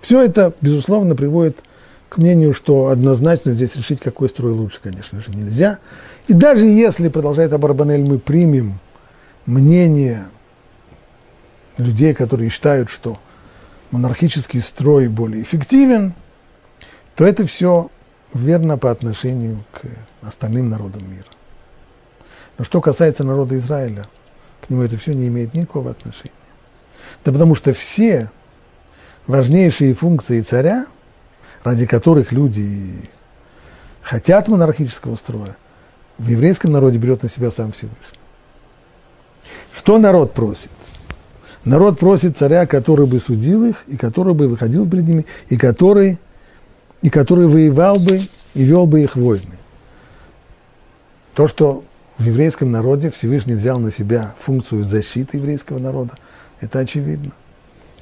Все 0.00 0.22
это, 0.22 0.52
безусловно, 0.60 1.14
приводит 1.14 1.62
к 2.08 2.18
мнению, 2.18 2.54
что 2.54 2.88
однозначно 2.88 3.52
здесь 3.52 3.76
решить, 3.76 4.00
какой 4.00 4.28
строй 4.28 4.52
лучше, 4.52 4.80
конечно 4.82 5.20
же, 5.20 5.30
нельзя. 5.30 5.78
И 6.26 6.32
даже 6.32 6.64
если, 6.64 7.08
продолжает 7.08 7.52
Абарбанель, 7.52 8.02
мы 8.02 8.18
примем 8.18 8.78
мнение 9.46 10.26
людей, 11.76 12.14
которые 12.14 12.50
считают, 12.50 12.90
что 12.90 13.18
монархический 13.90 14.60
строй 14.60 15.08
более 15.08 15.42
эффективен, 15.42 16.14
то 17.14 17.24
это 17.24 17.46
все 17.46 17.90
верно 18.34 18.78
по 18.78 18.90
отношению 18.90 19.64
к 19.72 19.82
остальным 20.26 20.68
народам 20.68 21.10
мира. 21.10 21.26
Но 22.58 22.64
что 22.64 22.80
касается 22.80 23.24
народа 23.24 23.56
Израиля, 23.58 24.06
к 24.60 24.70
нему 24.70 24.82
это 24.82 24.98
все 24.98 25.14
не 25.14 25.28
имеет 25.28 25.54
никакого 25.54 25.90
отношения. 25.90 26.32
Да 27.24 27.32
потому 27.32 27.54
что 27.54 27.72
все 27.72 28.30
важнейшие 29.26 29.94
функции 29.94 30.40
царя, 30.40 30.86
ради 31.62 31.86
которых 31.86 32.32
люди 32.32 33.08
хотят 34.02 34.48
монархического 34.48 35.16
строя, 35.16 35.56
в 36.18 36.28
еврейском 36.28 36.72
народе 36.72 36.98
берет 36.98 37.22
на 37.22 37.30
себя 37.30 37.50
сам 37.50 37.72
Всевышний. 37.72 38.18
Что 39.74 39.98
народ 39.98 40.34
просит? 40.34 40.70
Народ 41.64 41.98
просит 41.98 42.36
царя, 42.36 42.66
который 42.66 43.06
бы 43.06 43.20
судил 43.20 43.64
их, 43.64 43.76
и 43.86 43.96
который 43.96 44.34
бы 44.34 44.48
выходил 44.48 44.88
перед 44.88 45.06
ними, 45.06 45.26
и 45.48 45.56
который, 45.56 46.18
и 47.02 47.10
который 47.10 47.46
воевал 47.46 47.98
бы 47.98 48.22
и 48.54 48.62
вел 48.62 48.86
бы 48.86 49.02
их 49.02 49.16
войны. 49.16 49.58
То, 51.34 51.46
что 51.46 51.84
в 52.18 52.24
еврейском 52.24 52.72
народе 52.72 53.10
Всевышний 53.10 53.54
взял 53.54 53.78
на 53.78 53.92
себя 53.92 54.34
функцию 54.40 54.84
защиты 54.84 55.36
еврейского 55.36 55.78
народа, 55.78 56.14
это 56.60 56.80
очевидно. 56.80 57.30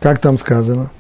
Как 0.00 0.18
там 0.18 0.38
сказано? 0.38 0.90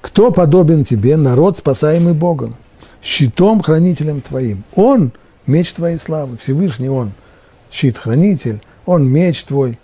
Кто 0.00 0.30
подобен 0.30 0.84
тебе, 0.84 1.16
народ, 1.16 1.58
спасаемый 1.58 2.12
Богом, 2.12 2.56
щитом 3.02 3.62
хранителем 3.62 4.20
твоим? 4.20 4.64
Он– 4.74 5.12
меч 5.46 5.72
твоей 5.72 5.98
славы, 5.98 6.36
Всевышний 6.36 6.88
Он– 6.88 7.12
щит-хранитель, 7.70 8.60
Он– 8.84 9.08
меч 9.10 9.44
твой. 9.44 9.78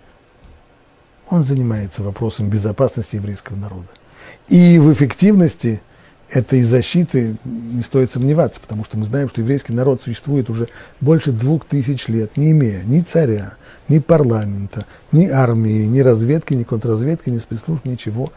Он 1.30 1.44
занимается 1.44 2.02
вопросом 2.02 2.48
безопасности 2.48 3.16
еврейского 3.16 3.56
народа. 3.56 3.88
И 4.48 4.78
в 4.78 4.92
эффективности 4.92 5.82
этой 6.30 6.62
защиты 6.62 7.36
не 7.44 7.82
стоит 7.82 8.12
сомневаться, 8.12 8.60
потому 8.60 8.84
что 8.84 8.96
мы 8.98 9.04
знаем, 9.04 9.28
что 9.28 9.40
еврейский 9.40 9.72
народ 9.72 10.02
существует 10.02 10.48
уже 10.48 10.68
больше 11.00 11.32
двух 11.32 11.66
тысяч 11.66 12.08
лет, 12.08 12.36
не 12.36 12.50
имея 12.52 12.82
ни 12.84 13.00
царя, 13.00 13.54
ни 13.88 13.98
парламента, 13.98 14.86
ни 15.12 15.26
армии, 15.26 15.84
ни 15.84 16.00
разведки, 16.00 16.54
ни 16.54 16.64
контрразведки, 16.64 17.30
ни 17.30 17.38
спецслужб, 17.38 17.84
ничего. 17.84 18.32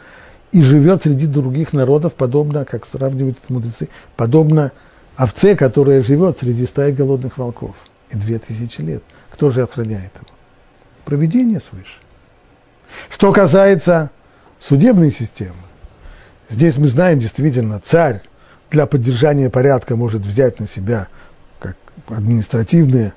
И 0.52 0.62
живет 0.62 1.04
среди 1.04 1.28
других 1.28 1.72
народов, 1.72 2.14
подобно, 2.14 2.66
как 2.66 2.86
сравнивают 2.86 3.38
мудрецы, 3.48 3.88
подобно 4.18 4.74
овце, 5.16 5.56
которая 5.56 6.04
живет 6.04 6.40
среди 6.40 6.66
стаи 6.66 6.92
голодных 6.92 7.38
волков. 7.38 7.76
И 8.10 8.18
две 8.18 8.38
тысячи 8.38 8.82
лет. 8.82 9.04
Кто 9.30 9.50
же 9.50 9.62
охраняет 9.62 10.12
его? 10.16 10.28
Проведение 11.06 11.62
свыше. 11.62 12.00
Что 13.10 13.32
касается 13.32 14.12
судебной 14.60 15.12
системы, 15.12 15.56
здесь 16.50 16.78
мы 16.78 16.88
знаем 16.88 17.20
действительно, 17.20 17.82
царь 17.84 18.22
для 18.70 18.86
поддержания 18.86 19.50
порядка 19.50 19.96
может 19.96 20.22
взять 20.22 20.60
на 20.60 20.68
себя 20.68 21.08
как 21.60 21.76
административные 22.08 23.14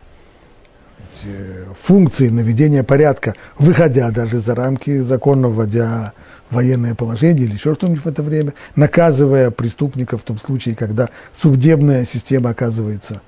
функции 1.81 2.29
наведения 2.29 2.83
порядка, 2.83 3.35
выходя 3.59 4.11
даже 4.11 4.39
за 4.39 4.55
рамки 4.55 4.99
закона, 4.99 5.49
вводя 5.49 6.12
военное 6.51 6.95
положение 6.95 7.47
или 7.47 7.55
еще 7.55 7.75
что-нибудь 7.75 8.05
в 8.05 8.09
это 8.09 8.22
время, 8.22 8.55
наказывая 8.77 9.51
преступников 9.51 10.22
в 10.22 10.25
том 10.25 10.39
случае, 10.39 10.77
когда 10.77 11.09
судебная 11.35 12.05
система 12.05 12.51
оказывается 12.51 13.22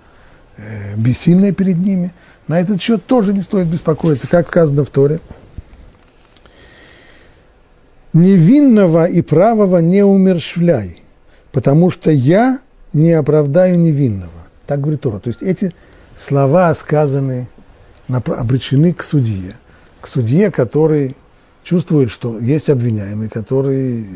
э, 0.56 0.94
бессильной 0.96 1.52
перед 1.52 1.78
ними. 1.78 2.12
На 2.48 2.60
этот 2.60 2.80
счет 2.80 3.06
тоже 3.06 3.32
не 3.32 3.40
стоит 3.40 3.66
беспокоиться, 3.66 4.28
как 4.28 4.48
сказано 4.48 4.84
в 4.84 4.90
Торе. 4.90 5.20
Невинного 8.16 9.04
и 9.04 9.20
правого 9.20 9.76
не 9.76 10.02
умершвляй, 10.02 11.02
потому 11.52 11.90
что 11.90 12.10
я 12.10 12.60
не 12.94 13.12
оправдаю 13.12 13.78
невинного. 13.78 14.30
Так 14.66 14.80
говорит 14.80 15.02
Тора. 15.02 15.18
То 15.18 15.28
есть 15.28 15.42
эти 15.42 15.74
слова 16.16 16.72
сказаны 16.72 17.46
обречены 18.08 18.94
к 18.94 19.02
судье. 19.02 19.56
К 20.00 20.06
судье, 20.06 20.50
который 20.50 21.14
чувствует, 21.62 22.10
что 22.10 22.38
есть 22.38 22.70
обвиняемый, 22.70 23.28
который 23.28 24.06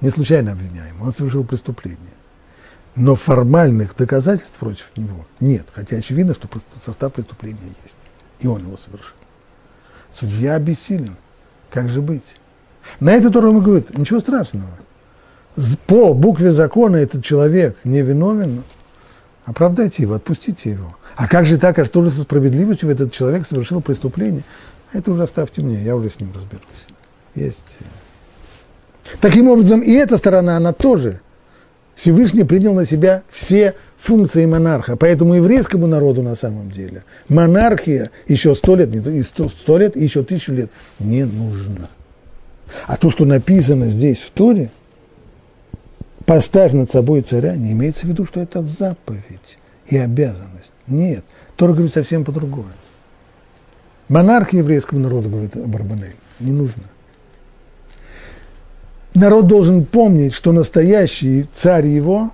не 0.00 0.10
случайно 0.10 0.52
обвиняемый, 0.52 1.02
он 1.02 1.12
совершил 1.12 1.42
преступление. 1.42 1.98
Но 2.94 3.16
формальных 3.16 3.96
доказательств 3.96 4.60
против 4.60 4.86
него 4.94 5.26
нет, 5.40 5.66
хотя 5.72 5.96
очевидно, 5.96 6.34
что 6.34 6.48
состав 6.86 7.14
преступления 7.14 7.74
есть, 7.82 7.96
и 8.38 8.46
он 8.46 8.62
его 8.62 8.76
совершил. 8.76 9.16
Судья 10.14 10.54
обессилен. 10.54 11.16
Как 11.68 11.88
же 11.88 12.00
быть? 12.00 12.36
На 12.98 13.12
это 13.12 13.30
Тора 13.30 13.48
ему 13.48 13.60
говорит, 13.60 13.96
ничего 13.96 14.20
страшного. 14.20 14.68
По 15.86 16.14
букве 16.14 16.50
закона 16.50 16.96
этот 16.96 17.24
человек 17.24 17.76
невиновен, 17.84 18.62
оправдайте 19.44 20.02
его, 20.02 20.14
отпустите 20.14 20.70
его. 20.70 20.96
А 21.16 21.28
как 21.28 21.46
же 21.46 21.58
так, 21.58 21.78
а 21.78 21.84
что 21.84 22.02
же 22.02 22.10
со 22.10 22.22
справедливостью 22.22 22.90
этот 22.90 23.12
человек 23.12 23.46
совершил 23.46 23.80
преступление? 23.80 24.44
Это 24.92 25.10
уже 25.12 25.22
оставьте 25.22 25.60
мне, 25.62 25.82
я 25.82 25.96
уже 25.96 26.10
с 26.10 26.18
ним 26.18 26.30
разберусь. 26.34 26.64
Есть. 27.34 27.78
Таким 29.20 29.48
образом, 29.48 29.80
и 29.80 29.92
эта 29.92 30.16
сторона, 30.16 30.56
она 30.56 30.72
тоже. 30.72 31.20
Всевышний 31.94 32.44
принял 32.44 32.72
на 32.72 32.86
себя 32.86 33.22
все 33.28 33.74
функции 33.98 34.46
монарха. 34.46 34.96
Поэтому 34.96 35.34
еврейскому 35.34 35.86
народу 35.86 36.22
на 36.22 36.34
самом 36.34 36.70
деле 36.70 37.04
монархия 37.28 38.10
еще 38.26 38.54
сто 38.54 38.76
лет, 38.76 38.88
не 38.88 39.22
сто, 39.22 39.78
лет, 39.78 39.96
еще 39.96 40.22
тысячу 40.22 40.52
лет 40.52 40.70
не 40.98 41.24
нужна. 41.24 41.88
А 42.86 42.96
то, 42.96 43.10
что 43.10 43.24
написано 43.24 43.86
здесь 43.86 44.18
в 44.18 44.30
Торе, 44.30 44.70
поставь 46.24 46.72
над 46.72 46.90
собой 46.90 47.22
царя, 47.22 47.56
не 47.56 47.72
имеется 47.72 48.06
в 48.06 48.08
виду, 48.08 48.24
что 48.24 48.40
это 48.40 48.62
заповедь 48.62 49.58
и 49.86 49.96
обязанность. 49.96 50.72
Нет, 50.86 51.24
Тора 51.56 51.72
говорит 51.72 51.92
совсем 51.92 52.24
по-другому. 52.24 52.68
Монарх 54.08 54.52
еврейскому 54.52 55.00
народу, 55.00 55.28
говорит 55.28 55.56
Барбанель, 55.56 56.16
не 56.40 56.52
нужно. 56.52 56.82
Народ 59.14 59.46
должен 59.46 59.84
помнить, 59.84 60.34
что 60.34 60.52
настоящий 60.52 61.46
царь 61.54 61.86
его 61.86 62.32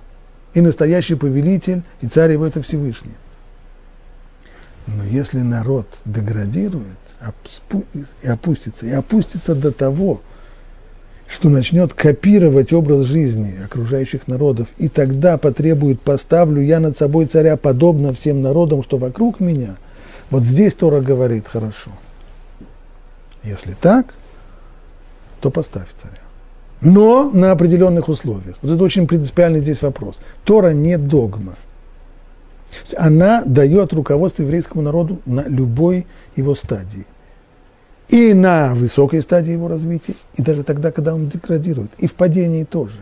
и 0.53 0.61
настоящий 0.61 1.15
повелитель, 1.15 1.83
и 2.01 2.07
царь 2.07 2.31
его– 2.31 2.45
это 2.47 2.61
Всевышний. 2.61 3.15
Но 4.87 5.03
если 5.03 5.41
народ 5.41 5.87
деградирует 6.05 6.97
и 8.21 8.27
опустится, 8.27 8.85
и 8.85 8.91
опустится 8.91 9.55
до 9.55 9.71
того, 9.71 10.21
что 11.27 11.49
начнет 11.49 11.93
копировать 11.93 12.71
образ 12.71 13.05
жизни 13.05 13.55
окружающих 13.63 14.27
народов, 14.27 14.67
и 14.77 14.87
тогда 14.87 15.37
потребует, 15.37 15.99
поставлю 15.99 16.61
я 16.61 16.79
над 16.79 16.97
собой 16.97 17.25
царя, 17.25 17.57
подобно 17.57 18.13
всем 18.13 18.41
народам, 18.41 18.83
что 18.83 18.97
вокруг 18.97 19.39
меня. 19.39 19.75
Вот 20.29 20.43
здесь 20.43 20.73
Тора 20.73 21.01
говорит, 21.01 21.47
хорошо. 21.47 21.91
Если 23.43 23.75
так, 23.79 24.13
то 25.41 25.49
поставь 25.51 25.87
царя. 26.01 26.21
Но 26.81 27.29
на 27.31 27.51
определенных 27.51 28.07
условиях. 28.07 28.55
Вот 28.61 28.71
это 28.71 28.83
очень 28.83 29.07
принципиальный 29.07 29.61
здесь 29.61 29.81
вопрос. 29.81 30.17
Тора 30.43 30.71
не 30.71 30.97
догма. 30.97 31.55
Она 32.95 33.43
дает 33.45 33.93
руководство 33.93 34.43
еврейскому 34.43 34.81
народу 34.81 35.19
на 35.25 35.43
любой 35.47 36.05
его 36.35 36.55
стадии 36.55 37.05
и 38.09 38.33
на 38.33 38.73
высокой 38.73 39.21
стадии 39.21 39.51
его 39.51 39.67
развития, 39.67 40.15
и 40.35 40.41
даже 40.41 40.63
тогда, 40.63 40.91
когда 40.91 41.13
он 41.13 41.27
деградирует, 41.27 41.91
и 41.97 42.07
в 42.07 42.13
падении 42.13 42.63
тоже. 42.63 42.99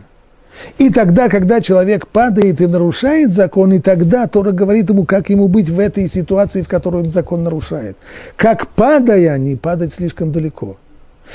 И 0.78 0.90
тогда, 0.90 1.28
когда 1.28 1.60
человек 1.60 2.08
падает 2.08 2.60
и 2.60 2.66
нарушает 2.66 3.34
закон, 3.34 3.74
и 3.74 3.78
тогда 3.78 4.26
Тора 4.26 4.52
говорит 4.52 4.88
ему, 4.88 5.04
как 5.04 5.28
ему 5.28 5.48
быть 5.48 5.68
в 5.68 5.78
этой 5.78 6.08
ситуации, 6.08 6.62
в 6.62 6.68
которой 6.68 7.02
он 7.02 7.10
закон 7.10 7.42
нарушает. 7.42 7.96
Как 8.36 8.68
падая, 8.68 9.36
не 9.36 9.56
падать 9.56 9.92
слишком 9.92 10.32
далеко. 10.32 10.78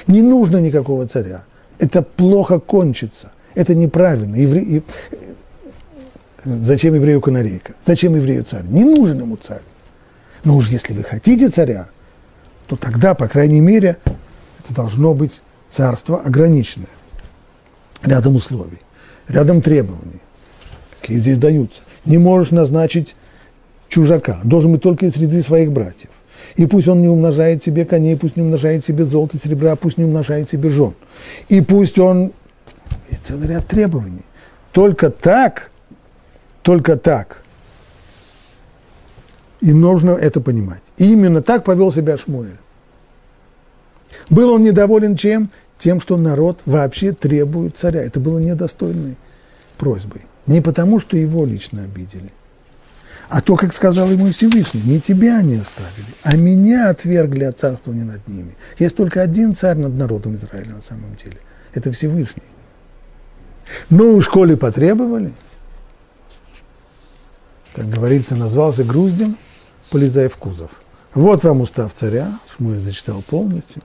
Не 0.08 0.24
нужно 0.24 0.58
никакого 0.58 1.08
царя. 1.08 1.44
Это 1.78 2.02
плохо 2.02 2.60
кончится. 2.60 3.32
Это 3.54 3.76
неправильно. 3.76 4.36
Евре... 4.36 4.82
Зачем 6.44 6.96
еврею 6.96 7.22
канарейка? 7.22 7.74
Зачем 7.86 8.16
еврею 8.16 8.44
царь? 8.44 8.64
Не 8.64 8.84
нужен 8.84 9.20
ему 9.20 9.38
царь. 9.38 9.62
Но 10.44 10.58
уж 10.58 10.70
если 10.70 10.94
вы 10.94 11.04
хотите 11.04 11.50
царя, 11.50 11.88
то 12.68 12.76
тогда, 12.76 13.14
по 13.14 13.28
крайней 13.28 13.62
мере, 13.62 13.98
это 14.64 14.74
должно 14.74 15.14
быть 15.14 15.42
царство 15.70 16.20
ограниченное. 16.22 16.88
Рядом 18.04 18.36
условий, 18.36 18.80
рядом 19.28 19.62
требований, 19.62 20.22
какие 21.00 21.18
здесь 21.18 21.38
даются. 21.38 21.84
Не 22.06 22.18
можешь 22.18 22.52
назначить 22.52 23.16
чужака, 23.88 24.39
должен 24.44 24.72
быть 24.72 24.82
только 24.82 25.06
из 25.06 25.14
среды 25.14 25.44
своих 25.44 25.72
братьев. 25.72 26.10
И 26.56 26.66
пусть 26.66 26.88
он 26.88 27.02
не 27.02 27.08
умножает 27.08 27.64
себе 27.64 27.86
коней, 27.86 28.18
пусть 28.18 28.36
не 28.36 28.44
умножает 28.44 28.84
себе 28.84 29.04
золото 29.04 29.38
и 29.38 29.39
серебра, 29.39 29.76
пусть 29.76 29.98
не 29.98 30.06
умножает 30.06 30.50
себе 30.50 30.70
жен. 30.70 30.94
И 31.50 31.62
пусть 31.62 32.00
он... 32.00 32.32
И 33.10 33.16
целый 33.24 33.48
ряд 33.48 33.68
требований. 33.68 34.24
Только 34.72 35.10
так, 35.10 35.70
только 36.64 36.97
так 36.97 37.41
и 39.62 39.74
нужно 39.74 40.12
это 40.12 40.41
понимать. 40.41 40.82
И 40.97 41.14
именно 41.14 41.41
так 41.41 41.64
повел 41.64 41.91
себя 41.91 42.18
Шмуэль. 42.18 42.57
Был 44.30 44.51
он 44.51 44.64
недоволен 44.64 45.16
чем? 45.16 45.49
Тем, 45.80 46.01
что 46.01 46.18
народ 46.18 46.59
вообще 46.66 47.12
требует 47.12 47.78
царя. 47.78 48.03
Это 48.03 48.20
было 48.20 48.39
недостойной 48.39 49.16
просьбой. 49.78 50.22
Не 50.45 50.62
потому, 50.62 50.99
что 50.99 51.18
его 51.18 51.45
лично 51.45 51.84
обидели, 51.84 52.32
а 53.30 53.41
то, 53.41 53.55
как 53.55 53.74
сказал 53.74 54.09
ему 54.09 54.32
Всевышний, 54.32 54.82
не 54.84 54.99
тебя 54.99 55.38
они 55.38 55.55
оставили, 55.55 56.14
а 56.24 56.36
меня 56.36 56.89
отвергли 56.89 57.45
от 57.45 57.59
царствования 57.59 58.03
над 58.03 58.28
ними. 58.28 58.55
Есть 58.78 58.97
только 58.97 59.22
один 59.22 59.55
царь 59.55 59.78
над 59.78 59.93
народом 59.93 60.36
Израиля 60.36 60.72
на 60.76 60.82
самом 60.82 61.16
деле. 61.24 61.38
Это 61.74 61.91
Всевышний. 61.91 62.43
Ну, 63.89 64.20
в 64.20 64.22
школе 64.22 64.57
потребовали. 64.57 65.32
Как 67.82 67.90
говорится, 67.90 68.36
назвался 68.36 68.84
груздем– 68.84 69.38
полезай 69.90 70.28
в 70.28 70.38
кузов. 70.38 70.70
Вот 71.16 71.44
вам 71.44 71.62
устав 71.62 71.92
царя, 72.00 72.40
Шмуэль 72.56 72.80
зачитал 72.80 73.24
полностью. 73.28 73.82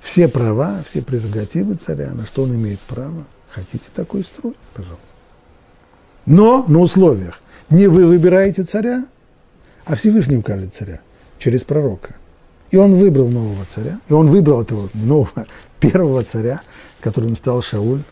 Все 0.00 0.28
права, 0.28 0.80
все 0.88 1.02
прерогативы 1.02 1.74
царя, 1.74 2.12
на 2.12 2.24
что 2.24 2.44
он 2.44 2.54
имеет 2.54 2.78
право. 2.78 3.24
Хотите 3.50 3.82
такой 3.96 4.22
строй? 4.22 4.54
Пожалуйста. 4.74 5.02
Но 6.24 6.64
на 6.68 6.78
условиях. 6.78 7.40
Не 7.68 7.88
вы 7.88 8.06
выбираете 8.06 8.62
царя, 8.62 9.06
а 9.86 9.96
Всевышний 9.96 10.36
укажет 10.36 10.72
царя 10.76 11.00
через 11.40 11.64
пророка. 11.64 12.14
И 12.70 12.76
он 12.76 12.94
выбрал 12.94 13.26
нового 13.26 13.66
царя, 13.68 13.98
и 14.08 14.12
он 14.12 14.30
выбрал 14.30 14.62
этого 14.62 14.88
нового, 14.94 15.48
первого 15.80 16.22
царя, 16.22 16.62
которым 17.00 17.34
стал 17.34 17.60
Шауль. 17.60 18.04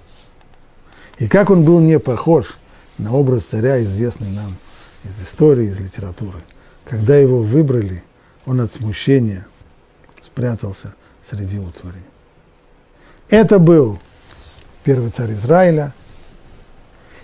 И 1.20 1.28
как 1.28 1.51
он 1.51 1.64
был 1.64 1.78
не 1.78 2.01
похож 2.01 2.59
на 2.99 3.12
образ 3.12 3.45
царя, 3.45 3.81
известный 3.81 4.31
нам 4.31 4.57
из 5.05 5.22
истории, 5.22 5.66
из 5.66 5.78
литературы– 5.80 6.40
когда 6.90 7.16
его 7.16 7.40
выбрали, 7.40 8.03
он 8.46 8.61
от 8.61 8.72
смущения 8.72 9.46
спрятался 10.20 10.94
среди 11.28 11.61
утвари. 11.61 12.03
Это 13.28 13.61
был 13.61 14.01
первый 14.82 15.11
царь 15.11 15.32
Израиля, 15.32 15.94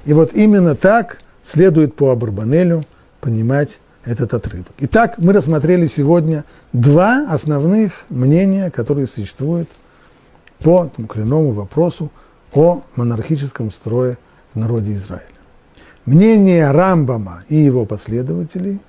И 0.05 0.13
вот 0.13 0.35
именно 0.35 0.77
так 0.77 1.19
следует 1.43 1.97
по 1.97 2.13
Абарбанелю 2.13 2.85
понимать 3.21 3.81
этот 4.05 4.35
отрывок. 4.35 4.71
Итак, 4.79 5.19
мы 5.19 5.33
рассмотрели 5.33 5.89
сегодня 5.89 6.45
два 6.73 7.27
основных 7.29 8.05
мнения, 8.09 8.71
которые 8.71 9.09
существуют 9.09 9.69
по 10.61 10.87
тому 10.95 11.09
коренному 11.09 11.51
вопросу 11.51 12.13
о 12.53 12.85
монархическом 12.95 13.73
строе 13.73 14.17
в 14.55 14.59
народе 14.61 14.93
Израиля. 14.93 15.36
Мнение 16.07 16.71
Рамбама 16.71 17.43
и 17.49 17.57
его 17.57 17.85
последователей, 17.85 18.81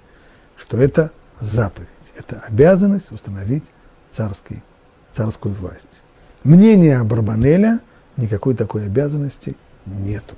что 0.55 0.77
это 0.77 1.11
заповедь, 1.39 1.87
это 2.15 2.43
обязанность 2.47 3.11
установить 3.11 3.63
царский, 4.11 4.61
царскую 5.13 5.55
власть. 5.55 6.01
Мнение 6.43 7.03
Барбанеля 7.03 7.79
никакой 8.17 8.53
такой 8.53 8.85
обязанности 8.85 9.55
нету. 9.87 10.35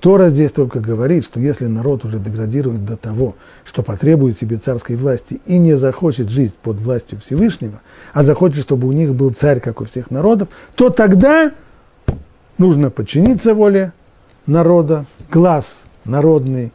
Тора 0.00 0.28
здесь 0.28 0.52
только 0.52 0.78
говорит, 0.78 1.24
что 1.24 1.40
если 1.40 1.66
народ 1.66 2.04
уже 2.04 2.18
деградирует 2.18 2.84
до 2.84 2.98
того, 2.98 3.34
что 3.64 3.82
потребует 3.82 4.38
себе 4.38 4.58
царской 4.58 4.94
власти 4.94 5.40
и 5.46 5.56
не 5.56 5.74
захочет 5.74 6.28
жить 6.28 6.54
под 6.54 6.76
властью 6.76 7.18
Всевышнего, 7.18 7.80
а 8.12 8.24
захочет, 8.24 8.62
чтобы 8.62 8.86
у 8.86 8.92
них 8.92 9.14
был 9.14 9.30
царь, 9.30 9.58
как 9.58 9.80
у 9.80 9.86
всех 9.86 10.10
народов, 10.10 10.48
то 10.76 10.90
тогда 10.90 11.52
нужно 12.58 12.90
подчиниться 12.90 13.54
воле 13.54 13.92
народа, 14.48 15.06
глаз 15.30 15.84
народный, 16.04 16.72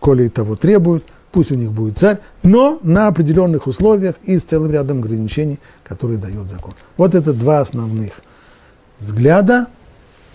коли 0.00 0.28
того 0.28 0.56
требует, 0.56 1.04
пусть 1.32 1.52
у 1.52 1.54
них 1.54 1.72
будет 1.72 1.98
царь, 1.98 2.18
но 2.42 2.78
на 2.82 3.06
определенных 3.06 3.66
условиях 3.66 4.16
и 4.24 4.38
с 4.38 4.42
целым 4.42 4.70
рядом 4.72 4.98
ограничений, 4.98 5.58
которые 5.84 6.18
дает 6.18 6.46
закон. 6.48 6.74
Вот 6.96 7.14
это 7.14 7.32
два 7.32 7.60
основных 7.60 8.12
взгляда 8.98 9.68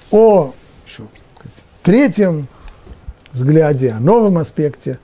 о 0.09 0.53
еще, 0.87 1.03
третьем 1.83 2.47
взгляде, 3.31 3.91
о 3.91 3.99
новом 3.99 4.37
аспекте 4.37 4.99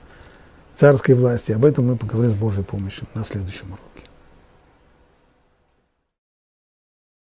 царской 0.76 1.14
власти. 1.14 1.52
Об 1.52 1.64
этом 1.64 1.86
мы 1.86 1.96
поговорим 1.96 2.32
с 2.32 2.38
Божьей 2.38 2.62
помощью 2.62 3.06
на 3.14 3.24
следующем 3.24 3.66
уроке. 3.68 3.87